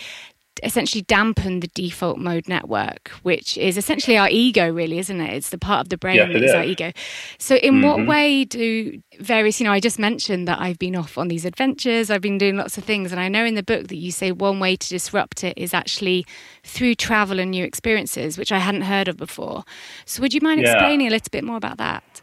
essentially 0.63 1.03
dampen 1.03 1.61
the 1.61 1.69
default 1.69 2.19
mode 2.19 2.49
network, 2.49 3.09
which 3.23 3.59
is 3.59 3.77
essentially 3.77 4.17
our 4.17 4.29
ego, 4.31 4.71
really, 4.71 4.99
isn't 4.99 5.21
it? 5.21 5.35
It's 5.35 5.51
the 5.51 5.59
part 5.59 5.81
of 5.81 5.89
the 5.89 5.99
brain 5.99 6.17
that 6.19 6.31
is 6.43 6.53
our 6.53 6.65
ego. 6.65 6.93
So, 7.39 7.57
in 7.57 7.75
mm-hmm. 7.75 7.85
what 7.85 8.07
way 8.07 8.45
do 8.45 9.01
various, 9.19 9.61
you 9.61 9.65
know, 9.65 9.73
I 9.73 9.81
just 9.81 9.99
mentioned 9.99 10.49
that 10.49 10.61
I've 10.61 10.79
been 10.79 10.97
off 10.97 11.19
on 11.19 11.29
these 11.29 11.45
adventures, 11.45 12.11
I've 12.11 12.21
been 12.21 12.39
doing 12.39 12.57
lots 12.57 12.79
of 12.79 12.85
things, 12.85 13.13
and 13.13 13.21
I 13.21 13.29
know 13.29 13.45
in 13.45 13.55
the 13.55 13.63
book 13.63 13.89
that 13.89 13.97
you 13.97 14.11
say 14.11 14.33
one 14.33 14.61
way 14.61 14.77
to 14.77 14.89
disrupt 14.89 15.45
it 15.45 15.57
is 15.57 15.75
actually 15.75 16.27
through 16.65 16.95
travel 16.95 17.39
and 17.39 17.51
new 17.51 17.65
experiences, 17.65 18.39
which 18.39 18.53
I 18.53 18.59
hadn't 18.59 18.83
heard 18.83 19.09
of 19.09 19.17
before. 19.17 19.65
So, 20.05 20.23
would 20.23 20.33
you 20.33 20.41
mind 20.41 20.63
yeah. 20.63 20.73
explaining 20.73 21.09
a 21.09 21.11
little 21.11 21.31
bit 21.31 21.45
more 21.45 21.57
about 21.57 21.79
that? 21.79 22.23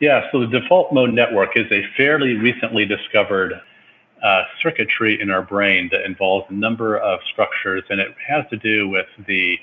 Yeah, 0.00 0.28
so 0.32 0.40
the 0.40 0.60
default 0.60 0.92
mode 0.92 1.14
network 1.14 1.56
is 1.56 1.70
a 1.70 1.84
fairly 1.96 2.34
recently 2.34 2.84
discovered 2.84 3.60
uh, 4.22 4.44
circuitry 4.62 5.20
in 5.20 5.30
our 5.30 5.42
brain 5.42 5.88
that 5.90 6.04
involves 6.04 6.46
a 6.48 6.54
number 6.54 6.96
of 6.96 7.20
structures, 7.30 7.82
and 7.90 8.00
it 8.00 8.14
has 8.26 8.44
to 8.50 8.56
do 8.56 8.88
with 8.88 9.06
the 9.26 9.58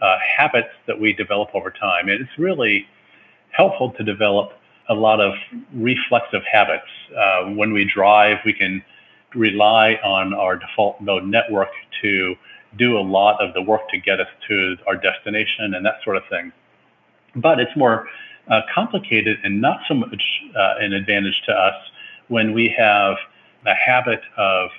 uh, 0.00 0.16
habits 0.36 0.70
that 0.86 0.98
we 1.00 1.12
develop 1.12 1.50
over 1.54 1.70
time. 1.70 2.08
And 2.08 2.20
it's 2.20 2.38
really 2.38 2.86
helpful 3.50 3.90
to 3.92 4.04
develop 4.04 4.52
a 4.88 4.94
lot 4.94 5.20
of 5.20 5.34
reflexive 5.72 6.42
habits. 6.50 6.86
Uh, 7.16 7.44
when 7.50 7.72
we 7.72 7.84
drive, 7.84 8.38
we 8.44 8.52
can 8.52 8.84
rely 9.34 9.94
on 10.04 10.34
our 10.34 10.56
default 10.56 11.00
mode 11.00 11.24
network 11.24 11.70
to 12.02 12.36
do 12.76 12.98
a 12.98 13.00
lot 13.00 13.40
of 13.40 13.54
the 13.54 13.62
work 13.62 13.88
to 13.88 13.98
get 13.98 14.20
us 14.20 14.28
to 14.48 14.76
our 14.86 14.96
destination 14.96 15.74
and 15.74 15.86
that 15.86 15.96
sort 16.04 16.16
of 16.16 16.22
thing. 16.28 16.52
But 17.36 17.60
it's 17.60 17.74
more 17.76 18.08
uh, 18.48 18.62
complicated 18.72 19.38
and 19.42 19.60
not 19.60 19.80
so 19.88 19.94
much 19.94 20.22
uh, 20.56 20.74
an 20.80 20.92
advantage 20.92 21.42
to 21.46 21.52
us 21.52 21.74
when 22.28 22.52
we 22.52 22.68
have 22.68 23.16
the 23.64 23.74
habit 23.74 24.20
of 24.36 24.70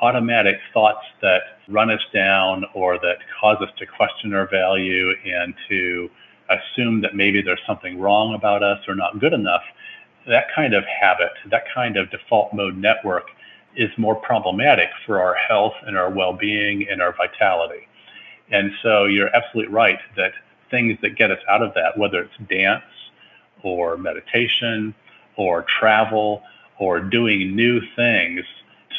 automatic 0.00 0.58
thoughts 0.72 1.04
that 1.22 1.42
run 1.68 1.90
us 1.90 2.02
down 2.12 2.64
or 2.74 2.98
that 2.98 3.18
cause 3.40 3.56
us 3.60 3.70
to 3.78 3.86
question 3.86 4.34
our 4.34 4.46
value 4.48 5.12
and 5.24 5.54
to 5.68 6.10
assume 6.50 7.00
that 7.00 7.14
maybe 7.14 7.42
there's 7.42 7.60
something 7.66 7.98
wrong 7.98 8.34
about 8.34 8.62
us 8.62 8.78
or 8.86 8.94
not 8.94 9.18
good 9.18 9.32
enough, 9.32 9.62
that 10.28 10.46
kind 10.54 10.74
of 10.74 10.84
habit, 10.84 11.32
that 11.50 11.64
kind 11.74 11.96
of 11.96 12.10
default 12.10 12.52
mode 12.52 12.76
network 12.76 13.30
is 13.74 13.90
more 13.96 14.14
problematic 14.14 14.88
for 15.04 15.20
our 15.20 15.34
health 15.34 15.74
and 15.86 15.96
our 15.96 16.10
well 16.10 16.32
being 16.32 16.88
and 16.88 17.02
our 17.02 17.14
vitality. 17.14 17.86
And 18.50 18.72
so 18.82 19.04
you're 19.04 19.34
absolutely 19.34 19.72
right 19.72 19.98
that 20.16 20.32
things 20.70 20.98
that 21.02 21.16
get 21.16 21.30
us 21.30 21.40
out 21.48 21.62
of 21.62 21.74
that, 21.74 21.96
whether 21.98 22.22
it's 22.22 22.36
dance 22.48 22.84
or 23.62 23.96
meditation 23.96 24.94
or 25.36 25.62
travel 25.62 26.42
or 26.78 27.00
doing 27.00 27.54
new 27.54 27.80
things 27.94 28.44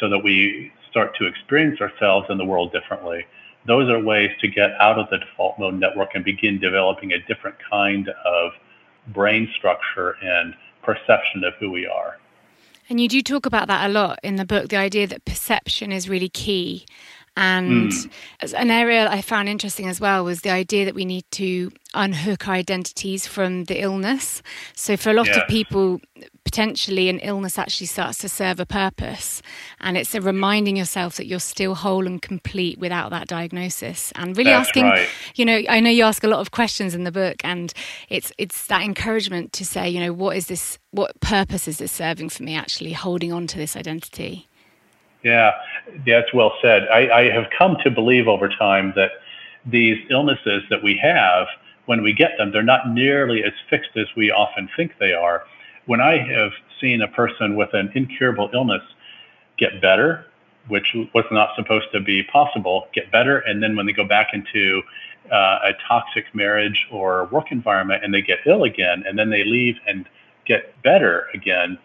so 0.00 0.08
that 0.08 0.18
we 0.18 0.72
start 0.90 1.16
to 1.16 1.26
experience 1.26 1.80
ourselves 1.80 2.26
in 2.30 2.38
the 2.38 2.44
world 2.44 2.72
differently. 2.72 3.26
Those 3.66 3.90
are 3.90 4.00
ways 4.00 4.30
to 4.40 4.48
get 4.48 4.72
out 4.80 4.98
of 4.98 5.10
the 5.10 5.18
default 5.18 5.58
mode 5.58 5.74
network 5.74 6.14
and 6.14 6.24
begin 6.24 6.58
developing 6.58 7.12
a 7.12 7.18
different 7.18 7.56
kind 7.70 8.08
of 8.24 8.52
brain 9.08 9.48
structure 9.54 10.16
and 10.22 10.54
perception 10.82 11.44
of 11.44 11.54
who 11.54 11.70
we 11.70 11.86
are. 11.86 12.18
And 12.88 12.98
you 12.98 13.08
do 13.08 13.20
talk 13.20 13.44
about 13.44 13.68
that 13.68 13.88
a 13.88 13.92
lot 13.92 14.18
in 14.22 14.36
the 14.36 14.46
book 14.46 14.70
the 14.70 14.76
idea 14.76 15.06
that 15.06 15.24
perception 15.24 15.92
is 15.92 16.08
really 16.08 16.30
key. 16.30 16.86
And 17.36 17.92
mm. 17.92 18.54
an 18.56 18.70
area 18.70 19.08
I 19.08 19.20
found 19.20 19.48
interesting 19.48 19.86
as 19.86 20.00
well 20.00 20.24
was 20.24 20.40
the 20.40 20.50
idea 20.50 20.84
that 20.86 20.96
we 20.96 21.04
need 21.04 21.24
to 21.32 21.70
unhook 21.94 22.48
our 22.48 22.54
identities 22.54 23.28
from 23.28 23.64
the 23.64 23.80
illness. 23.80 24.42
So, 24.74 24.96
for 24.96 25.10
a 25.10 25.12
lot 25.12 25.28
of 25.28 25.46
people, 25.46 26.00
potentially 26.48 27.10
an 27.10 27.18
illness 27.18 27.58
actually 27.58 27.86
starts 27.86 28.16
to 28.16 28.26
serve 28.26 28.58
a 28.58 28.64
purpose. 28.64 29.42
And 29.80 29.98
it's 29.98 30.14
a 30.14 30.20
reminding 30.22 30.78
yourself 30.78 31.16
that 31.16 31.26
you're 31.26 31.40
still 31.40 31.74
whole 31.74 32.06
and 32.06 32.22
complete 32.22 32.78
without 32.78 33.10
that 33.10 33.28
diagnosis. 33.28 34.12
And 34.14 34.34
really 34.34 34.52
That's 34.52 34.70
asking, 34.70 34.84
right. 34.84 35.06
you 35.34 35.44
know, 35.44 35.60
I 35.68 35.80
know 35.80 35.90
you 35.90 36.04
ask 36.04 36.24
a 36.24 36.26
lot 36.26 36.40
of 36.40 36.50
questions 36.50 36.94
in 36.94 37.04
the 37.04 37.12
book, 37.12 37.36
and 37.44 37.74
it's 38.08 38.32
it's 38.38 38.66
that 38.68 38.80
encouragement 38.80 39.52
to 39.52 39.64
say, 39.66 39.90
you 39.90 40.00
know, 40.00 40.14
what 40.14 40.38
is 40.38 40.46
this 40.46 40.78
what 40.90 41.20
purpose 41.20 41.68
is 41.68 41.76
this 41.78 41.92
serving 41.92 42.30
for 42.30 42.44
me 42.44 42.56
actually 42.56 42.94
holding 42.94 43.30
on 43.30 43.46
to 43.48 43.58
this 43.58 43.76
identity? 43.76 44.48
Yeah, 45.22 45.50
that's 46.06 46.32
well 46.32 46.54
said. 46.62 46.88
I, 46.88 47.10
I 47.10 47.30
have 47.30 47.50
come 47.58 47.76
to 47.84 47.90
believe 47.90 48.26
over 48.26 48.48
time 48.48 48.94
that 48.96 49.10
these 49.66 49.98
illnesses 50.08 50.62
that 50.70 50.82
we 50.82 50.96
have, 51.02 51.46
when 51.84 52.02
we 52.02 52.14
get 52.14 52.38
them, 52.38 52.52
they're 52.52 52.62
not 52.62 52.88
nearly 52.88 53.44
as 53.44 53.52
fixed 53.68 53.98
as 53.98 54.06
we 54.16 54.30
often 54.30 54.70
think 54.74 54.94
they 54.98 55.12
are 55.12 55.42
when 55.88 56.02
I 56.02 56.18
have 56.18 56.52
seen 56.82 57.00
a 57.00 57.08
person 57.08 57.56
with 57.56 57.72
an 57.72 57.90
incurable 57.94 58.50
illness 58.52 58.82
get 59.56 59.80
better, 59.80 60.26
which 60.68 60.94
was 61.14 61.24
not 61.30 61.56
supposed 61.56 61.90
to 61.92 62.00
be 62.00 62.22
possible, 62.22 62.88
get 62.92 63.10
better, 63.10 63.38
and 63.38 63.62
then 63.62 63.74
when 63.74 63.86
they 63.86 63.94
go 63.94 64.04
back 64.04 64.34
into 64.34 64.82
uh, 65.32 65.60
a 65.64 65.72
toxic 65.88 66.26
marriage 66.34 66.86
or 66.92 67.24
work 67.32 67.50
environment 67.50 68.04
and 68.04 68.12
they 68.12 68.20
get 68.20 68.40
ill 68.44 68.64
again, 68.64 69.02
and 69.06 69.18
then 69.18 69.30
they 69.30 69.44
leave 69.44 69.76
and 69.86 70.06
get 70.44 70.74
better 70.82 71.26
again, 71.32 71.78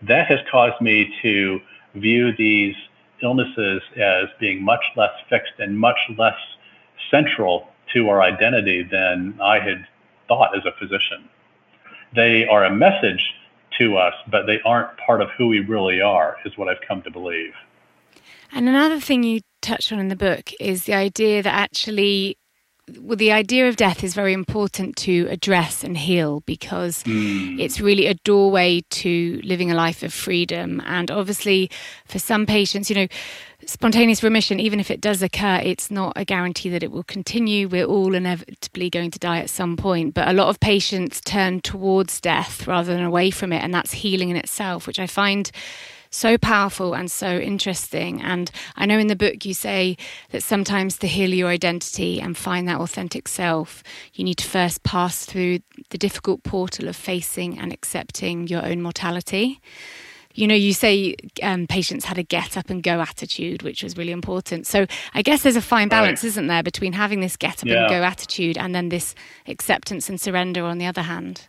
that 0.00 0.26
has 0.26 0.40
caused 0.50 0.80
me 0.80 1.14
to 1.20 1.60
view 1.94 2.34
these 2.38 2.74
illnesses 3.22 3.82
as 3.94 4.28
being 4.38 4.64
much 4.64 4.84
less 4.96 5.12
fixed 5.28 5.52
and 5.58 5.78
much 5.78 5.98
less 6.16 6.38
central 7.10 7.68
to 7.92 8.08
our 8.08 8.22
identity 8.22 8.82
than 8.82 9.38
I 9.42 9.58
had 9.58 9.86
thought 10.28 10.56
as 10.56 10.64
a 10.64 10.72
physician. 10.78 11.28
They 12.14 12.46
are 12.46 12.64
a 12.64 12.74
message 12.74 13.34
to 13.78 13.96
us, 13.96 14.14
but 14.30 14.46
they 14.46 14.60
aren't 14.64 14.96
part 14.98 15.20
of 15.20 15.28
who 15.36 15.48
we 15.48 15.60
really 15.60 16.00
are, 16.00 16.36
is 16.44 16.56
what 16.56 16.68
I've 16.68 16.80
come 16.86 17.02
to 17.02 17.10
believe. 17.10 17.52
And 18.52 18.68
another 18.68 19.00
thing 19.00 19.22
you 19.22 19.40
touch 19.62 19.92
on 19.92 19.98
in 19.98 20.08
the 20.08 20.16
book 20.16 20.50
is 20.58 20.84
the 20.84 20.94
idea 20.94 21.42
that 21.42 21.54
actually 21.54 22.36
well, 22.98 23.16
the 23.16 23.32
idea 23.32 23.68
of 23.68 23.76
death 23.76 24.02
is 24.02 24.14
very 24.14 24.32
important 24.32 24.96
to 24.96 25.26
address 25.30 25.84
and 25.84 25.96
heal 25.96 26.40
because 26.46 27.02
mm. 27.04 27.58
it's 27.58 27.80
really 27.80 28.06
a 28.06 28.14
doorway 28.14 28.82
to 28.90 29.40
living 29.44 29.70
a 29.70 29.74
life 29.74 30.02
of 30.02 30.12
freedom. 30.12 30.82
And 30.84 31.10
obviously, 31.10 31.70
for 32.06 32.18
some 32.18 32.46
patients, 32.46 32.90
you 32.90 32.96
know, 32.96 33.06
spontaneous 33.66 34.22
remission, 34.22 34.58
even 34.58 34.80
if 34.80 34.90
it 34.90 35.00
does 35.00 35.22
occur, 35.22 35.60
it's 35.62 35.90
not 35.90 36.14
a 36.16 36.24
guarantee 36.24 36.68
that 36.70 36.82
it 36.82 36.90
will 36.90 37.04
continue. 37.04 37.68
We're 37.68 37.84
all 37.84 38.14
inevitably 38.14 38.90
going 38.90 39.10
to 39.12 39.18
die 39.18 39.38
at 39.38 39.50
some 39.50 39.76
point. 39.76 40.14
But 40.14 40.28
a 40.28 40.32
lot 40.32 40.48
of 40.48 40.58
patients 40.60 41.20
turn 41.20 41.60
towards 41.60 42.20
death 42.20 42.66
rather 42.66 42.92
than 42.92 43.04
away 43.04 43.30
from 43.30 43.52
it. 43.52 43.62
And 43.62 43.72
that's 43.72 43.92
healing 43.92 44.30
in 44.30 44.36
itself, 44.36 44.86
which 44.86 44.98
I 44.98 45.06
find 45.06 45.50
so 46.10 46.36
powerful 46.36 46.94
and 46.94 47.10
so 47.10 47.38
interesting. 47.38 48.20
And 48.20 48.50
I 48.76 48.86
know 48.86 48.98
in 48.98 49.06
the 49.06 49.16
book 49.16 49.44
you 49.44 49.54
say 49.54 49.96
that 50.30 50.42
sometimes 50.42 50.98
to 50.98 51.06
heal 51.06 51.32
your 51.32 51.48
identity 51.48 52.20
and 52.20 52.36
find 52.36 52.68
that 52.68 52.80
authentic 52.80 53.28
self, 53.28 53.82
you 54.14 54.24
need 54.24 54.38
to 54.38 54.48
first 54.48 54.82
pass 54.82 55.24
through 55.24 55.60
the 55.90 55.98
difficult 55.98 56.42
portal 56.42 56.88
of 56.88 56.96
facing 56.96 57.58
and 57.58 57.72
accepting 57.72 58.48
your 58.48 58.64
own 58.64 58.82
mortality. 58.82 59.60
You 60.34 60.46
know, 60.46 60.54
you 60.54 60.72
say 60.72 61.16
um, 61.42 61.66
patients 61.66 62.04
had 62.04 62.16
a 62.16 62.22
get 62.22 62.56
up 62.56 62.70
and 62.70 62.82
go 62.82 63.00
attitude, 63.00 63.62
which 63.62 63.82
was 63.82 63.96
really 63.96 64.12
important. 64.12 64.66
So 64.66 64.86
I 65.12 65.22
guess 65.22 65.42
there's 65.42 65.56
a 65.56 65.62
fine 65.62 65.88
balance, 65.88 66.22
right. 66.22 66.28
isn't 66.28 66.46
there, 66.46 66.62
between 66.62 66.92
having 66.92 67.20
this 67.20 67.36
get 67.36 67.62
up 67.62 67.66
yeah. 67.66 67.80
and 67.80 67.88
go 67.88 68.02
attitude 68.02 68.56
and 68.56 68.74
then 68.74 68.90
this 68.90 69.14
acceptance 69.48 70.08
and 70.08 70.20
surrender 70.20 70.64
on 70.64 70.78
the 70.78 70.86
other 70.86 71.02
hand? 71.02 71.48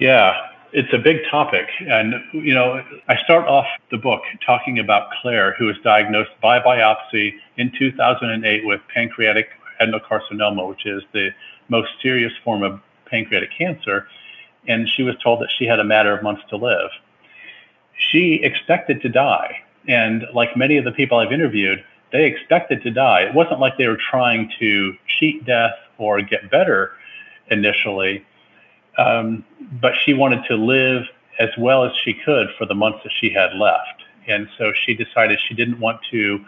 Yeah, 0.00 0.32
it's 0.72 0.92
a 0.92 0.98
big 0.98 1.18
topic. 1.30 1.68
And, 1.80 2.14
you 2.32 2.54
know, 2.54 2.82
I 3.08 3.16
start 3.24 3.46
off 3.46 3.66
the 3.90 3.98
book 3.98 4.22
talking 4.44 4.78
about 4.78 5.08
Claire, 5.20 5.54
who 5.58 5.66
was 5.66 5.76
diagnosed 5.82 6.30
by 6.42 6.60
biopsy 6.60 7.34
in 7.56 7.72
2008 7.78 8.66
with 8.66 8.80
pancreatic 8.92 9.48
adenocarcinoma, 9.80 10.68
which 10.68 10.86
is 10.86 11.02
the 11.12 11.30
most 11.68 11.90
serious 12.02 12.32
form 12.44 12.62
of 12.62 12.80
pancreatic 13.06 13.50
cancer. 13.56 14.06
And 14.66 14.88
she 14.88 15.02
was 15.02 15.16
told 15.22 15.40
that 15.40 15.48
she 15.56 15.64
had 15.64 15.80
a 15.80 15.84
matter 15.84 16.12
of 16.12 16.22
months 16.22 16.42
to 16.50 16.56
live. 16.56 16.90
She 17.96 18.34
expected 18.42 19.02
to 19.02 19.08
die. 19.08 19.62
And 19.86 20.26
like 20.34 20.56
many 20.56 20.76
of 20.76 20.84
the 20.84 20.92
people 20.92 21.18
I've 21.18 21.32
interviewed, 21.32 21.82
they 22.12 22.26
expected 22.26 22.82
to 22.82 22.90
die. 22.90 23.22
It 23.22 23.34
wasn't 23.34 23.60
like 23.60 23.78
they 23.78 23.86
were 23.86 23.98
trying 24.10 24.52
to 24.58 24.94
cheat 25.06 25.44
death 25.44 25.74
or 25.96 26.20
get 26.20 26.50
better 26.50 26.92
initially 27.50 28.24
um, 28.98 29.44
but 29.80 29.94
she 30.04 30.12
wanted 30.12 30.44
to 30.48 30.56
live 30.56 31.04
as 31.38 31.50
well 31.56 31.84
as 31.84 31.92
she 32.04 32.12
could 32.12 32.48
for 32.58 32.66
the 32.66 32.74
months 32.74 32.98
that 33.04 33.12
she 33.18 33.30
had 33.30 33.54
left. 33.54 34.02
And 34.26 34.48
so 34.58 34.72
she 34.72 34.94
decided 34.94 35.38
she 35.48 35.54
didn't 35.54 35.78
want 35.78 36.00
to 36.10 36.44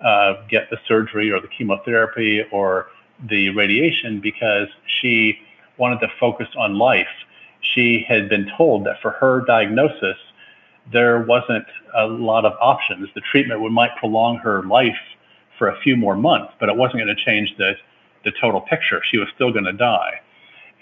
uh, 0.00 0.34
get 0.48 0.70
the 0.70 0.78
surgery 0.86 1.30
or 1.30 1.40
the 1.40 1.48
chemotherapy 1.48 2.44
or 2.52 2.86
the 3.28 3.50
radiation 3.50 4.20
because 4.20 4.68
she 4.86 5.40
wanted 5.76 6.00
to 6.00 6.08
focus 6.20 6.48
on 6.56 6.78
life. 6.78 7.08
She 7.60 8.04
had 8.08 8.28
been 8.28 8.50
told 8.56 8.84
that 8.86 9.02
for 9.02 9.10
her 9.12 9.44
diagnosis, 9.44 10.16
there 10.92 11.20
wasn't 11.20 11.66
a 11.94 12.06
lot 12.06 12.44
of 12.44 12.52
options. 12.60 13.08
The 13.14 13.20
treatment 13.20 13.60
would, 13.60 13.72
might 13.72 13.96
prolong 13.96 14.36
her 14.38 14.62
life 14.62 14.96
for 15.58 15.68
a 15.68 15.80
few 15.80 15.96
more 15.96 16.16
months, 16.16 16.54
but 16.60 16.68
it 16.68 16.76
wasn't 16.76 17.02
going 17.02 17.14
to 17.14 17.24
change 17.24 17.56
the, 17.58 17.74
the 18.24 18.32
total 18.40 18.60
picture. 18.60 19.02
She 19.10 19.18
was 19.18 19.28
still 19.34 19.52
going 19.52 19.64
to 19.64 19.72
die. 19.72 20.20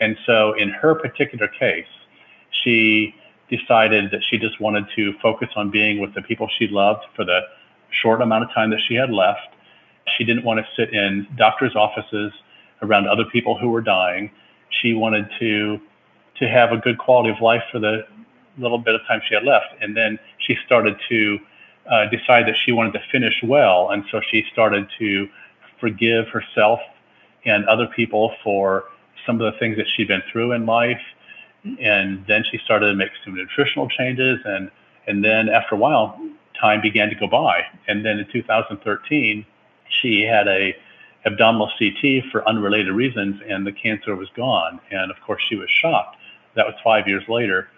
And 0.01 0.17
so 0.27 0.53
in 0.55 0.71
her 0.71 0.95
particular 0.95 1.49
case, 1.49 1.87
she 2.51 3.15
decided 3.49 4.11
that 4.11 4.23
she 4.29 4.39
just 4.39 4.61
wanted 4.61 4.87
to 4.97 5.15
focus 5.21 5.49
on 5.57 5.71
being 5.71 6.01
with 6.01 6.15
the 6.15 6.23
people 6.23 6.49
she 6.59 6.69
loved 6.69 7.05
for 7.15 7.25
the 7.25 7.41
short 7.91 8.21
amount 8.21 8.45
of 8.45 8.53
time 8.53 8.71
that 8.71 8.81
she 8.87 8.95
had 8.95 9.11
left. 9.11 9.55
She 10.17 10.25
didn't 10.25 10.45
want 10.45 10.61
to 10.61 10.67
sit 10.77 10.93
in 10.93 11.27
doctors' 11.37 11.77
offices 11.77 12.33
around 12.83 13.07
other 13.09 13.25
people 13.25 13.57
who 13.57 13.71
were 13.71 13.81
dying. 13.81 14.31
She 14.71 14.95
wanted 14.95 15.29
to 15.39 15.81
to 16.39 16.49
have 16.49 16.71
a 16.71 16.77
good 16.77 16.99
quality 16.99 17.31
of 17.31 17.41
life 17.41 17.63
for 17.73 17.79
the 17.79 18.07
little 18.59 18.79
bit 18.79 18.95
of 18.95 19.01
time 19.07 19.23
she 19.27 19.35
had 19.35 19.45
left. 19.45 19.67
And 19.81 19.97
then 19.97 20.19
she 20.39 20.57
started 20.67 20.99
to 21.09 21.39
uh, 21.91 22.07
decide 22.07 22.47
that 22.47 22.57
she 22.65 22.73
wanted 22.73 22.93
to 22.93 23.03
finish 23.11 23.43
well. 23.43 23.91
And 23.91 24.05
so 24.11 24.21
she 24.21 24.45
started 24.53 24.87
to 24.99 25.29
forgive 25.81 26.29
herself 26.29 26.81
and 27.47 27.65
other 27.67 27.87
people 27.87 28.35
for 28.43 28.85
some 29.27 29.41
of 29.41 29.53
the 29.53 29.59
things 29.59 29.77
that 29.77 29.87
she'd 29.95 30.09
been 30.09 30.23
through 30.31 30.53
in 30.53 30.65
life. 30.65 31.01
And 31.81 32.25
then 32.27 32.45
she 32.51 32.59
started 32.59 32.89
to 32.89 32.95
make 32.95 33.11
some 33.25 33.35
nutritional 33.35 33.89
changes. 33.89 34.39
And, 34.45 34.71
and 35.07 35.25
then 35.25 35.49
after 35.49 35.75
a 35.75 35.79
while, 35.79 36.19
time 36.59 36.81
began 36.81 37.09
to 37.09 37.15
go 37.15 37.27
by. 37.27 37.65
And 37.89 38.05
then 38.05 38.19
in 38.19 38.27
2013, 38.31 39.45
she 39.89 40.23
had 40.23 40.49
a 40.49 40.77
abdominal 41.25 41.71
CT 41.77 42.25
for 42.31 42.49
unrelated 42.49 42.93
reasons, 42.93 43.43
and 43.49 43.67
the 43.67 43.73
cancer 43.73 44.15
was 44.15 44.29
gone. 44.37 44.81
And 44.91 45.11
of 45.11 45.17
course, 45.27 45.43
she 45.49 45.57
was 45.57 45.69
shocked. 45.69 46.17
That 46.55 46.67
was 46.67 46.75
five 46.85 47.09
years 47.09 47.25
later. 47.29 47.69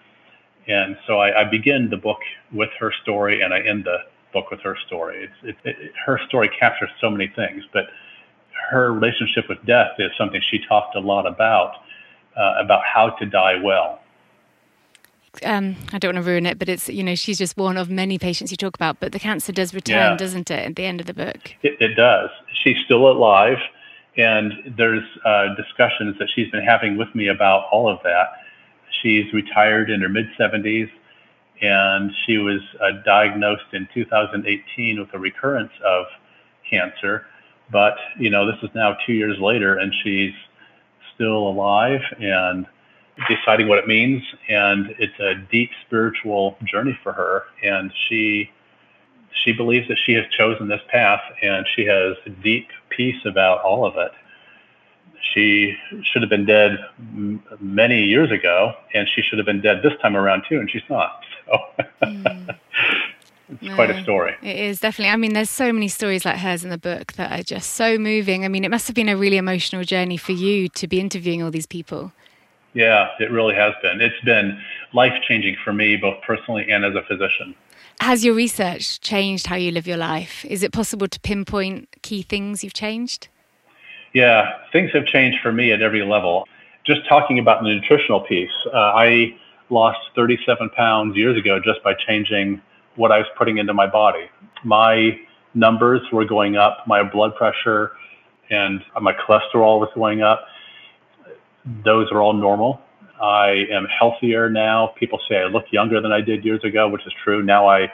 And 0.66 0.98
so 1.06 1.18
I, 1.18 1.40
I 1.40 1.44
begin 1.44 1.88
the 1.88 1.96
book 1.96 2.18
with 2.52 2.68
her 2.78 2.92
story, 3.02 3.40
and 3.40 3.54
I 3.54 3.60
end 3.60 3.84
the 3.84 3.98
book 4.32 4.50
with 4.50 4.60
her 4.60 4.76
story. 4.86 5.24
It's, 5.42 5.56
it, 5.64 5.76
it, 5.78 5.92
her 6.04 6.20
story 6.28 6.50
captures 6.50 6.90
so 7.00 7.10
many 7.10 7.28
things, 7.28 7.64
but 7.72 7.86
her 8.68 8.92
relationship 8.92 9.48
with 9.48 9.64
death 9.64 9.92
is 9.98 10.10
something 10.18 10.40
she 10.50 10.58
talked 10.68 10.94
a 10.94 11.00
lot 11.00 11.26
about, 11.26 11.74
uh, 12.36 12.54
about 12.60 12.82
how 12.84 13.10
to 13.10 13.26
die 13.26 13.60
well. 13.62 14.00
Um, 15.42 15.76
I 15.92 15.98
don't 15.98 16.14
want 16.14 16.24
to 16.24 16.30
ruin 16.30 16.46
it, 16.46 16.58
but 16.58 16.68
it's 16.68 16.88
you 16.88 17.02
know 17.02 17.14
she's 17.14 17.38
just 17.38 17.56
one 17.56 17.76
of 17.76 17.90
many 17.90 18.18
patients 18.18 18.50
you 18.50 18.56
talk 18.56 18.74
about. 18.74 18.98
But 18.98 19.12
the 19.12 19.18
cancer 19.18 19.52
does 19.52 19.74
return, 19.74 20.12
yeah. 20.12 20.16
doesn't 20.16 20.50
it, 20.50 20.66
at 20.66 20.76
the 20.76 20.84
end 20.84 21.00
of 21.00 21.06
the 21.06 21.14
book? 21.14 21.54
It, 21.62 21.76
it 21.80 21.94
does. 21.94 22.30
She's 22.64 22.76
still 22.84 23.08
alive, 23.10 23.58
and 24.16 24.52
there's 24.76 25.04
uh, 25.24 25.54
discussions 25.54 26.18
that 26.18 26.28
she's 26.34 26.50
been 26.50 26.64
having 26.64 26.96
with 26.96 27.14
me 27.14 27.28
about 27.28 27.66
all 27.70 27.88
of 27.88 28.00
that. 28.04 28.28
She's 29.02 29.32
retired 29.32 29.90
in 29.90 30.00
her 30.00 30.08
mid 30.08 30.26
70s, 30.38 30.90
and 31.60 32.10
she 32.26 32.38
was 32.38 32.60
uh, 32.80 33.02
diagnosed 33.04 33.72
in 33.72 33.88
2018 33.94 34.98
with 34.98 35.12
a 35.12 35.18
recurrence 35.18 35.72
of 35.84 36.06
cancer. 36.68 37.26
But, 37.70 37.96
you 38.18 38.30
know, 38.30 38.46
this 38.46 38.62
is 38.62 38.70
now 38.74 38.96
two 39.06 39.12
years 39.12 39.38
later 39.38 39.76
and 39.76 39.92
she's 40.02 40.34
still 41.14 41.48
alive 41.48 42.00
and 42.18 42.66
deciding 43.28 43.68
what 43.68 43.78
it 43.78 43.86
means. 43.86 44.22
And 44.48 44.94
it's 44.98 45.18
a 45.20 45.34
deep 45.50 45.70
spiritual 45.86 46.56
journey 46.64 46.98
for 47.02 47.12
her. 47.12 47.44
And 47.62 47.92
she, 48.08 48.50
she 49.32 49.52
believes 49.52 49.88
that 49.88 49.98
she 49.98 50.14
has 50.14 50.24
chosen 50.30 50.68
this 50.68 50.82
path 50.88 51.20
and 51.42 51.66
she 51.74 51.84
has 51.84 52.16
deep 52.42 52.68
peace 52.90 53.24
about 53.24 53.62
all 53.62 53.84
of 53.84 53.96
it. 53.96 54.12
She 55.34 55.76
should 56.04 56.22
have 56.22 56.30
been 56.30 56.46
dead 56.46 56.78
m- 56.98 57.42
many 57.60 58.04
years 58.04 58.30
ago, 58.30 58.72
and 58.94 59.08
she 59.08 59.20
should 59.20 59.38
have 59.38 59.46
been 59.46 59.60
dead 59.60 59.82
this 59.82 59.92
time 60.00 60.16
around 60.16 60.44
too, 60.48 60.60
and 60.60 60.70
she's 60.70 60.88
not. 60.88 61.24
So. 61.46 61.58
Mm. 62.02 62.58
It's 63.50 63.62
no, 63.62 63.74
quite 63.74 63.90
a 63.90 64.02
story. 64.02 64.34
It 64.42 64.56
is 64.56 64.80
definitely. 64.80 65.10
I 65.10 65.16
mean, 65.16 65.32
there's 65.32 65.50
so 65.50 65.72
many 65.72 65.88
stories 65.88 66.24
like 66.24 66.36
hers 66.36 66.64
in 66.64 66.70
the 66.70 66.78
book 66.78 67.14
that 67.14 67.38
are 67.38 67.42
just 67.42 67.74
so 67.74 67.98
moving. 67.98 68.44
I 68.44 68.48
mean, 68.48 68.64
it 68.64 68.70
must 68.70 68.86
have 68.88 68.94
been 68.94 69.08
a 69.08 69.16
really 69.16 69.36
emotional 69.36 69.84
journey 69.84 70.16
for 70.16 70.32
you 70.32 70.68
to 70.70 70.86
be 70.86 71.00
interviewing 71.00 71.42
all 71.42 71.50
these 71.50 71.66
people. 71.66 72.12
Yeah, 72.74 73.08
it 73.18 73.30
really 73.30 73.54
has 73.54 73.72
been. 73.82 74.00
It's 74.00 74.20
been 74.24 74.60
life 74.92 75.14
changing 75.26 75.56
for 75.64 75.72
me, 75.72 75.96
both 75.96 76.22
personally 76.22 76.70
and 76.70 76.84
as 76.84 76.94
a 76.94 77.02
physician. 77.02 77.54
Has 78.00 78.24
your 78.24 78.34
research 78.34 79.00
changed 79.00 79.46
how 79.46 79.56
you 79.56 79.72
live 79.72 79.86
your 79.86 79.96
life? 79.96 80.44
Is 80.44 80.62
it 80.62 80.72
possible 80.72 81.08
to 81.08 81.18
pinpoint 81.20 81.88
key 82.02 82.22
things 82.22 82.62
you've 82.62 82.74
changed? 82.74 83.28
Yeah, 84.12 84.52
things 84.72 84.92
have 84.92 85.06
changed 85.06 85.38
for 85.42 85.52
me 85.52 85.72
at 85.72 85.82
every 85.82 86.02
level. 86.04 86.46
Just 86.86 87.00
talking 87.08 87.38
about 87.38 87.62
the 87.62 87.68
nutritional 87.68 88.20
piece, 88.20 88.52
uh, 88.72 88.76
I 88.76 89.34
lost 89.70 89.98
37 90.14 90.70
pounds 90.70 91.16
years 91.16 91.36
ago 91.36 91.60
just 91.60 91.82
by 91.82 91.94
changing 91.94 92.62
what 92.98 93.12
I 93.12 93.18
was 93.18 93.26
putting 93.38 93.58
into 93.58 93.72
my 93.72 93.86
body. 93.86 94.28
My 94.64 95.18
numbers 95.54 96.02
were 96.12 96.24
going 96.24 96.56
up, 96.56 96.86
my 96.86 97.02
blood 97.02 97.34
pressure 97.36 97.92
and 98.50 98.82
my 99.00 99.12
cholesterol 99.12 99.78
was 99.78 99.88
going 99.94 100.22
up. 100.22 100.46
Those 101.84 102.10
are 102.12 102.20
all 102.20 102.32
normal. 102.32 102.80
I 103.20 103.66
am 103.70 103.86
healthier 103.86 104.50
now. 104.50 104.94
People 104.98 105.20
say 105.28 105.36
I 105.38 105.44
look 105.44 105.64
younger 105.70 106.00
than 106.00 106.12
I 106.12 106.20
did 106.20 106.44
years 106.44 106.64
ago, 106.64 106.88
which 106.88 107.06
is 107.06 107.12
true. 107.24 107.42
Now 107.42 107.68
I 107.68 107.92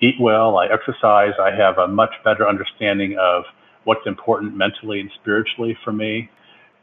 eat 0.00 0.16
well, 0.20 0.58
I 0.58 0.66
exercise, 0.66 1.32
I 1.40 1.50
have 1.50 1.78
a 1.78 1.88
much 1.88 2.12
better 2.24 2.48
understanding 2.48 3.16
of 3.18 3.44
what's 3.84 4.06
important 4.06 4.56
mentally 4.56 5.00
and 5.00 5.10
spiritually 5.20 5.76
for 5.84 5.92
me. 5.92 6.30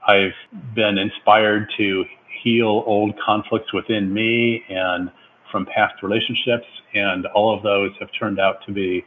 I've 0.08 0.34
been 0.76 0.98
inspired 0.98 1.72
to 1.78 2.06
heal 2.44 2.84
old 2.86 3.14
conflicts 3.24 3.72
within 3.74 4.14
me 4.14 4.64
and 4.70 5.12
from 5.54 5.66
past 5.68 6.02
relationships, 6.02 6.66
and 6.96 7.28
all 7.28 7.56
of 7.56 7.64
those 7.64 7.92
have 8.02 8.10
turned 8.20 8.40
out 8.40 8.58
to 8.66 8.74
be 8.74 9.06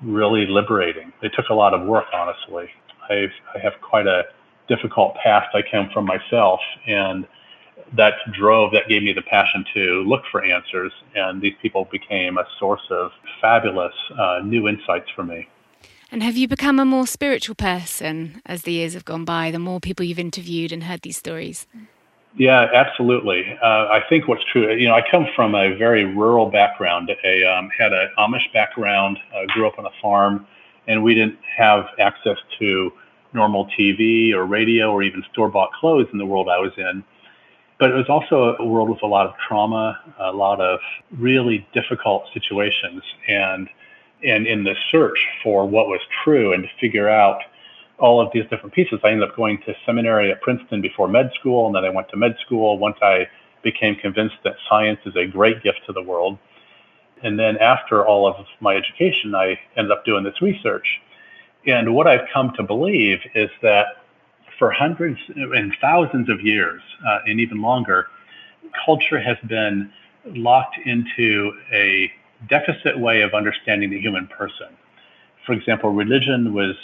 really 0.00 0.46
liberating. 0.46 1.12
They 1.20 1.28
took 1.28 1.48
a 1.50 1.54
lot 1.54 1.74
of 1.74 1.86
work, 1.86 2.06
honestly. 2.14 2.70
I've, 3.10 3.32
I 3.54 3.58
have 3.58 3.74
quite 3.82 4.06
a 4.06 4.22
difficult 4.68 5.16
past 5.22 5.48
I 5.54 5.62
came 5.68 5.90
from 5.92 6.06
myself, 6.06 6.60
and 6.86 7.26
that 7.96 8.14
drove, 8.32 8.72
that 8.72 8.88
gave 8.88 9.02
me 9.02 9.12
the 9.12 9.22
passion 9.22 9.64
to 9.74 10.04
look 10.06 10.22
for 10.30 10.44
answers, 10.44 10.92
and 11.16 11.42
these 11.42 11.54
people 11.60 11.88
became 11.90 12.38
a 12.38 12.46
source 12.60 12.86
of 12.90 13.10
fabulous 13.40 13.94
uh, 14.16 14.40
new 14.44 14.68
insights 14.68 15.10
for 15.16 15.24
me. 15.24 15.48
And 16.12 16.22
have 16.22 16.36
you 16.36 16.46
become 16.48 16.78
a 16.78 16.84
more 16.84 17.06
spiritual 17.06 17.54
person 17.54 18.42
as 18.46 18.62
the 18.62 18.72
years 18.72 18.94
have 18.94 19.04
gone 19.04 19.24
by, 19.24 19.50
the 19.50 19.58
more 19.58 19.80
people 19.80 20.04
you've 20.04 20.18
interviewed 20.18 20.72
and 20.72 20.84
heard 20.84 21.02
these 21.02 21.16
stories? 21.16 21.66
Yeah, 22.36 22.68
absolutely. 22.72 23.58
Uh, 23.60 23.88
I 23.90 24.02
think 24.08 24.28
what's 24.28 24.44
true, 24.44 24.72
you 24.74 24.86
know, 24.88 24.94
I 24.94 25.02
come 25.10 25.26
from 25.34 25.54
a 25.54 25.74
very 25.74 26.04
rural 26.04 26.46
background. 26.46 27.10
I 27.24 27.42
um, 27.42 27.70
had 27.76 27.92
an 27.92 28.08
Amish 28.18 28.52
background, 28.52 29.18
uh, 29.34 29.46
grew 29.48 29.66
up 29.66 29.78
on 29.78 29.86
a 29.86 29.90
farm, 30.00 30.46
and 30.86 31.02
we 31.02 31.14
didn't 31.14 31.38
have 31.56 31.86
access 31.98 32.38
to 32.60 32.92
normal 33.32 33.66
TV 33.78 34.32
or 34.32 34.44
radio 34.44 34.92
or 34.92 35.02
even 35.02 35.24
store 35.32 35.48
bought 35.48 35.72
clothes 35.72 36.06
in 36.12 36.18
the 36.18 36.26
world 36.26 36.48
I 36.48 36.58
was 36.58 36.72
in. 36.76 37.02
But 37.78 37.90
it 37.90 37.94
was 37.94 38.08
also 38.08 38.56
a 38.58 38.64
world 38.64 38.90
with 38.90 39.02
a 39.02 39.06
lot 39.06 39.26
of 39.26 39.34
trauma, 39.48 39.98
a 40.18 40.32
lot 40.32 40.60
of 40.60 40.80
really 41.18 41.66
difficult 41.72 42.24
situations. 42.32 43.02
And, 43.26 43.68
and 44.24 44.46
in 44.46 44.64
the 44.64 44.74
search 44.90 45.26
for 45.42 45.66
what 45.66 45.88
was 45.88 46.00
true 46.22 46.52
and 46.52 46.62
to 46.62 46.68
figure 46.80 47.08
out 47.08 47.40
all 48.00 48.20
of 48.20 48.32
these 48.32 48.44
different 48.50 48.74
pieces. 48.74 48.98
I 49.04 49.10
ended 49.10 49.28
up 49.28 49.36
going 49.36 49.58
to 49.66 49.74
seminary 49.84 50.32
at 50.32 50.40
Princeton 50.40 50.80
before 50.80 51.06
med 51.06 51.30
school, 51.38 51.66
and 51.66 51.74
then 51.74 51.84
I 51.84 51.90
went 51.90 52.08
to 52.10 52.16
med 52.16 52.36
school 52.44 52.78
once 52.78 52.96
I 53.02 53.28
became 53.62 53.94
convinced 53.96 54.36
that 54.44 54.54
science 54.68 55.00
is 55.04 55.14
a 55.16 55.26
great 55.26 55.62
gift 55.62 55.80
to 55.86 55.92
the 55.92 56.02
world. 56.02 56.38
And 57.22 57.38
then 57.38 57.58
after 57.58 58.06
all 58.06 58.26
of 58.26 58.46
my 58.60 58.74
education, 58.74 59.34
I 59.34 59.58
ended 59.76 59.92
up 59.92 60.04
doing 60.06 60.24
this 60.24 60.40
research. 60.40 61.00
And 61.66 61.94
what 61.94 62.06
I've 62.06 62.26
come 62.32 62.52
to 62.56 62.62
believe 62.62 63.18
is 63.34 63.50
that 63.60 63.86
for 64.58 64.70
hundreds 64.70 65.18
and 65.28 65.74
thousands 65.80 66.30
of 66.30 66.40
years, 66.40 66.80
uh, 67.06 67.18
and 67.26 67.38
even 67.38 67.60
longer, 67.60 68.08
culture 68.84 69.20
has 69.20 69.36
been 69.46 69.92
locked 70.24 70.76
into 70.86 71.52
a 71.72 72.10
deficit 72.48 72.98
way 72.98 73.20
of 73.20 73.34
understanding 73.34 73.90
the 73.90 74.00
human 74.00 74.26
person. 74.26 74.68
For 75.44 75.52
example, 75.52 75.90
religion 75.90 76.54
was 76.54 76.74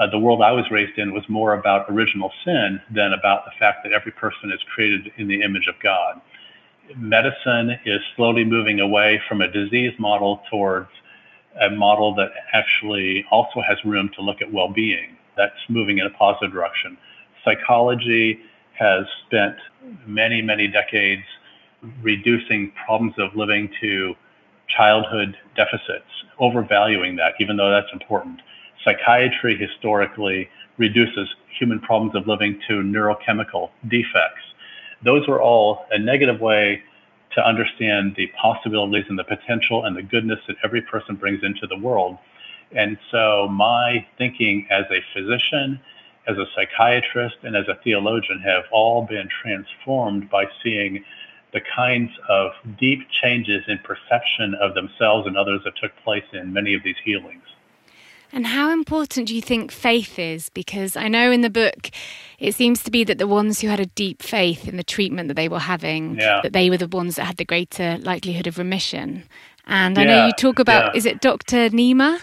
uh, 0.00 0.06
the 0.10 0.18
world 0.18 0.40
I 0.42 0.52
was 0.52 0.64
raised 0.70 0.98
in 0.98 1.12
was 1.12 1.28
more 1.28 1.52
about 1.52 1.84
original 1.90 2.32
sin 2.42 2.80
than 2.90 3.12
about 3.12 3.44
the 3.44 3.50
fact 3.58 3.84
that 3.84 3.92
every 3.92 4.12
person 4.12 4.50
is 4.50 4.60
created 4.74 5.12
in 5.18 5.28
the 5.28 5.42
image 5.42 5.68
of 5.68 5.74
God. 5.82 6.20
Medicine 6.96 7.78
is 7.84 8.00
slowly 8.16 8.42
moving 8.44 8.80
away 8.80 9.20
from 9.28 9.42
a 9.42 9.48
disease 9.48 9.92
model 9.98 10.42
towards 10.50 10.88
a 11.60 11.68
model 11.68 12.14
that 12.14 12.30
actually 12.54 13.26
also 13.30 13.60
has 13.60 13.76
room 13.84 14.08
to 14.16 14.22
look 14.22 14.40
at 14.40 14.50
well 14.50 14.68
being. 14.68 15.16
That's 15.36 15.60
moving 15.68 15.98
in 15.98 16.06
a 16.06 16.10
positive 16.10 16.52
direction. 16.52 16.96
Psychology 17.44 18.40
has 18.72 19.04
spent 19.26 19.56
many, 20.06 20.40
many 20.40 20.66
decades 20.66 21.24
reducing 22.02 22.72
problems 22.86 23.14
of 23.18 23.36
living 23.36 23.70
to 23.82 24.14
childhood 24.66 25.36
deficits, 25.56 26.08
overvaluing 26.38 27.16
that, 27.16 27.34
even 27.38 27.58
though 27.58 27.70
that's 27.70 27.92
important 27.92 28.40
psychiatry 28.84 29.56
historically 29.56 30.48
reduces 30.78 31.28
human 31.58 31.80
problems 31.80 32.14
of 32.14 32.26
living 32.26 32.60
to 32.68 32.82
neurochemical 32.82 33.70
defects. 33.88 34.42
Those 35.02 35.26
were 35.28 35.40
all 35.40 35.86
a 35.90 35.98
negative 35.98 36.40
way 36.40 36.82
to 37.32 37.46
understand 37.46 38.14
the 38.16 38.26
possibilities 38.40 39.04
and 39.08 39.18
the 39.18 39.24
potential 39.24 39.84
and 39.84 39.96
the 39.96 40.02
goodness 40.02 40.40
that 40.48 40.56
every 40.64 40.82
person 40.82 41.14
brings 41.14 41.44
into 41.44 41.66
the 41.66 41.78
world. 41.78 42.18
And 42.72 42.98
so 43.10 43.48
my 43.48 44.06
thinking 44.18 44.66
as 44.70 44.84
a 44.90 45.02
physician, 45.12 45.80
as 46.26 46.38
a 46.38 46.46
psychiatrist, 46.54 47.36
and 47.42 47.56
as 47.56 47.68
a 47.68 47.78
theologian 47.82 48.40
have 48.40 48.64
all 48.70 49.06
been 49.06 49.28
transformed 49.28 50.30
by 50.30 50.46
seeing 50.62 51.04
the 51.52 51.60
kinds 51.60 52.10
of 52.28 52.52
deep 52.78 53.08
changes 53.10 53.64
in 53.66 53.78
perception 53.78 54.54
of 54.54 54.74
themselves 54.74 55.26
and 55.26 55.36
others 55.36 55.60
that 55.64 55.74
took 55.76 55.92
place 56.04 56.24
in 56.32 56.52
many 56.52 56.74
of 56.74 56.82
these 56.84 56.96
healings. 57.04 57.42
And 58.32 58.46
how 58.46 58.70
important 58.70 59.28
do 59.28 59.34
you 59.34 59.42
think 59.42 59.72
faith 59.72 60.18
is? 60.18 60.48
Because 60.50 60.96
I 60.96 61.08
know 61.08 61.32
in 61.32 61.40
the 61.40 61.50
book 61.50 61.90
it 62.38 62.54
seems 62.54 62.82
to 62.84 62.90
be 62.90 63.04
that 63.04 63.18
the 63.18 63.26
ones 63.26 63.60
who 63.60 63.68
had 63.68 63.80
a 63.80 63.86
deep 63.86 64.22
faith 64.22 64.68
in 64.68 64.76
the 64.76 64.84
treatment 64.84 65.28
that 65.28 65.34
they 65.34 65.48
were 65.48 65.58
having, 65.58 66.18
yeah. 66.18 66.40
that 66.42 66.52
they 66.52 66.70
were 66.70 66.76
the 66.76 66.88
ones 66.88 67.16
that 67.16 67.24
had 67.24 67.36
the 67.36 67.44
greater 67.44 67.98
likelihood 67.98 68.46
of 68.46 68.56
remission. 68.56 69.24
And 69.66 69.98
I 69.98 70.04
know 70.04 70.26
you 70.26 70.32
talk 70.32 70.58
about, 70.58 70.94
yeah. 70.94 70.98
is 70.98 71.06
it 71.06 71.20
Dr. 71.20 71.70
Nemeh? 71.70 72.20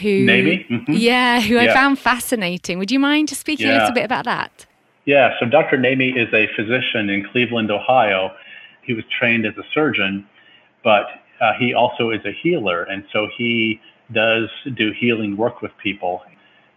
Who, 0.00 0.26
mm-hmm. 0.26 0.92
Yeah, 0.92 1.40
who 1.40 1.58
I 1.58 1.72
found 1.72 1.98
fascinating. 1.98 2.78
Would 2.78 2.90
you 2.90 3.00
mind 3.00 3.28
just 3.28 3.40
speaking 3.40 3.68
a 3.68 3.72
little 3.72 3.92
bit 3.92 4.04
about 4.04 4.24
that? 4.26 4.66
Yeah, 5.06 5.34
so 5.40 5.46
Dr. 5.46 5.78
Nemeh 5.78 6.16
is 6.16 6.32
a 6.34 6.46
physician 6.54 7.08
in 7.08 7.26
Cleveland, 7.32 7.70
Ohio. 7.70 8.30
He 8.82 8.92
was 8.92 9.04
trained 9.18 9.46
as 9.46 9.56
a 9.56 9.64
surgeon, 9.72 10.26
but 10.84 11.06
uh, 11.40 11.52
he 11.58 11.72
also 11.72 12.10
is 12.10 12.20
a 12.26 12.32
healer. 12.32 12.82
And 12.82 13.04
so 13.12 13.28
he 13.36 13.80
does 14.12 14.48
do 14.74 14.92
healing 14.92 15.36
work 15.36 15.62
with 15.62 15.72
people. 15.82 16.22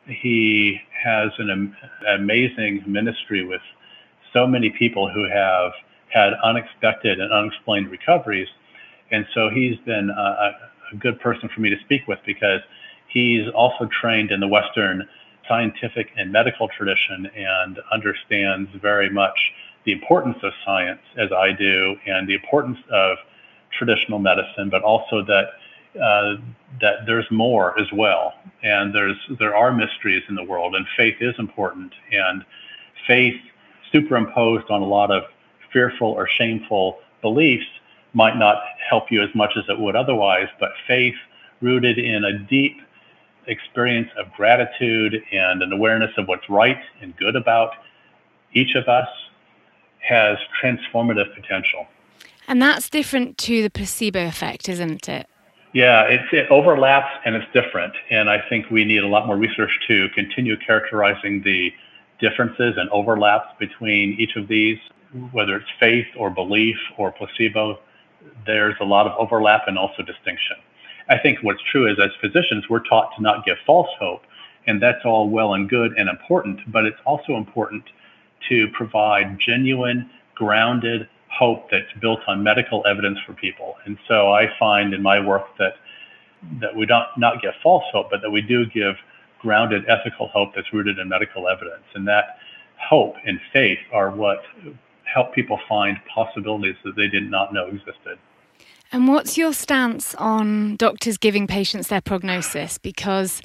He 0.06 0.80
has 1.04 1.32
an 1.38 1.50
am- 1.50 1.78
amazing 2.08 2.84
ministry 2.86 3.46
with 3.46 3.62
so 4.34 4.48
many 4.48 4.70
people 4.70 5.10
who 5.10 5.28
have 5.30 5.72
had 6.10 6.34
unexpected 6.44 7.20
and 7.20 7.32
unexplained 7.32 7.90
recoveries. 7.90 8.50
And 9.12 9.26
so 9.34 9.50
he's 9.50 9.78
been 9.80 10.10
a, 10.10 10.52
a 10.92 10.96
good 10.98 11.20
person 11.20 11.50
for 11.54 11.62
me 11.62 11.70
to 11.70 11.80
speak 11.80 12.08
with 12.08 12.20
because 12.26 12.62
he's 13.08 13.48
also 13.50 13.88
trained 13.88 14.32
in 14.32 14.40
the 14.40 14.48
Western 14.48 15.08
scientific 15.48 16.12
and 16.18 16.32
medical 16.32 16.68
tradition 16.68 17.26
and 17.36 17.80
understands 17.92 18.70
very 18.82 19.10
much 19.10 19.52
the 19.86 19.92
importance 19.92 20.38
of 20.44 20.54
science 20.64 21.02
as 21.18 21.32
I 21.32 21.52
do 21.52 21.96
and 22.06 22.28
the 22.28 22.36
importance 22.36 22.78
of 22.92 23.18
traditional 23.72 24.20
medicine, 24.20 24.70
but 24.70 24.84
also 24.84 25.24
that 25.26 25.54
uh, 25.96 26.36
that 26.80 27.06
there's 27.06 27.30
more 27.32 27.78
as 27.80 27.88
well, 27.92 28.34
and 28.64 28.94
there's 28.94 29.18
there 29.40 29.56
are 29.56 29.74
mysteries 29.74 30.24
in 30.30 30.36
the 30.36 30.44
world, 30.44 30.76
and 30.76 30.86
faith 30.96 31.18
is 31.20 31.36
important, 31.38 31.94
and 32.12 32.46
faith 33.08 33.40
superimposed 33.92 34.70
on 34.70 34.82
a 34.82 34.86
lot 34.86 35.12
of 35.12 35.24
fearful 35.74 36.08
or 36.08 36.28
shameful 36.28 37.00
beliefs 37.22 37.66
might 38.14 38.38
not 38.38 38.58
help 38.90 39.12
you 39.12 39.22
as 39.22 39.34
much 39.36 39.52
as 39.58 39.64
it 39.70 39.80
would 39.80 39.96
otherwise, 39.96 40.48
but 40.60 40.72
faith 40.88 41.16
rooted 41.62 41.98
in 41.98 42.24
a 42.26 42.40
deep 42.40 42.78
experience 43.48 44.10
of 44.18 44.32
gratitude 44.34 45.24
and 45.32 45.62
an 45.62 45.72
awareness 45.72 46.12
of 46.18 46.28
what's 46.28 46.50
right 46.50 46.80
and 47.02 47.16
good 47.18 47.36
about 47.36 47.72
each 48.54 48.76
of 48.76 48.88
us 48.88 49.08
has 50.00 50.38
transformative 50.62 51.34
potential. 51.36 51.88
And 52.48 52.62
that's 52.62 52.90
different 52.90 53.38
to 53.40 53.62
the 53.62 53.70
placebo 53.70 54.28
effect, 54.28 54.68
isn't 54.68 55.08
it? 55.08 55.28
Yeah, 55.74 56.04
it 56.10 56.52
overlaps 56.52 57.12
and 57.24 57.36
it's 57.36 57.46
different. 57.54 57.94
And 58.10 58.30
I 58.30 58.42
think 58.50 58.70
we 58.70 58.84
need 58.84 59.04
a 59.04 59.08
lot 59.08 59.26
more 59.26 59.38
research 59.38 59.72
to 59.88 60.10
continue 60.10 60.58
characterizing 60.58 61.42
the 61.44 61.74
differences 62.20 62.76
and 62.78 62.90
overlaps 62.90 63.48
between 63.58 64.20
each 64.20 64.36
of 64.36 64.48
these, 64.48 64.78
whether 65.32 65.56
it's 65.56 65.70
faith 65.80 66.08
or 66.18 66.30
belief 66.30 66.78
or 66.98 67.12
placebo. 67.12 67.80
There's 68.46 68.76
a 68.82 68.86
lot 68.86 69.08
of 69.08 69.14
overlap 69.18 69.64
and 69.68 69.78
also 69.78 70.04
distinction. 70.04 70.58
I 71.10 71.18
think 71.18 71.40
what's 71.42 71.62
true 71.72 71.90
is 71.90 71.98
as 72.00 72.12
physicians, 72.20 72.70
we're 72.70 72.84
taught 72.84 73.16
to 73.16 73.22
not 73.22 73.46
give 73.46 73.58
false 73.66 73.90
hope. 73.98 74.24
And 74.68 74.82
that's 74.82 75.04
all 75.06 75.30
well 75.30 75.54
and 75.54 75.70
good 75.70 75.94
and 75.98 76.08
important, 76.10 76.60
but 76.72 76.86
it's 76.86 77.00
also 77.06 77.36
important 77.36 77.84
to 78.50 78.68
provide 78.70 79.40
genuine, 79.40 80.10
grounded, 80.36 81.08
hope 81.32 81.70
that's 81.72 81.92
built 82.00 82.20
on 82.28 82.44
medical 82.44 82.86
evidence 82.86 83.18
for 83.26 83.34
people. 83.34 83.76
And 83.86 83.98
so 84.08 84.32
I 84.32 84.50
find 84.60 84.94
in 84.94 85.02
my 85.02 85.20
work 85.20 85.46
that 85.58 85.76
that 86.60 86.76
we 86.76 86.86
don't 86.86 87.06
not 87.18 87.42
give 87.42 87.54
false 87.62 87.84
hope, 87.92 88.10
but 88.10 88.22
that 88.22 88.32
we 88.32 88.42
do 88.42 88.66
give 88.66 88.96
grounded 89.40 89.84
ethical 89.88 90.28
hope 90.28 90.54
that's 90.56 90.72
rooted 90.74 91.00
in 91.00 91.10
medical 91.10 91.48
evidence. 91.48 91.84
And 91.94 92.08
that 92.08 92.38
hope 92.78 93.16
and 93.26 93.40
faith 93.54 93.80
are 93.92 94.12
what 94.12 94.42
help 95.04 95.34
people 95.34 95.60
find 95.68 95.98
possibilities 96.14 96.76
that 96.84 96.96
they 96.96 97.08
did 97.08 97.30
not 97.30 97.54
know 97.54 97.68
existed. 97.68 98.18
And 98.92 99.08
what's 99.08 99.38
your 99.38 99.54
stance 99.54 100.16
on 100.16 100.76
doctors 100.76 101.18
giving 101.18 101.48
patients 101.48 101.88
their 101.88 102.02
prognosis? 102.02 102.78
Because 102.78 103.42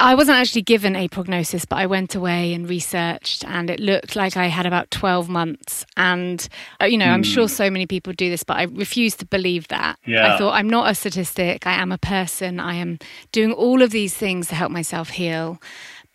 I 0.00 0.16
wasn't 0.16 0.38
actually 0.38 0.62
given 0.62 0.96
a 0.96 1.06
prognosis, 1.06 1.64
but 1.64 1.76
I 1.76 1.86
went 1.86 2.16
away 2.16 2.52
and 2.52 2.68
researched, 2.68 3.44
and 3.44 3.70
it 3.70 3.78
looked 3.78 4.16
like 4.16 4.36
I 4.36 4.46
had 4.46 4.66
about 4.66 4.90
12 4.90 5.28
months. 5.28 5.86
And, 5.96 6.48
uh, 6.82 6.86
you 6.86 6.98
know, 6.98 7.06
mm. 7.06 7.12
I'm 7.12 7.22
sure 7.22 7.44
hmm. 7.44 7.48
so 7.48 7.70
many 7.70 7.86
people 7.86 8.12
do 8.12 8.28
this, 8.28 8.42
but 8.42 8.56
I 8.56 8.64
refuse 8.64 9.14
to 9.16 9.26
believe 9.26 9.68
that. 9.68 9.96
Yeah. 10.04 10.34
I 10.34 10.38
thought, 10.38 10.54
I'm 10.54 10.68
not 10.68 10.90
a 10.90 10.96
statistic. 10.96 11.64
I 11.64 11.74
am 11.74 11.92
a 11.92 11.98
person. 11.98 12.58
I 12.58 12.74
am 12.74 12.98
doing 13.30 13.52
all 13.52 13.80
of 13.80 13.90
these 13.90 14.14
things 14.14 14.48
to 14.48 14.56
help 14.56 14.72
myself 14.72 15.10
heal. 15.10 15.60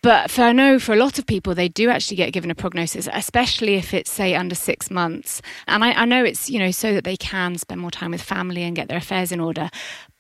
But 0.04 0.30
for 0.30 0.42
I 0.42 0.52
know 0.52 0.80
for 0.80 0.92
a 0.92 0.98
lot 0.98 1.18
of 1.18 1.26
people, 1.26 1.56
they 1.56 1.70
do 1.70 1.90
actually 1.90 2.18
get 2.18 2.34
given 2.34 2.52
a 2.52 2.56
prognosis, 2.56 3.08
especially 3.14 3.76
if 3.76 3.94
it's 3.94 4.12
say 4.12 4.36
under 4.36 4.54
six 4.54 4.92
months. 4.92 5.42
And 5.66 5.82
I, 5.82 5.94
I 5.94 6.04
know 6.04 6.26
it's 6.26 6.50
you 6.50 6.60
know 6.60 6.72
so 6.72 6.94
that 6.94 7.06
they 7.06 7.16
can 7.16 7.58
spend 7.58 7.80
more 7.80 7.90
time 7.90 8.12
with 8.12 8.22
family 8.22 8.64
and 8.64 8.76
get 8.76 8.90
their 8.90 8.98
affairs 8.98 9.32
in 9.32 9.40
order. 9.40 9.70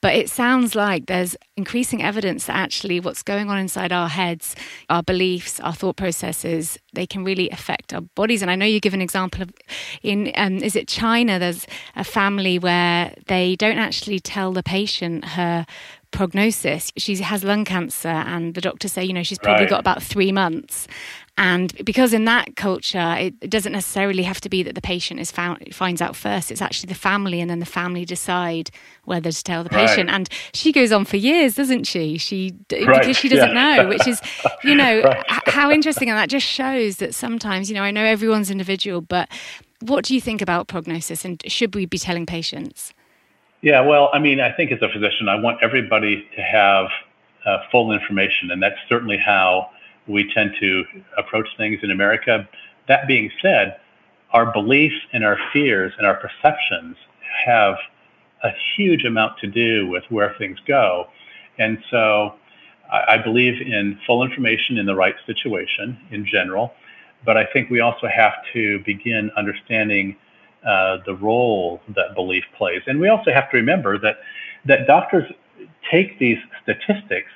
But 0.03 0.15
it 0.15 0.29
sounds 0.29 0.75
like 0.75 1.05
there's 1.05 1.37
increasing 1.55 2.03
evidence 2.03 2.47
that 2.47 2.57
actually 2.57 2.99
what's 2.99 3.23
going 3.23 3.49
on 3.49 3.57
inside 3.57 3.93
our 3.93 4.09
heads, 4.09 4.53
our 4.89 5.01
beliefs, 5.01 5.61
our 5.61 5.71
thought 5.73 5.95
processes, 5.95 6.77
they 6.91 7.07
can 7.07 7.23
really 7.23 7.49
affect 7.49 7.93
our 7.93 8.01
bodies. 8.01 8.41
And 8.41 8.51
I 8.51 8.55
know 8.55 8.65
you 8.65 8.81
give 8.81 8.93
an 8.93 9.01
example 9.01 9.41
of 9.43 9.53
in 10.01 10.33
um, 10.35 10.57
is 10.57 10.75
it 10.75 10.89
China? 10.89 11.39
There's 11.39 11.65
a 11.95 12.03
family 12.03 12.59
where 12.59 13.13
they 13.27 13.55
don't 13.55 13.77
actually 13.77 14.19
tell 14.19 14.51
the 14.51 14.61
patient 14.61 15.23
her 15.23 15.65
prognosis. 16.11 16.91
She 16.97 17.15
has 17.17 17.43
lung 17.43 17.65
cancer, 17.65 18.07
and 18.09 18.55
the 18.55 18.61
doctors 18.61 18.91
say, 18.93 19.03
you 19.03 19.13
know, 19.13 19.23
she's 19.23 19.39
probably 19.39 19.63
Right. 19.63 19.69
got 19.69 19.79
about 19.79 20.03
three 20.03 20.31
months. 20.31 20.87
And 21.35 21.73
because 21.83 22.13
in 22.13 22.25
that 22.25 22.55
culture, 22.55 23.15
it, 23.17 23.49
doesn't 23.49 23.71
necessarily 23.71 24.21
have 24.21 24.39
to 24.41 24.49
be 24.49 24.61
that 24.61 24.75
the 24.75 24.81
patient 24.81 25.19
is 25.19 25.31
found 25.31 25.73
finds 25.73 25.99
out 25.99 26.15
first. 26.15 26.51
It's 26.51 26.61
actually 26.61 26.89
the 26.89 26.99
family, 26.99 27.41
and 27.41 27.49
then 27.49 27.57
the 27.59 27.65
family 27.65 28.05
decide 28.05 28.69
whether 29.05 29.31
to 29.31 29.43
tell 29.43 29.63
the 29.63 29.69
Right. 29.75 29.87
patient. 29.87 30.11
And 30.11 30.29
she 30.53 30.71
goes 30.71 30.91
on 30.91 31.05
for 31.05 31.17
years, 31.17 31.55
doesn't 31.55 31.85
she? 31.85 32.19
She 32.19 32.53
Right, 32.71 32.99
because 32.99 33.17
she 33.17 33.29
doesn't 33.29 33.55
yeah. 33.55 33.75
know, 33.77 33.87
which 33.89 34.07
is, 34.07 34.21
you 34.63 34.75
know, 34.75 35.01
Right. 35.03 35.25
h- 35.31 35.39
how 35.53 35.71
interesting. 35.71 36.07
And 36.09 36.17
that 36.19 36.29
just 36.29 36.45
shows 36.45 36.97
that 36.97 37.15
sometimes, 37.15 37.67
you 37.67 37.75
know, 37.75 37.81
I 37.83 37.89
know 37.89 38.03
everyone's 38.05 38.51
individual, 38.51 39.01
but 39.01 39.27
what 39.79 40.05
do 40.05 40.13
you 40.13 40.21
think 40.21 40.39
about 40.41 40.67
prognosis, 40.67 41.25
and 41.25 41.41
should 41.51 41.73
we 41.73 41.87
be 41.87 41.97
telling 41.97 42.27
patients? 42.27 42.93
Yeah, 43.61 43.81
well, 43.81 44.09
I 44.13 44.19
mean, 44.19 44.39
I 44.39 44.51
think 44.51 44.71
as 44.71 44.81
a 44.83 44.89
physician, 44.89 45.29
I 45.29 45.35
want 45.35 45.59
everybody 45.63 46.27
to 46.35 46.41
have 46.43 46.87
uh, 47.45 47.57
full 47.71 47.91
information, 47.91 48.51
and 48.51 48.61
that's 48.61 48.77
certainly 48.87 49.17
how 49.17 49.69
we 50.07 50.31
tend 50.33 50.53
to 50.59 50.83
approach 51.17 51.47
things 51.57 51.79
in 51.83 51.91
America. 51.91 52.47
That 52.87 53.07
being 53.07 53.31
said, 53.41 53.79
our 54.31 54.51
beliefs 54.51 54.95
and 55.13 55.23
our 55.23 55.37
fears 55.51 55.93
and 55.97 56.07
our 56.07 56.15
perceptions 56.15 56.97
have 57.45 57.75
a 58.43 58.51
huge 58.75 59.05
amount 59.05 59.37
to 59.39 59.47
do 59.47 59.87
with 59.87 60.03
where 60.09 60.35
things 60.37 60.59
go. 60.67 61.07
And 61.57 61.77
so 61.89 62.35
I, 62.91 63.13
I 63.13 63.17
believe 63.17 63.61
in 63.61 63.99
full 64.05 64.23
information 64.23 64.77
in 64.77 64.85
the 64.85 64.95
right 64.95 65.15
situation 65.25 65.97
in 66.11 66.25
general, 66.25 66.73
but 67.25 67.37
I 67.37 67.45
think 67.45 67.69
we 67.69 67.79
also 67.79 68.07
have 68.07 68.33
to 68.53 68.79
begin 68.79 69.31
understanding 69.37 70.17
uh, 70.65 70.97
the 71.05 71.15
role 71.15 71.81
that 71.95 72.15
belief 72.15 72.43
plays. 72.57 72.81
And 72.87 72.99
we 72.99 73.07
also 73.07 73.31
have 73.31 73.49
to 73.51 73.57
remember 73.57 73.97
that, 73.99 74.17
that 74.65 74.87
doctors 74.87 75.31
take 75.89 76.19
these 76.19 76.37
statistics 76.61 77.31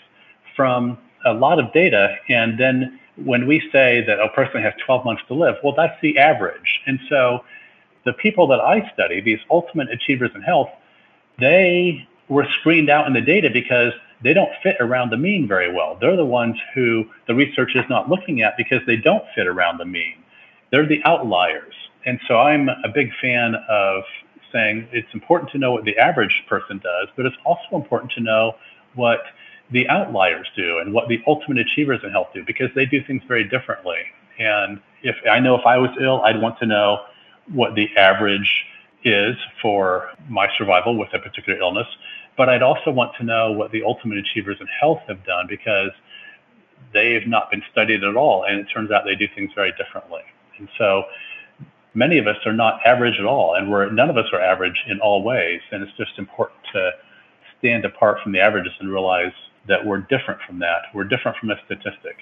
from 0.55 0.97
a 1.25 1.33
lot 1.33 1.59
of 1.59 1.71
data, 1.73 2.15
and 2.29 2.59
then 2.59 2.99
when 3.15 3.47
we 3.47 3.59
say 3.71 4.03
that 4.05 4.19
a 4.19 4.29
person 4.29 4.61
has 4.61 4.73
12 4.85 5.05
months 5.05 5.23
to 5.27 5.33
live, 5.33 5.55
well, 5.63 5.73
that's 5.73 5.99
the 6.01 6.17
average. 6.17 6.81
And 6.85 6.99
so 7.09 7.43
the 8.05 8.13
people 8.13 8.47
that 8.47 8.59
I 8.59 8.89
study, 8.93 9.21
these 9.21 9.39
ultimate 9.49 9.89
achievers 9.91 10.31
in 10.35 10.41
health, 10.41 10.69
they 11.39 12.07
were 12.29 12.47
screened 12.59 12.89
out 12.89 13.07
in 13.07 13.13
the 13.13 13.21
data 13.21 13.49
because 13.51 13.93
they 14.21 14.33
don't 14.33 14.51
fit 14.63 14.77
around 14.79 15.11
the 15.11 15.17
mean 15.17 15.47
very 15.47 15.71
well. 15.71 15.97
They're 15.99 16.15
the 16.15 16.25
ones 16.25 16.57
who 16.73 17.05
the 17.27 17.35
research 17.35 17.75
is 17.75 17.85
not 17.89 18.09
looking 18.09 18.41
at 18.41 18.57
because 18.57 18.81
they 18.85 18.97
don't 18.97 19.23
fit 19.35 19.47
around 19.47 19.77
the 19.77 19.85
mean. 19.85 20.23
They're 20.71 20.87
the 20.87 21.03
outliers. 21.05 21.73
And 22.05 22.19
so 22.27 22.39
I'm 22.39 22.69
a 22.69 22.89
big 22.93 23.11
fan 23.21 23.55
of 23.69 24.03
saying 24.51 24.87
it's 24.91 25.13
important 25.13 25.51
to 25.51 25.57
know 25.57 25.71
what 25.71 25.85
the 25.85 25.97
average 25.97 26.45
person 26.47 26.79
does, 26.79 27.09
but 27.15 27.25
it's 27.25 27.35
also 27.45 27.75
important 27.75 28.11
to 28.13 28.21
know 28.21 28.55
what 28.95 29.21
the 29.71 29.87
outliers 29.89 30.47
do 30.55 30.79
and 30.79 30.93
what 30.93 31.07
the 31.07 31.21
ultimate 31.27 31.59
achievers 31.59 31.99
in 32.03 32.11
health 32.11 32.29
do 32.33 32.43
because 32.45 32.69
they 32.75 32.85
do 32.85 33.03
things 33.03 33.21
very 33.27 33.43
differently. 33.43 33.99
And 34.39 34.79
if 35.03 35.15
I 35.29 35.39
know 35.39 35.55
if 35.55 35.65
I 35.65 35.77
was 35.77 35.91
ill, 35.99 36.21
I'd 36.21 36.41
want 36.41 36.59
to 36.59 36.65
know 36.65 37.03
what 37.51 37.75
the 37.75 37.89
average 37.97 38.65
is 39.03 39.35
for 39.61 40.09
my 40.29 40.47
survival 40.57 40.97
with 40.97 41.13
a 41.13 41.19
particular 41.19 41.59
illness. 41.59 41.87
But 42.37 42.49
I'd 42.49 42.61
also 42.61 42.91
want 42.91 43.15
to 43.17 43.23
know 43.23 43.51
what 43.51 43.71
the 43.71 43.83
ultimate 43.83 44.17
achievers 44.19 44.57
in 44.59 44.67
health 44.67 45.01
have 45.07 45.25
done 45.25 45.47
because 45.47 45.91
they've 46.93 47.27
not 47.27 47.49
been 47.49 47.63
studied 47.71 48.03
at 48.03 48.15
all. 48.15 48.43
And 48.43 48.59
it 48.59 48.67
turns 48.73 48.91
out 48.91 49.03
they 49.05 49.15
do 49.15 49.27
things 49.35 49.51
very 49.55 49.71
differently. 49.71 50.21
And 50.59 50.69
so 50.77 51.03
many 51.93 52.19
of 52.19 52.27
us 52.27 52.37
are 52.45 52.53
not 52.53 52.79
average 52.85 53.19
at 53.19 53.25
all. 53.25 53.55
And 53.55 53.71
we're, 53.71 53.89
none 53.89 54.09
of 54.09 54.17
us 54.17 54.27
are 54.31 54.41
average 54.41 54.83
in 54.87 54.99
all 54.99 55.23
ways. 55.23 55.61
And 55.71 55.83
it's 55.83 55.97
just 55.97 56.17
important 56.17 56.59
to 56.73 56.91
stand 57.59 57.85
apart 57.85 58.19
from 58.21 58.33
the 58.33 58.39
averages 58.39 58.73
and 58.79 58.89
realize 58.89 59.33
that 59.67 59.85
we're 59.85 59.99
different 59.99 60.39
from 60.45 60.59
that. 60.59 60.83
We're 60.93 61.03
different 61.03 61.37
from 61.37 61.49
a 61.51 61.55
statistic. 61.65 62.17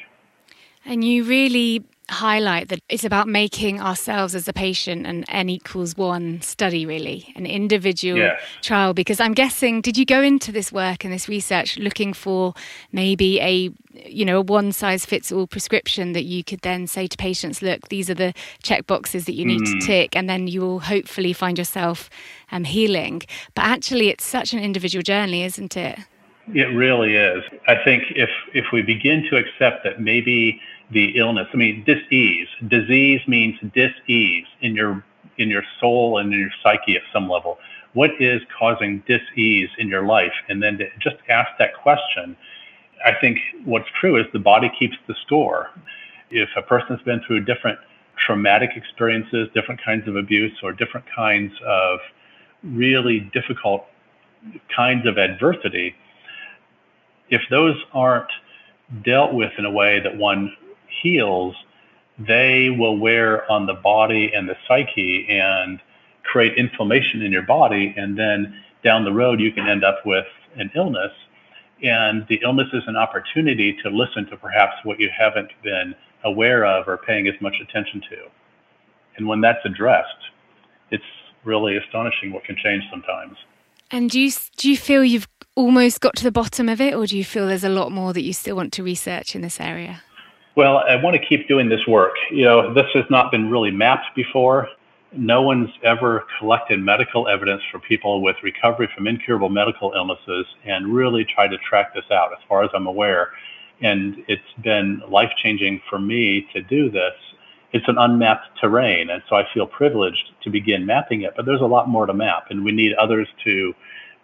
And 0.85 1.03
you 1.03 1.23
really 1.23 1.83
highlight 2.09 2.69
that 2.69 2.79
it's 2.87 3.03
about 3.03 3.27
making 3.27 3.81
ourselves 3.81 4.35
as 4.35 4.47
a 4.47 4.53
patient 4.53 5.07
an 5.07 5.23
n 5.27 5.49
equals 5.49 5.97
one 5.97 6.39
study, 6.41 6.85
really, 6.85 7.33
an 7.35 7.47
individual 7.47 8.19
Yes. 8.19 8.39
trial. 8.61 8.93
Because 8.93 9.19
I'm 9.19 9.33
guessing, 9.33 9.81
did 9.81 9.97
you 9.97 10.05
go 10.05 10.21
into 10.21 10.51
this 10.51 10.71
work 10.71 11.03
and 11.03 11.11
this 11.11 11.27
research 11.27 11.79
looking 11.79 12.13
for 12.13 12.53
maybe 12.91 13.39
a 13.41 13.71
you 14.07 14.25
know 14.25 14.39
a 14.39 14.41
one 14.41 14.71
size 14.71 15.05
fits 15.05 15.31
all 15.31 15.47
prescription 15.47 16.11
that 16.13 16.25
you 16.25 16.43
could 16.43 16.61
then 16.61 16.85
say 16.85 17.07
to 17.07 17.17
patients, 17.17 17.61
look, 17.63 17.87
these 17.89 18.09
are 18.09 18.13
the 18.15 18.33
check 18.61 18.85
boxes 18.85 19.25
that 19.25 19.33
you 19.33 19.45
need 19.45 19.65
to 19.65 19.79
tick, 19.79 20.15
and 20.15 20.29
then 20.29 20.47
you 20.47 20.61
will 20.61 20.81
hopefully 20.81 21.33
find 21.33 21.57
yourself 21.57 22.09
um, 22.51 22.65
healing. 22.65 23.23
But 23.55 23.65
actually, 23.65 24.09
it's 24.09 24.25
such 24.25 24.53
an 24.53 24.59
individual 24.59 25.01
journey, 25.01 25.43
isn't 25.43 25.75
it? 25.75 25.97
It 26.53 26.67
really 26.75 27.15
is. 27.15 27.43
I 27.67 27.75
think 27.83 28.03
if 28.15 28.29
if 28.53 28.65
we 28.71 28.81
begin 28.81 29.23
to 29.29 29.37
accept 29.37 29.83
that 29.83 29.99
maybe 29.99 30.61
the 30.91 31.17
illness, 31.17 31.47
I 31.51 31.57
mean, 31.57 31.83
dis-ease, 31.85 32.47
disease 32.67 33.21
means 33.27 33.57
dis-ease 33.73 34.45
in 34.61 34.75
your 34.75 35.03
in 35.37 35.49
your 35.49 35.63
soul 35.79 36.19
and 36.19 36.31
in 36.33 36.39
your 36.39 36.51
psyche 36.61 36.95
at 36.95 37.01
some 37.11 37.29
level. 37.29 37.57
What 37.93 38.11
is 38.19 38.41
causing 38.57 39.03
dis-ease 39.07 39.69
in 39.79 39.87
your 39.87 40.05
life? 40.05 40.33
And 40.49 40.61
then 40.61 40.77
to 40.77 40.87
just 40.99 41.17
ask 41.29 41.49
that 41.59 41.73
question. 41.73 42.37
I 43.03 43.13
think 43.19 43.39
what's 43.63 43.89
true 43.99 44.17
is 44.19 44.25
the 44.31 44.39
body 44.39 44.71
keeps 44.77 44.95
the 45.07 45.15
score. 45.25 45.69
If 46.29 46.49
a 46.55 46.61
person's 46.61 47.01
been 47.01 47.21
through 47.25 47.41
different 47.45 47.79
traumatic 48.17 48.71
experiences, 48.75 49.49
different 49.53 49.81
kinds 49.83 50.07
of 50.07 50.15
abuse, 50.15 50.57
or 50.63 50.71
different 50.73 51.05
kinds 51.13 51.53
of 51.65 51.99
really 52.63 53.19
difficult 53.33 53.85
kinds 54.75 55.07
of 55.07 55.17
adversity, 55.17 55.95
if 57.29 57.41
those 57.49 57.75
aren't 57.93 58.29
dealt 59.03 59.33
with 59.33 59.51
in 59.57 59.65
a 59.65 59.71
way 59.71 59.99
that 59.99 60.15
one 60.17 60.55
heals, 61.01 61.55
they 62.17 62.69
will 62.69 62.97
wear 62.97 63.49
on 63.51 63.65
the 63.65 63.73
body 63.73 64.31
and 64.33 64.47
the 64.47 64.55
psyche 64.67 65.27
and 65.29 65.79
create 66.23 66.57
inflammation 66.57 67.21
in 67.21 67.31
your 67.31 67.41
body. 67.43 67.93
And 67.97 68.17
then 68.17 68.61
down 68.83 69.03
the 69.03 69.11
road, 69.11 69.39
you 69.39 69.51
can 69.51 69.67
end 69.67 69.83
up 69.83 70.05
with 70.05 70.25
an 70.55 70.71
illness. 70.75 71.11
And 71.83 72.25
the 72.27 72.39
illness 72.43 72.69
is 72.73 72.83
an 72.87 72.95
opportunity 72.95 73.73
to 73.83 73.89
listen 73.89 74.25
to 74.27 74.37
perhaps 74.37 74.75
what 74.83 74.99
you 74.99 75.09
haven't 75.15 75.51
been 75.61 75.93
aware 76.23 76.65
of 76.65 76.87
or 76.87 76.97
paying 76.97 77.27
as 77.27 77.35
much 77.41 77.55
attention 77.61 78.01
to. 78.09 78.17
And 79.17 79.27
when 79.27 79.41
that's 79.41 79.63
addressed, 79.65 80.31
it's 80.91 81.03
really 81.43 81.77
astonishing 81.77 82.31
what 82.31 82.43
can 82.43 82.55
change 82.55 82.83
sometimes. 82.89 83.37
And 83.91 84.09
do 84.09 84.19
you 84.19 84.31
do 84.57 84.69
you 84.69 84.77
feel 84.77 85.03
you've 85.03 85.27
almost 85.55 86.01
got 86.01 86.15
to 86.17 86.23
the 86.23 86.31
bottom 86.31 86.69
of 86.69 86.81
it, 86.81 86.93
or 86.93 87.05
do 87.05 87.17
you 87.17 87.23
feel 87.23 87.47
there's 87.47 87.63
a 87.63 87.69
lot 87.69 87.91
more 87.91 88.13
that 88.13 88.21
you 88.21 88.33
still 88.33 88.57
want 88.57 88.73
to 88.73 88.83
research 88.83 89.35
in 89.35 89.41
this 89.41 89.59
area? 89.59 90.01
Well, 90.55 90.77
I 90.77 90.95
want 90.95 91.15
to 91.15 91.25
keep 91.25 91.47
doing 91.47 91.69
this 91.69 91.85
work. 91.87 92.13
You 92.31 92.43
know, 92.43 92.73
this 92.73 92.87
has 92.93 93.05
not 93.09 93.31
been 93.31 93.49
really 93.49 93.71
mapped 93.71 94.15
before. 94.15 94.69
No 95.11 95.41
one's 95.41 95.69
ever 95.83 96.25
collected 96.39 96.79
medical 96.79 97.27
evidence 97.27 97.61
for 97.71 97.79
people 97.79 98.21
with 98.21 98.35
recovery 98.43 98.89
from 98.93 99.07
incurable 99.07 99.49
medical 99.49 99.93
illnesses 99.93 100.45
and 100.65 100.93
really 100.93 101.25
tried 101.25 101.49
to 101.49 101.57
track 101.57 101.93
this 101.93 102.05
out, 102.11 102.31
as 102.33 102.39
far 102.47 102.63
as 102.63 102.69
I'm 102.73 102.87
aware. 102.87 103.31
And 103.81 104.23
it's 104.27 104.41
been 104.61 105.01
life 105.09 105.31
changing 105.41 105.81
for 105.89 105.99
me 105.99 106.47
to 106.53 106.61
do 106.61 106.89
this. 106.89 107.13
It's 107.73 107.87
an 107.89 107.97
unmapped 107.97 108.59
terrain, 108.61 109.09
and 109.09 109.21
so 109.27 109.35
I 109.35 109.45
feel 109.53 109.67
privileged 109.67 110.31
to 110.43 110.49
begin 110.49 110.85
mapping 110.85 111.23
it. 111.23 111.33
But 111.35 111.45
there's 111.45 111.61
a 111.61 111.65
lot 111.65 111.89
more 111.89 112.05
to 112.05 112.13
map, 112.13 112.45
and 112.49 112.63
we 112.63 112.71
need 112.71 112.93
others 112.93 113.27
to 113.43 113.73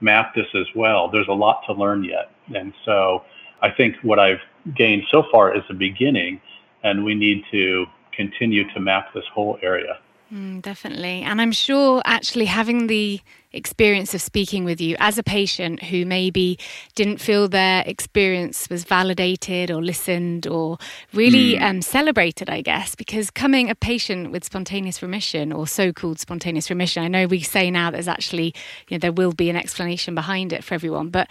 map 0.01 0.35
this 0.35 0.47
as 0.55 0.67
well. 0.75 1.09
There's 1.09 1.27
a 1.27 1.33
lot 1.33 1.61
to 1.67 1.73
learn 1.73 2.03
yet. 2.03 2.31
And 2.55 2.73
so 2.85 3.23
I 3.61 3.69
think 3.71 3.95
what 4.01 4.19
I've 4.19 4.41
gained 4.75 5.03
so 5.11 5.23
far 5.31 5.55
is 5.55 5.63
a 5.69 5.73
beginning, 5.73 6.41
and 6.83 7.03
we 7.03 7.15
need 7.15 7.43
to 7.51 7.85
continue 8.11 8.71
to 8.73 8.79
map 8.79 9.13
this 9.13 9.25
whole 9.33 9.57
area. 9.61 9.99
Mm, 10.31 10.61
definitely. 10.61 11.23
And 11.23 11.41
I'm 11.41 11.51
sure 11.51 12.01
actually 12.05 12.45
having 12.45 12.87
the 12.87 13.19
experience 13.51 14.13
of 14.13 14.21
speaking 14.21 14.63
with 14.63 14.79
you 14.79 14.95
as 14.99 15.17
a 15.17 15.23
patient 15.23 15.83
who 15.83 16.05
maybe 16.05 16.57
didn't 16.95 17.17
feel 17.17 17.49
their 17.49 17.83
experience 17.85 18.69
was 18.69 18.85
validated 18.85 19.69
or 19.69 19.81
listened 19.81 20.47
or 20.47 20.77
really 21.11 21.57
Mm. 21.57 21.61
um, 21.61 21.81
celebrated, 21.81 22.49
I 22.49 22.61
guess, 22.61 22.95
because 22.95 23.29
coming 23.29 23.69
a 23.69 23.75
patient 23.75 24.31
with 24.31 24.45
spontaneous 24.45 25.01
remission 25.01 25.51
or 25.51 25.67
so 25.67 25.91
called 25.91 26.17
spontaneous 26.19 26.69
remission, 26.69 27.03
I 27.03 27.09
know 27.09 27.27
we 27.27 27.41
say 27.41 27.69
now 27.69 27.91
there's 27.91 28.07
actually, 28.07 28.53
you 28.87 28.95
know, 28.95 28.99
there 28.99 29.11
will 29.11 29.33
be 29.33 29.49
an 29.49 29.57
explanation 29.57 30.15
behind 30.15 30.53
it 30.53 30.63
for 30.63 30.75
everyone, 30.75 31.09
but 31.09 31.29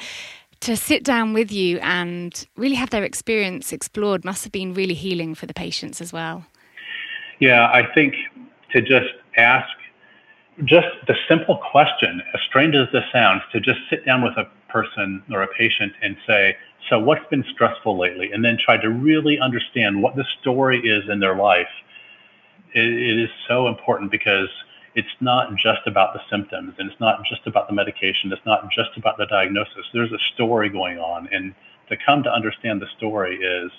to 0.60 0.76
sit 0.76 1.04
down 1.04 1.32
with 1.32 1.50
you 1.50 1.78
and 1.78 2.46
really 2.54 2.74
have 2.74 2.90
their 2.90 3.04
experience 3.04 3.72
explored 3.72 4.26
must 4.26 4.44
have 4.44 4.52
been 4.52 4.74
really 4.74 4.92
healing 4.92 5.34
for 5.34 5.46
the 5.46 5.54
patients 5.54 6.02
as 6.02 6.12
well. 6.12 6.44
Yeah, 7.38 7.70
I 7.72 7.82
think 7.94 8.14
to 8.72 8.80
just 8.80 9.12
ask 9.36 9.68
just 10.64 10.88
the 11.06 11.14
simple 11.28 11.58
question, 11.70 12.22
as 12.34 12.40
strange 12.42 12.74
as 12.74 12.88
this 12.92 13.04
sounds, 13.12 13.42
to 13.52 13.60
just 13.60 13.80
sit 13.88 14.04
down 14.04 14.22
with 14.22 14.36
a 14.36 14.48
person 14.68 15.22
or 15.32 15.42
a 15.42 15.48
patient 15.48 15.92
and 16.02 16.16
say, 16.26 16.56
So, 16.88 16.98
what's 16.98 17.26
been 17.30 17.44
stressful 17.52 17.98
lately? 17.98 18.30
And 18.32 18.44
then 18.44 18.58
try 18.58 18.76
to 18.76 18.90
really 18.90 19.38
understand 19.38 20.02
what 20.02 20.16
the 20.16 20.24
story 20.40 20.80
is 20.80 21.08
in 21.08 21.20
their 21.20 21.34
life. 21.34 21.70
It, 22.74 22.84
it 22.84 23.18
is 23.18 23.30
so 23.48 23.68
important 23.68 24.10
because 24.10 24.48
it's 24.94 25.08
not 25.20 25.54
just 25.56 25.86
about 25.86 26.14
the 26.14 26.20
symptoms 26.28 26.74
and 26.78 26.90
it's 26.90 27.00
not 27.00 27.24
just 27.24 27.46
about 27.46 27.68
the 27.68 27.74
medication. 27.74 28.32
It's 28.32 28.44
not 28.44 28.70
just 28.70 28.96
about 28.96 29.18
the 29.18 29.26
diagnosis. 29.26 29.86
There's 29.92 30.12
a 30.12 30.18
story 30.34 30.68
going 30.68 30.98
on. 30.98 31.28
And 31.32 31.54
to 31.88 31.96
come 31.96 32.22
to 32.24 32.32
understand 32.32 32.80
the 32.82 32.88
story 32.96 33.36
is 33.36 33.70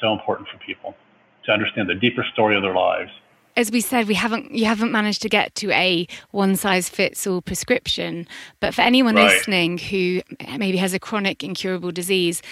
so 0.00 0.12
important 0.12 0.48
for 0.48 0.58
people 0.58 0.94
to 1.44 1.52
understand 1.52 1.88
the 1.88 1.94
deeper 1.94 2.24
story 2.32 2.56
of 2.56 2.62
their 2.62 2.74
lives. 2.74 3.10
As 3.56 3.70
we 3.70 3.80
said, 3.80 4.06
we 4.08 4.14
haven't 4.14 4.52
you 4.52 4.64
haven't 4.64 4.92
managed 4.92 5.22
to 5.22 5.28
get 5.28 5.54
to 5.56 5.70
a 5.72 6.06
one 6.30 6.56
size 6.56 6.88
fits 6.88 7.26
all 7.26 7.42
prescription. 7.42 8.26
But 8.60 8.74
for 8.74 8.82
anyone 8.82 9.16
right. 9.16 9.24
listening 9.24 9.78
who 9.78 10.22
maybe 10.56 10.78
has 10.78 10.94
a 10.94 10.98
chronic 10.98 11.42
incurable 11.42 11.92
disease, 11.92 12.42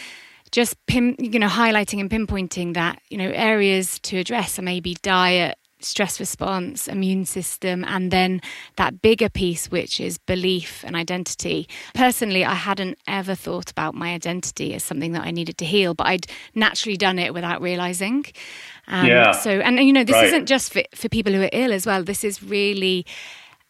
just 0.51 0.75
pin, 0.87 1.17
you 1.19 1.39
know 1.39 1.49
highlighting 1.49 2.01
and 2.01 2.11
pinpointing 2.11 2.75
that 2.75 3.01
you 3.11 3.19
know 3.19 3.31
areas 3.31 3.99
to 4.01 4.19
address 4.19 4.59
are 4.59 4.63
maybe 4.63 4.95
diet 5.03 5.57
stress 5.81 6.19
response, 6.19 6.89
immune 6.89 7.25
system, 7.25 7.85
and 7.85 8.11
then 8.11 8.41
that 8.77 9.01
bigger 9.01 9.29
piece, 9.29 9.71
which 9.71 10.01
is 10.01 10.19
belief 10.19 10.83
and 10.85 10.97
identity. 10.97 11.69
Personally, 11.95 12.45
I 12.45 12.55
hadn't 12.55 12.99
ever 13.07 13.35
thought 13.35 13.71
about 13.71 13.95
my 13.95 14.13
identity 14.13 14.75
as 14.75 14.83
something 14.83 15.13
that 15.13 15.23
I 15.23 15.31
needed 15.31 15.59
to 15.59 15.65
heal, 15.65 15.95
but 15.95 16.07
I'd 16.07 16.27
naturally 16.55 16.97
done 16.97 17.19
it 17.19 17.35
without 17.35 17.61
realizing. 17.63 18.25
Um, 18.89 19.07
yeah. 19.07 19.33
So, 19.33 19.51
and 19.51 19.79
you 19.79 19.93
know, 19.93 20.05
this 20.05 20.15
right. 20.15 20.27
isn't 20.27 20.47
just 20.47 20.73
for, 20.73 20.83
for 20.95 21.09
people 21.09 21.33
who 21.33 21.43
are 21.43 21.51
ill 21.53 21.73
as 21.73 21.87
well. 21.87 22.03
This 22.03 22.25
is 22.25 22.43
really 22.43 23.07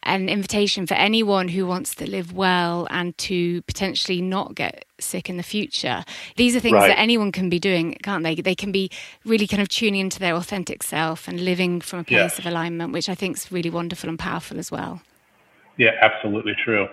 an 0.03 0.29
invitation 0.29 0.87
for 0.87 0.93
anyone 0.93 1.49
who 1.49 1.67
wants 1.67 1.93
to 1.95 2.09
live 2.09 2.31
well 2.33 2.87
and 2.89 3.17
to 3.17 3.61
potentially 3.63 4.21
not 4.21 4.55
get 4.55 4.85
sick 4.97 5.29
in 5.29 5.35
the 5.35 5.43
future. 5.43 6.05
These 6.37 6.55
are 6.55 6.61
things 6.61 6.75
right. 6.75 6.87
that 6.87 6.99
anyone 6.99 7.33
can 7.33 7.49
be 7.49 7.59
doing, 7.59 7.97
can't 8.01 8.23
they? 8.23 8.35
They 8.35 8.55
can 8.55 8.71
be 8.71 8.89
really 9.25 9.45
kind 9.45 9.61
of 9.61 9.67
tuning 9.67 9.99
into 9.99 10.19
their 10.19 10.35
authentic 10.35 10.83
self 10.83 11.27
and 11.27 11.41
living 11.41 11.81
from 11.81 11.99
a 11.99 12.03
place 12.05 12.39
of 12.39 12.45
alignment, 12.45 12.93
which 12.93 13.09
I 13.09 13.15
think 13.15 13.35
is 13.35 13.51
really 13.51 13.69
wonderful 13.69 14.09
and 14.09 14.17
powerful 14.17 14.57
as 14.57 14.71
well. 14.71 15.01
Yeah, 15.77 15.91
absolutely 16.01 16.55
true. 16.63 16.87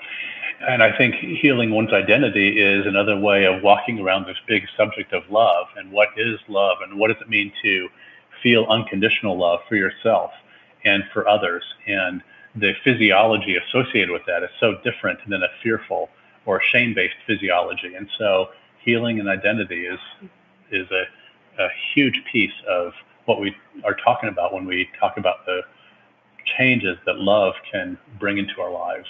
And 0.69 0.83
I 0.83 0.97
think 0.97 1.15
healing 1.15 1.71
one's 1.71 1.93
identity 1.93 2.61
is 2.61 2.87
another 2.87 3.17
way 3.19 3.45
of 3.45 3.63
walking 3.63 4.01
around 4.01 4.27
this 4.27 4.39
big 4.49 4.65
subject 4.77 5.13
of 5.13 5.23
love 5.31 5.67
and 5.77 5.93
what 5.93 6.09
is 6.17 6.41
love 6.49 6.79
and 6.83 6.99
what 6.99 7.09
does 7.09 7.21
it 7.21 7.29
mean 7.29 7.53
to 7.63 7.89
feel 8.47 8.65
unconditional 8.67 9.37
love 9.37 9.59
for 9.69 9.75
yourself 9.75 10.31
and 10.85 11.03
for 11.13 11.27
others. 11.27 11.65
And 11.89 12.23
the 12.55 12.75
physiology 12.85 13.57
associated 13.57 14.11
with 14.11 14.23
that 14.29 14.45
is 14.45 14.51
so 14.61 14.79
different 14.85 15.19
than 15.29 15.43
a 15.43 15.49
fearful 15.65 16.11
or 16.45 16.63
shame-based 16.63 17.17
physiology. 17.27 17.97
And 17.97 18.09
so 18.17 18.51
healing 18.85 19.19
and 19.19 19.29
identity 19.29 19.85
is 19.87 19.99
is 20.71 20.87
a, 20.93 21.05
a 21.61 21.69
huge 21.93 22.23
piece 22.31 22.59
of 22.69 22.93
what 23.25 23.41
we 23.41 23.57
are 23.83 23.97
talking 23.97 24.29
about 24.29 24.55
when 24.55 24.65
we 24.65 24.89
talk 25.01 25.17
about 25.17 25.45
the 25.45 25.63
changes 26.57 26.97
that 27.05 27.19
love 27.19 27.55
can 27.73 27.99
bring 28.21 28.39
into 28.39 28.61
our 28.61 28.71
lives. 28.71 29.09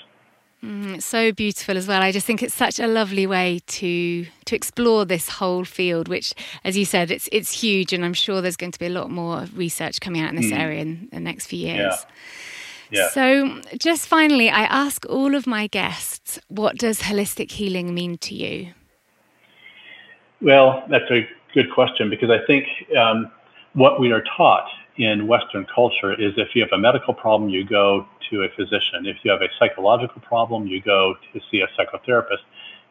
Mm, 0.65 1.03
so 1.03 1.33
beautiful 1.33 1.77
as 1.77 1.87
well. 1.87 2.03
I 2.03 2.13
just 2.13 2.27
think 2.27 2.43
it's 2.43 2.55
such 2.55 2.81
a 2.81 2.87
lovely 2.87 3.27
way 3.27 3.61
to 3.67 4.27
to 4.47 4.57
explore 4.57 5.05
this 5.05 5.29
whole 5.29 5.65
field, 5.65 6.09
which, 6.09 6.35
as 6.65 6.77
you 6.77 6.85
said, 6.85 7.11
it's 7.11 7.29
it's 7.31 7.53
huge, 7.53 7.93
and 7.93 8.05
I'm 8.05 8.15
sure 8.15 8.41
there's 8.41 8.57
going 8.57 8.73
to 8.73 8.79
be 8.79 8.87
a 8.87 8.91
lot 8.91 9.11
more 9.11 9.47
research 9.55 10.01
coming 10.01 10.23
out 10.23 10.31
in 10.31 10.37
this 10.37 10.51
mm. 10.53 10.59
area 10.59 10.81
in 10.81 11.09
the 11.13 11.21
next 11.21 11.47
few 11.47 11.59
years. 11.59 11.95
Yeah. 11.95 12.11
Yeah. 12.91 13.09
So, 13.11 13.61
just 13.79 14.07
finally, 14.07 14.49
I 14.49 14.63
ask 14.63 15.05
all 15.09 15.35
of 15.35 15.47
my 15.47 15.67
guests, 15.67 16.39
what 16.49 16.79
does 16.79 17.01
holistic 17.01 17.51
healing 17.51 17.95
mean 17.95 18.17
to 18.19 18.35
you? 18.35 18.75
Well, 20.41 20.85
that's 20.89 21.11
a 21.11 21.29
good 21.53 21.73
question 21.73 22.11
because 22.11 22.31
I 22.31 22.39
think 22.47 22.67
um, 22.97 23.31
what 23.73 23.99
we 23.99 24.13
are 24.13 24.23
taught 24.37 24.69
in 24.99 25.27
Western 25.27 25.67
culture 25.67 26.13
is 26.13 26.33
if 26.37 26.55
you 26.55 26.63
have 26.63 26.73
a 26.73 26.79
medical 26.79 27.13
problem, 27.13 27.51
you 27.51 27.65
go 27.65 28.07
to 28.31 28.43
a 28.43 28.49
physician. 28.51 29.07
If 29.07 29.19
you 29.23 29.31
have 29.31 29.43
a 29.43 29.49
psychological 29.59 30.21
problem, 30.23 30.67
you 30.67 30.81
go 30.81 31.15
to 31.33 31.41
see 31.51 31.61
a 31.61 31.69
psychotherapist. 31.69 32.43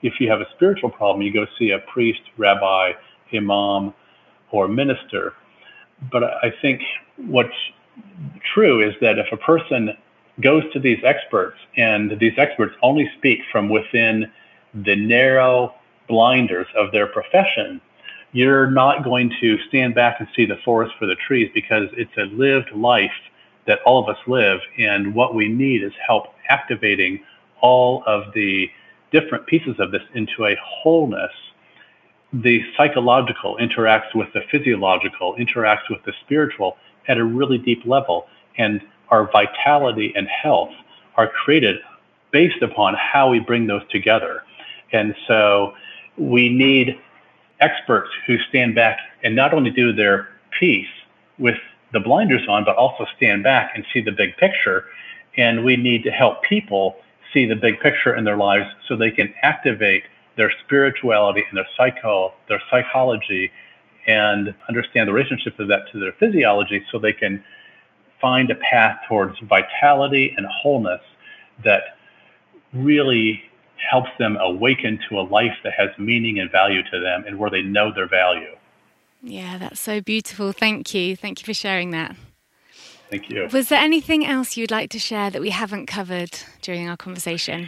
If 0.02 0.20
you 0.20 0.30
have 0.30 0.42
a 0.42 0.50
spiritual 0.56 0.90
problem, 0.90 1.26
you 1.26 1.34
go 1.34 1.48
see 1.58 1.72
a 1.72 1.80
priest, 1.80 2.22
rabbi, 2.38 2.94
imam, 3.34 3.94
or 4.52 4.68
minister. 4.68 5.34
But 6.12 6.24
I 6.24 6.54
think 6.62 6.82
what's 7.18 7.56
true 8.54 8.88
is 8.88 8.94
that 9.02 9.18
if 9.18 9.32
a 9.32 9.38
person 9.38 9.92
goes 10.42 10.64
to 10.74 10.80
these 10.80 11.00
experts 11.04 11.58
and 11.78 12.20
these 12.20 12.34
experts 12.38 12.76
only 12.82 13.10
speak 13.18 13.40
from 13.52 13.70
within 13.70 14.32
the 14.74 14.96
narrow 14.96 15.74
blinders 16.08 16.68
of 16.76 16.92
their 16.92 17.08
profession, 17.08 17.82
you're 18.36 18.70
not 18.70 19.02
going 19.06 19.32
to 19.40 19.58
stand 19.70 19.96
back 19.96 20.18
and 20.20 20.28
see 20.36 20.46
the 20.46 20.58
forest 20.66 20.94
for 21.00 21.06
the 21.06 21.16
trees 21.16 21.50
because 21.54 21.88
it's 21.94 22.12
a 22.18 22.24
lived 22.36 22.70
life 22.74 23.14
that 23.66 23.80
all 23.86 24.04
of 24.04 24.14
us 24.14 24.22
live. 24.28 24.60
And 24.78 25.16
what 25.16 25.34
we 25.34 25.48
need 25.48 25.82
is 25.82 25.94
help 26.06 26.34
activating 26.50 27.22
all 27.62 28.04
of 28.06 28.34
the 28.34 28.70
different 29.14 29.48
pieces 29.48 29.78
of 29.80 29.92
this 29.92 30.02
into 30.16 30.46
a 30.46 30.58
wholeness. 30.62 31.32
The 32.34 32.62
psychological 32.76 33.56
interacts 33.56 34.14
with 34.14 34.34
the 34.34 34.42
physiological, 34.52 35.38
interacts 35.40 35.90
with 35.90 36.04
the 36.04 36.12
spiritual, 36.26 36.76
at 37.08 37.18
a 37.18 37.24
really 37.24 37.58
deep 37.58 37.86
level. 37.86 38.28
And 38.58 38.82
our 39.12 39.32
vitality 39.32 40.12
and 40.14 40.28
health 40.28 40.74
are 41.16 41.30
created 41.30 41.78
based 42.32 42.62
upon 42.62 42.96
how 42.96 43.30
we 43.30 43.40
bring 43.40 43.66
those 43.66 43.88
together. 43.90 44.44
And 44.92 45.16
so 45.26 45.74
we 46.18 46.50
need 46.50 47.00
experts 47.60 48.10
who 48.28 48.38
stand 48.50 48.76
back 48.76 49.00
and 49.24 49.36
not 49.36 49.54
only 49.54 49.72
do 49.72 49.94
their 49.94 50.30
piece 50.60 50.88
with 51.38 51.58
the 51.94 52.00
blinders 52.00 52.48
on, 52.48 52.66
but 52.66 52.76
also 52.76 53.06
stand 53.16 53.44
back 53.44 53.72
and 53.76 53.86
see 53.94 54.02
the 54.02 54.12
big 54.12 54.36
picture. 54.38 54.86
And 55.38 55.64
we 55.64 55.76
need 55.76 56.04
to 56.04 56.12
help 56.12 56.44
people 56.44 56.98
see 57.34 57.46
the 57.46 57.56
big 57.56 57.80
picture 57.80 58.16
in 58.16 58.24
their 58.24 58.38
lives 58.38 58.66
so 58.88 58.96
they 58.96 59.12
can 59.12 59.34
activate 59.44 60.04
their 60.38 60.52
spirituality 60.66 61.44
and 61.50 61.58
their 61.58 61.68
psycho, 61.78 62.34
their 62.50 62.62
psychology 62.70 63.52
and 64.08 64.54
understand 64.70 65.08
the 65.08 65.14
relationship 65.14 65.60
of 65.60 65.68
that 65.68 65.92
to 65.92 66.00
their 66.00 66.14
physiology 66.14 66.84
so 66.92 67.00
they 67.00 67.14
can 67.14 67.44
find 68.22 68.50
a 68.52 68.56
path 68.56 68.98
towards 69.08 69.38
vitality 69.40 70.34
and 70.38 70.46
wholeness 70.46 71.02
that 71.64 71.98
really 72.74 73.42
helps 73.90 74.10
them 74.20 74.38
awaken 74.38 75.00
to 75.10 75.20
a 75.20 75.22
life 75.22 75.56
that 75.64 75.74
has 75.78 75.90
meaning 75.98 76.40
and 76.40 76.52
value 76.52 76.84
to 76.92 77.00
them 77.00 77.24
and 77.28 77.38
where 77.38 77.50
they 77.50 77.62
know 77.62 77.94
their 77.94 78.08
value. 78.08 78.56
Yeah, 79.22 79.58
that's 79.58 79.80
so 79.80 80.02
beautiful. 80.02 80.52
Thank 80.52 80.94
you. 80.94 81.16
Thank 81.16 81.42
you 81.42 81.46
for 81.46 81.54
sharing 81.54 81.92
that. 81.92 82.16
Thank 83.10 83.30
you. 83.30 83.48
Was 83.52 83.70
there 83.70 83.82
anything 83.82 84.26
else 84.26 84.58
you'd 84.58 84.72
like 84.72 84.90
to 84.92 85.00
share 85.00 85.30
that 85.30 85.42
we 85.42 85.52
haven't 85.52 85.86
covered 85.86 86.40
during 86.62 86.88
our 86.90 86.98
conversation? 86.98 87.68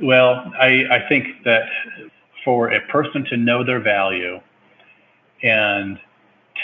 Well, 0.00 0.52
I, 0.58 0.84
I 0.90 1.08
think 1.08 1.44
that 1.44 1.68
for 2.44 2.70
a 2.70 2.80
person 2.88 3.24
to 3.26 3.36
know 3.36 3.64
their 3.64 3.80
value 3.80 4.40
and 5.42 5.98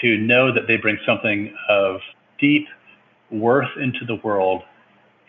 to 0.01 0.17
know 0.19 0.53
that 0.53 0.67
they 0.67 0.77
bring 0.77 0.99
something 1.07 1.55
of 1.69 2.01
deep 2.39 2.67
worth 3.31 3.77
into 3.81 4.05
the 4.05 4.17
world 4.17 4.63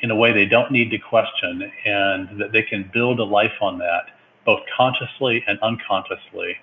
in 0.02 0.12
a 0.12 0.16
way 0.16 0.32
they 0.32 0.46
don't 0.46 0.72
need 0.72 0.90
to 0.92 0.98
question 0.98 1.72
and 1.86 2.40
that 2.40 2.52
they 2.52 2.64
can 2.64 2.90
build 2.94 3.20
a 3.20 3.24
life 3.24 3.54
on 3.62 3.78
that 3.80 4.08
both 4.46 4.62
consciously 4.76 5.44
and 5.48 5.60
unconsciously 5.60 6.56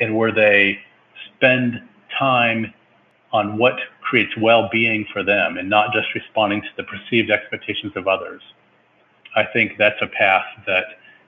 and 0.00 0.16
where 0.16 0.32
they 0.32 0.78
spend 1.34 1.80
time 2.18 2.72
on 3.32 3.56
what 3.58 3.78
creates 4.00 4.36
well-being 4.36 5.06
for 5.12 5.22
them 5.22 5.58
and 5.58 5.68
not 5.68 5.92
just 5.92 6.08
responding 6.14 6.60
to 6.62 6.68
the 6.76 6.82
perceived 6.82 7.30
expectations 7.30 7.92
of 7.94 8.08
others. 8.08 8.42
I 9.36 9.44
think 9.44 9.76
that's 9.78 10.00
a 10.00 10.06
path 10.06 10.44
that 10.66 10.84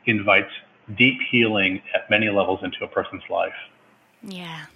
invites 0.07 0.51
deep 0.97 1.20
healing 1.31 1.83
at 1.95 2.09
many 2.11 2.28
levels 2.31 2.61
into 2.62 2.83
a 2.85 2.89
person's 2.89 3.22
life. 3.28 3.55
Yeah. 4.22 4.66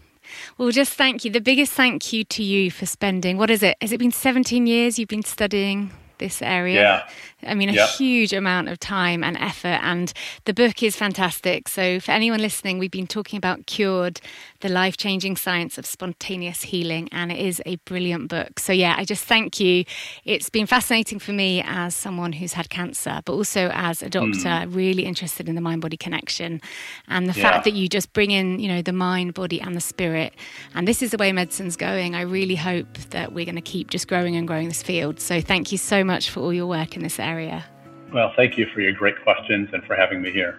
Well, 0.57 0.71
just 0.71 0.95
thank 0.95 1.25
you. 1.25 1.31
The 1.31 1.41
biggest 1.41 1.73
thank 1.73 2.13
you 2.13 2.25
to 2.25 2.43
you 2.43 2.71
for 2.71 2.87
spending, 2.87 3.37
what 3.37 3.51
is 3.51 3.63
it? 3.63 3.77
Has 3.81 3.93
it 3.93 3.99
been 3.99 4.13
17 4.13 4.67
years 4.67 4.99
you've 4.99 5.09
been 5.09 5.23
studying 5.23 5.91
this 6.19 6.43
area? 6.43 6.81
Yeah. 6.81 7.09
I 7.47 7.55
mean, 7.55 7.69
a 7.69 7.73
yep. 7.73 7.89
huge 7.91 8.33
amount 8.33 8.69
of 8.69 8.79
time 8.81 9.23
and 9.23 9.37
effort. 9.37 9.81
And 9.83 10.13
the 10.45 10.55
book 10.55 10.83
is 10.83 10.97
fantastic. 10.97 11.69
So, 11.69 12.01
for 12.01 12.13
anyone 12.13 12.41
listening, 12.41 12.79
we've 12.79 12.91
been 12.91 13.07
talking 13.07 13.37
about 13.37 13.67
Cured, 13.67 14.21
the 14.61 14.69
life 14.69 14.97
changing 14.97 15.37
science 15.37 15.79
of 15.79 15.87
spontaneous 15.87 16.63
healing. 16.63 17.09
And 17.13 17.31
it 17.31 17.39
is 17.39 17.63
a 17.67 17.77
brilliant 17.85 18.29
book. 18.29 18.59
So, 18.59 18.73
yeah, 18.73 18.95
I 18.97 19.05
just 19.05 19.25
thank 19.25 19.61
you. 19.61 19.85
It's 20.25 20.51
been 20.51 20.67
fascinating 20.67 21.19
for 21.19 21.33
me 21.33 21.63
as 21.67 21.95
someone 21.95 22.33
who's 22.33 22.55
had 22.55 22.71
cancer, 22.71 23.21
but 23.25 23.33
also 23.33 23.71
as 23.73 24.03
a 24.03 24.09
doctor, 24.09 24.49
mm. 24.49 24.75
really 24.75 25.05
interested 25.05 25.49
in 25.49 25.55
the 25.55 25.61
mind 25.61 25.83
body 25.83 25.97
connection. 25.97 26.61
And 27.09 27.29
the 27.29 27.39
yeah. 27.39 27.51
fact 27.51 27.65
that 27.65 27.75
you 27.75 27.89
just 27.89 28.13
bring 28.13 28.31
in, 28.31 28.59
you 28.59 28.69
know, 28.69 28.83
the 28.83 28.93
mind, 28.93 29.35
body, 29.35 29.61
and 29.61 29.77
the 29.77 29.81
spirit. 29.81 30.35
And 30.75 30.89
this 30.89 31.03
is 31.03 31.11
the 31.11 31.19
way 31.19 31.33
medicine's 31.33 31.77
going. 31.77 32.15
I 32.15 32.23
really 32.23 32.57
hope 32.57 32.97
that 33.11 33.33
we're 33.33 33.45
going 33.45 33.55
to 33.57 33.61
keep 33.61 33.91
just 33.91 34.09
growing 34.09 34.37
and 34.37 34.47
growing 34.47 34.69
this 34.69 34.83
field. 34.83 35.21
So, 35.21 35.41
thank 35.41 35.73
you 35.73 35.79
so 35.79 36.04
much 36.05 36.31
for 36.31 36.41
all 36.41 36.53
your 36.53 36.67
work 36.67 36.97
in 36.97 37.03
this 37.03 37.19
area 37.19 37.35
area. 37.35 37.65
Well, 38.13 38.33
thank 38.37 38.57
you 38.57 38.67
for 38.73 38.81
your 38.81 38.93
great 38.93 39.21
questions 39.23 39.71
and 39.73 39.83
for 39.85 39.97
having 39.97 40.23
me 40.23 40.31
here. 40.31 40.59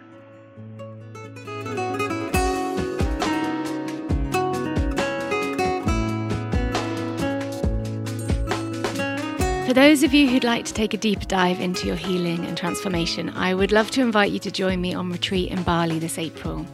For 9.66 9.74
those 9.74 10.04
of 10.04 10.14
you 10.14 10.30
who'd 10.30 10.43
like 10.43 10.66
to 10.66 10.74
take 10.74 10.93
a 10.93 10.98
deeper 10.98 11.26
dive 11.26 11.60
into 11.60 11.88
your 11.88 11.96
healing 11.96 12.46
and 12.46 12.56
transformation, 12.56 13.30
I 13.36 13.54
would 13.56 13.72
love 13.72 13.89
to 13.91 14.02
invite 14.02 14.32
you 14.32 14.39
to 14.39 14.52
join 14.52 14.80
me 14.80 14.93
on 14.93 15.12
retreat 15.12 15.50
in 15.52 15.64
Bali 15.64 15.98
this 15.98 16.20
April. 16.20 16.66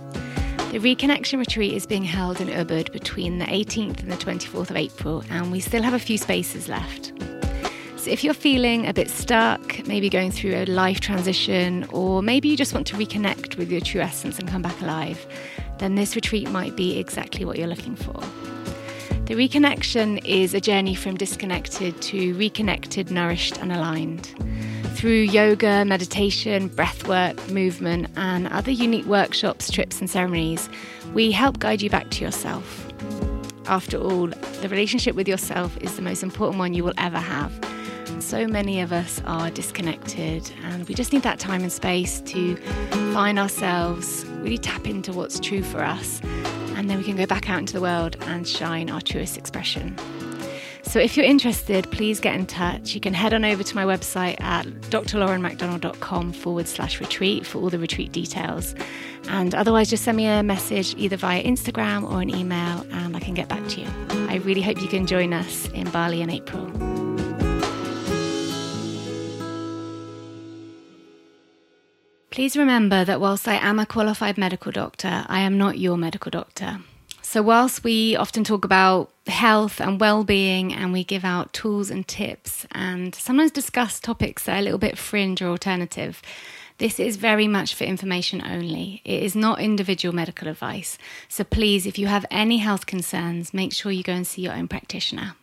The 0.72 0.80
Reconnection 0.80 1.40
Retreat 1.40 1.74
is 1.74 1.86
being 1.86 2.04
held 2.04 2.42
in 2.42 2.48
Ubud 2.48 2.92
between 2.92 3.38
the 3.38 3.46
18th 3.46 4.02
and 4.02 4.12
the 4.12 4.18
24th 4.18 4.70
of 4.70 4.76
April, 4.76 5.24
and 5.30 5.52
we 5.52 5.60
still 5.60 5.84
have 5.84 5.94
a 5.94 6.00
few 6.00 6.18
spaces 6.18 6.68
left. 6.68 7.14
So 8.02 8.10
if 8.10 8.24
you're 8.24 8.34
feeling 8.34 8.88
a 8.88 8.93
bit 8.95 9.12
stuck, 9.12 9.86
maybe 9.86 10.10
going 10.10 10.32
through 10.32 10.56
a 10.56 10.66
life 10.66 11.02
transition, 11.02 11.86
or 11.91 12.24
maybe 12.24 12.47
you 12.47 12.58
just 12.58 12.74
want 12.74 12.88
to 12.88 12.95
reconnect 12.95 13.58
with 13.58 13.72
your 13.72 13.80
true 13.80 14.02
essence 14.02 14.39
and 14.39 14.49
come 14.49 14.64
back 14.64 14.82
alive, 14.82 15.24
then 15.78 15.93
this 15.93 16.16
retreat 16.16 16.49
might 16.49 16.76
be 16.76 16.97
exactly 16.97 17.45
what 17.45 17.60
you're 17.60 17.68
looking 17.68 17.95
for. 17.95 18.20
The 19.26 19.36
reconnection 19.36 20.20
is 20.26 20.56
a 20.56 20.60
journey 20.60 20.95
from 20.95 21.16
disconnected 21.16 22.02
to 22.02 22.34
reconnected, 22.34 23.12
nourished, 23.12 23.60
and 23.60 23.72
aligned. 23.72 24.26
Through 24.95 25.22
yoga, 25.22 25.86
meditation, 25.86 26.72
breathwork, 26.72 27.52
movement, 27.52 28.08
and 28.16 28.47
other 28.47 28.72
unique 28.72 29.06
workshops, 29.06 29.70
trips, 29.70 29.99
and 29.99 30.10
ceremonies, 30.10 30.70
we 31.14 31.32
help 31.32 31.60
guide 31.60 31.84
you 31.84 31.91
back 31.91 32.10
to 32.10 32.26
yourself. 32.26 32.91
After 33.68 33.97
all, 33.97 34.28
the 34.28 34.68
relationship 34.70 35.16
with 35.16 35.28
yourself 35.28 35.78
is 35.78 35.95
the 35.95 36.01
most 36.01 36.24
important 36.24 36.59
one 36.59 36.74
you 36.74 36.84
will 36.84 36.93
ever 36.97 37.20
have. 37.20 37.51
So 38.20 38.47
many 38.47 38.82
of 38.82 38.91
us 38.91 39.22
are 39.26 39.49
disconnected, 39.49 40.51
and 40.64 40.88
we 40.88 40.93
just 40.93 41.14
need 41.14 41.24
that 41.24 41.39
time 41.39 41.62
and 41.62 41.72
space 41.72 42.22
to 42.22 42.55
find 43.14 43.39
ourselves, 43.39 44.26
really 44.39 44.57
tap 44.57 44.88
into 44.88 45.14
what's 45.14 45.39
true 45.39 45.64
for 45.64 45.84
us, 45.84 46.22
and 46.76 46.89
then 46.89 46.97
we 46.97 47.03
can 47.03 47.16
go 47.16 47.26
back 47.26 47.49
out 47.49 47.59
into 47.59 47.74
the 47.74 47.82
world 47.82 48.18
and 48.22 48.47
shine 48.47 48.89
our 48.89 49.01
truest 49.01 49.38
expression. 49.38 49.95
So 50.92 51.00
if 51.00 51.16
you're 51.16 51.26
interested, 51.26 51.89
please 51.89 52.20
get 52.20 52.36
in 52.36 52.46
touch. 52.46 52.94
You 52.94 53.00
can 53.00 53.14
head 53.14 53.34
on 53.34 53.46
over 53.46 53.64
to 53.64 53.76
my 53.78 53.86
website 53.86 54.42
at 54.42 54.66
drlaurenmcdonald.com 54.66 56.34
forward 56.34 56.68
slash 56.68 57.00
retreat 57.00 57.48
for 57.48 57.60
all 57.60 57.70
the 57.70 57.80
retreat 57.80 58.12
details. 58.12 58.76
And 59.30 59.56
otherwise, 59.56 59.89
just 59.89 60.04
send 60.04 60.18
me 60.18 60.28
a 60.28 60.44
message 60.44 60.94
either 60.98 61.16
via 61.16 61.42
Instagram 61.42 62.12
or 62.12 62.20
an 62.22 62.30
email 62.30 62.86
and 62.92 63.16
I 63.16 63.22
can 63.22 63.34
get 63.34 63.48
back 63.48 63.66
to 63.70 63.80
you. 63.80 63.88
I 64.28 64.42
really 64.44 64.62
hope 64.62 64.82
you 64.82 64.89
can 64.89 65.08
join 65.08 65.32
us 65.32 65.70
in 65.70 65.89
Bali 65.92 66.22
in 66.22 66.30
April. 66.30 66.66
Please 72.32 72.58
remember 72.58 73.06
that 73.06 73.22
whilst 73.22 73.48
I 73.48 73.56
am 73.56 73.80
a 73.80 73.86
qualified 73.86 74.38
medical 74.38 74.74
doctor, 74.74 75.24
I 75.30 75.39
am 75.39 75.58
not 75.58 75.80
your 75.80 75.96
medical 75.96 76.32
doctor. 76.32 76.80
So, 77.32 77.42
whilst 77.42 77.86
we 77.86 78.18
often 78.18 78.44
talk 78.44 78.66
about 78.66 79.10
health 79.26 79.80
and 79.80 80.02
well 80.02 80.26
being 80.26 80.74
and 80.74 80.92
we 80.92 81.06
give 81.06 81.24
out 81.24 81.54
tools 81.54 81.90
and 81.90 82.06
tips 82.06 82.66
and 82.74 83.16
sometimes 83.16 83.52
discuss 83.52 84.02
topics 84.02 84.44
that 84.44 84.56
are 84.58 84.60
a 84.60 84.62
little 84.62 84.78
bit 84.78 84.98
fringe 84.98 85.42
or 85.42 85.48
alternative, 85.48 86.22
this 86.80 87.00
is 87.00 87.16
very 87.16 87.48
much 87.48 87.74
for 87.74 87.86
information 87.86 88.42
only. 88.46 89.02
It 89.06 89.24
is 89.24 89.34
not 89.34 89.62
individual 89.62 90.14
medical 90.14 90.50
advice. 90.50 90.98
So, 91.30 91.46
please, 91.46 91.86
if 91.86 91.98
you 91.98 92.08
have 92.08 92.26
any 92.30 92.58
health 92.58 92.86
concerns, 92.86 93.54
make 93.54 93.72
sure 93.72 93.94
you 93.94 94.04
go 94.04 94.12
and 94.12 94.28
see 94.28 94.42
your 94.42 94.52
own 94.52 94.68
practitioner. 94.68 95.36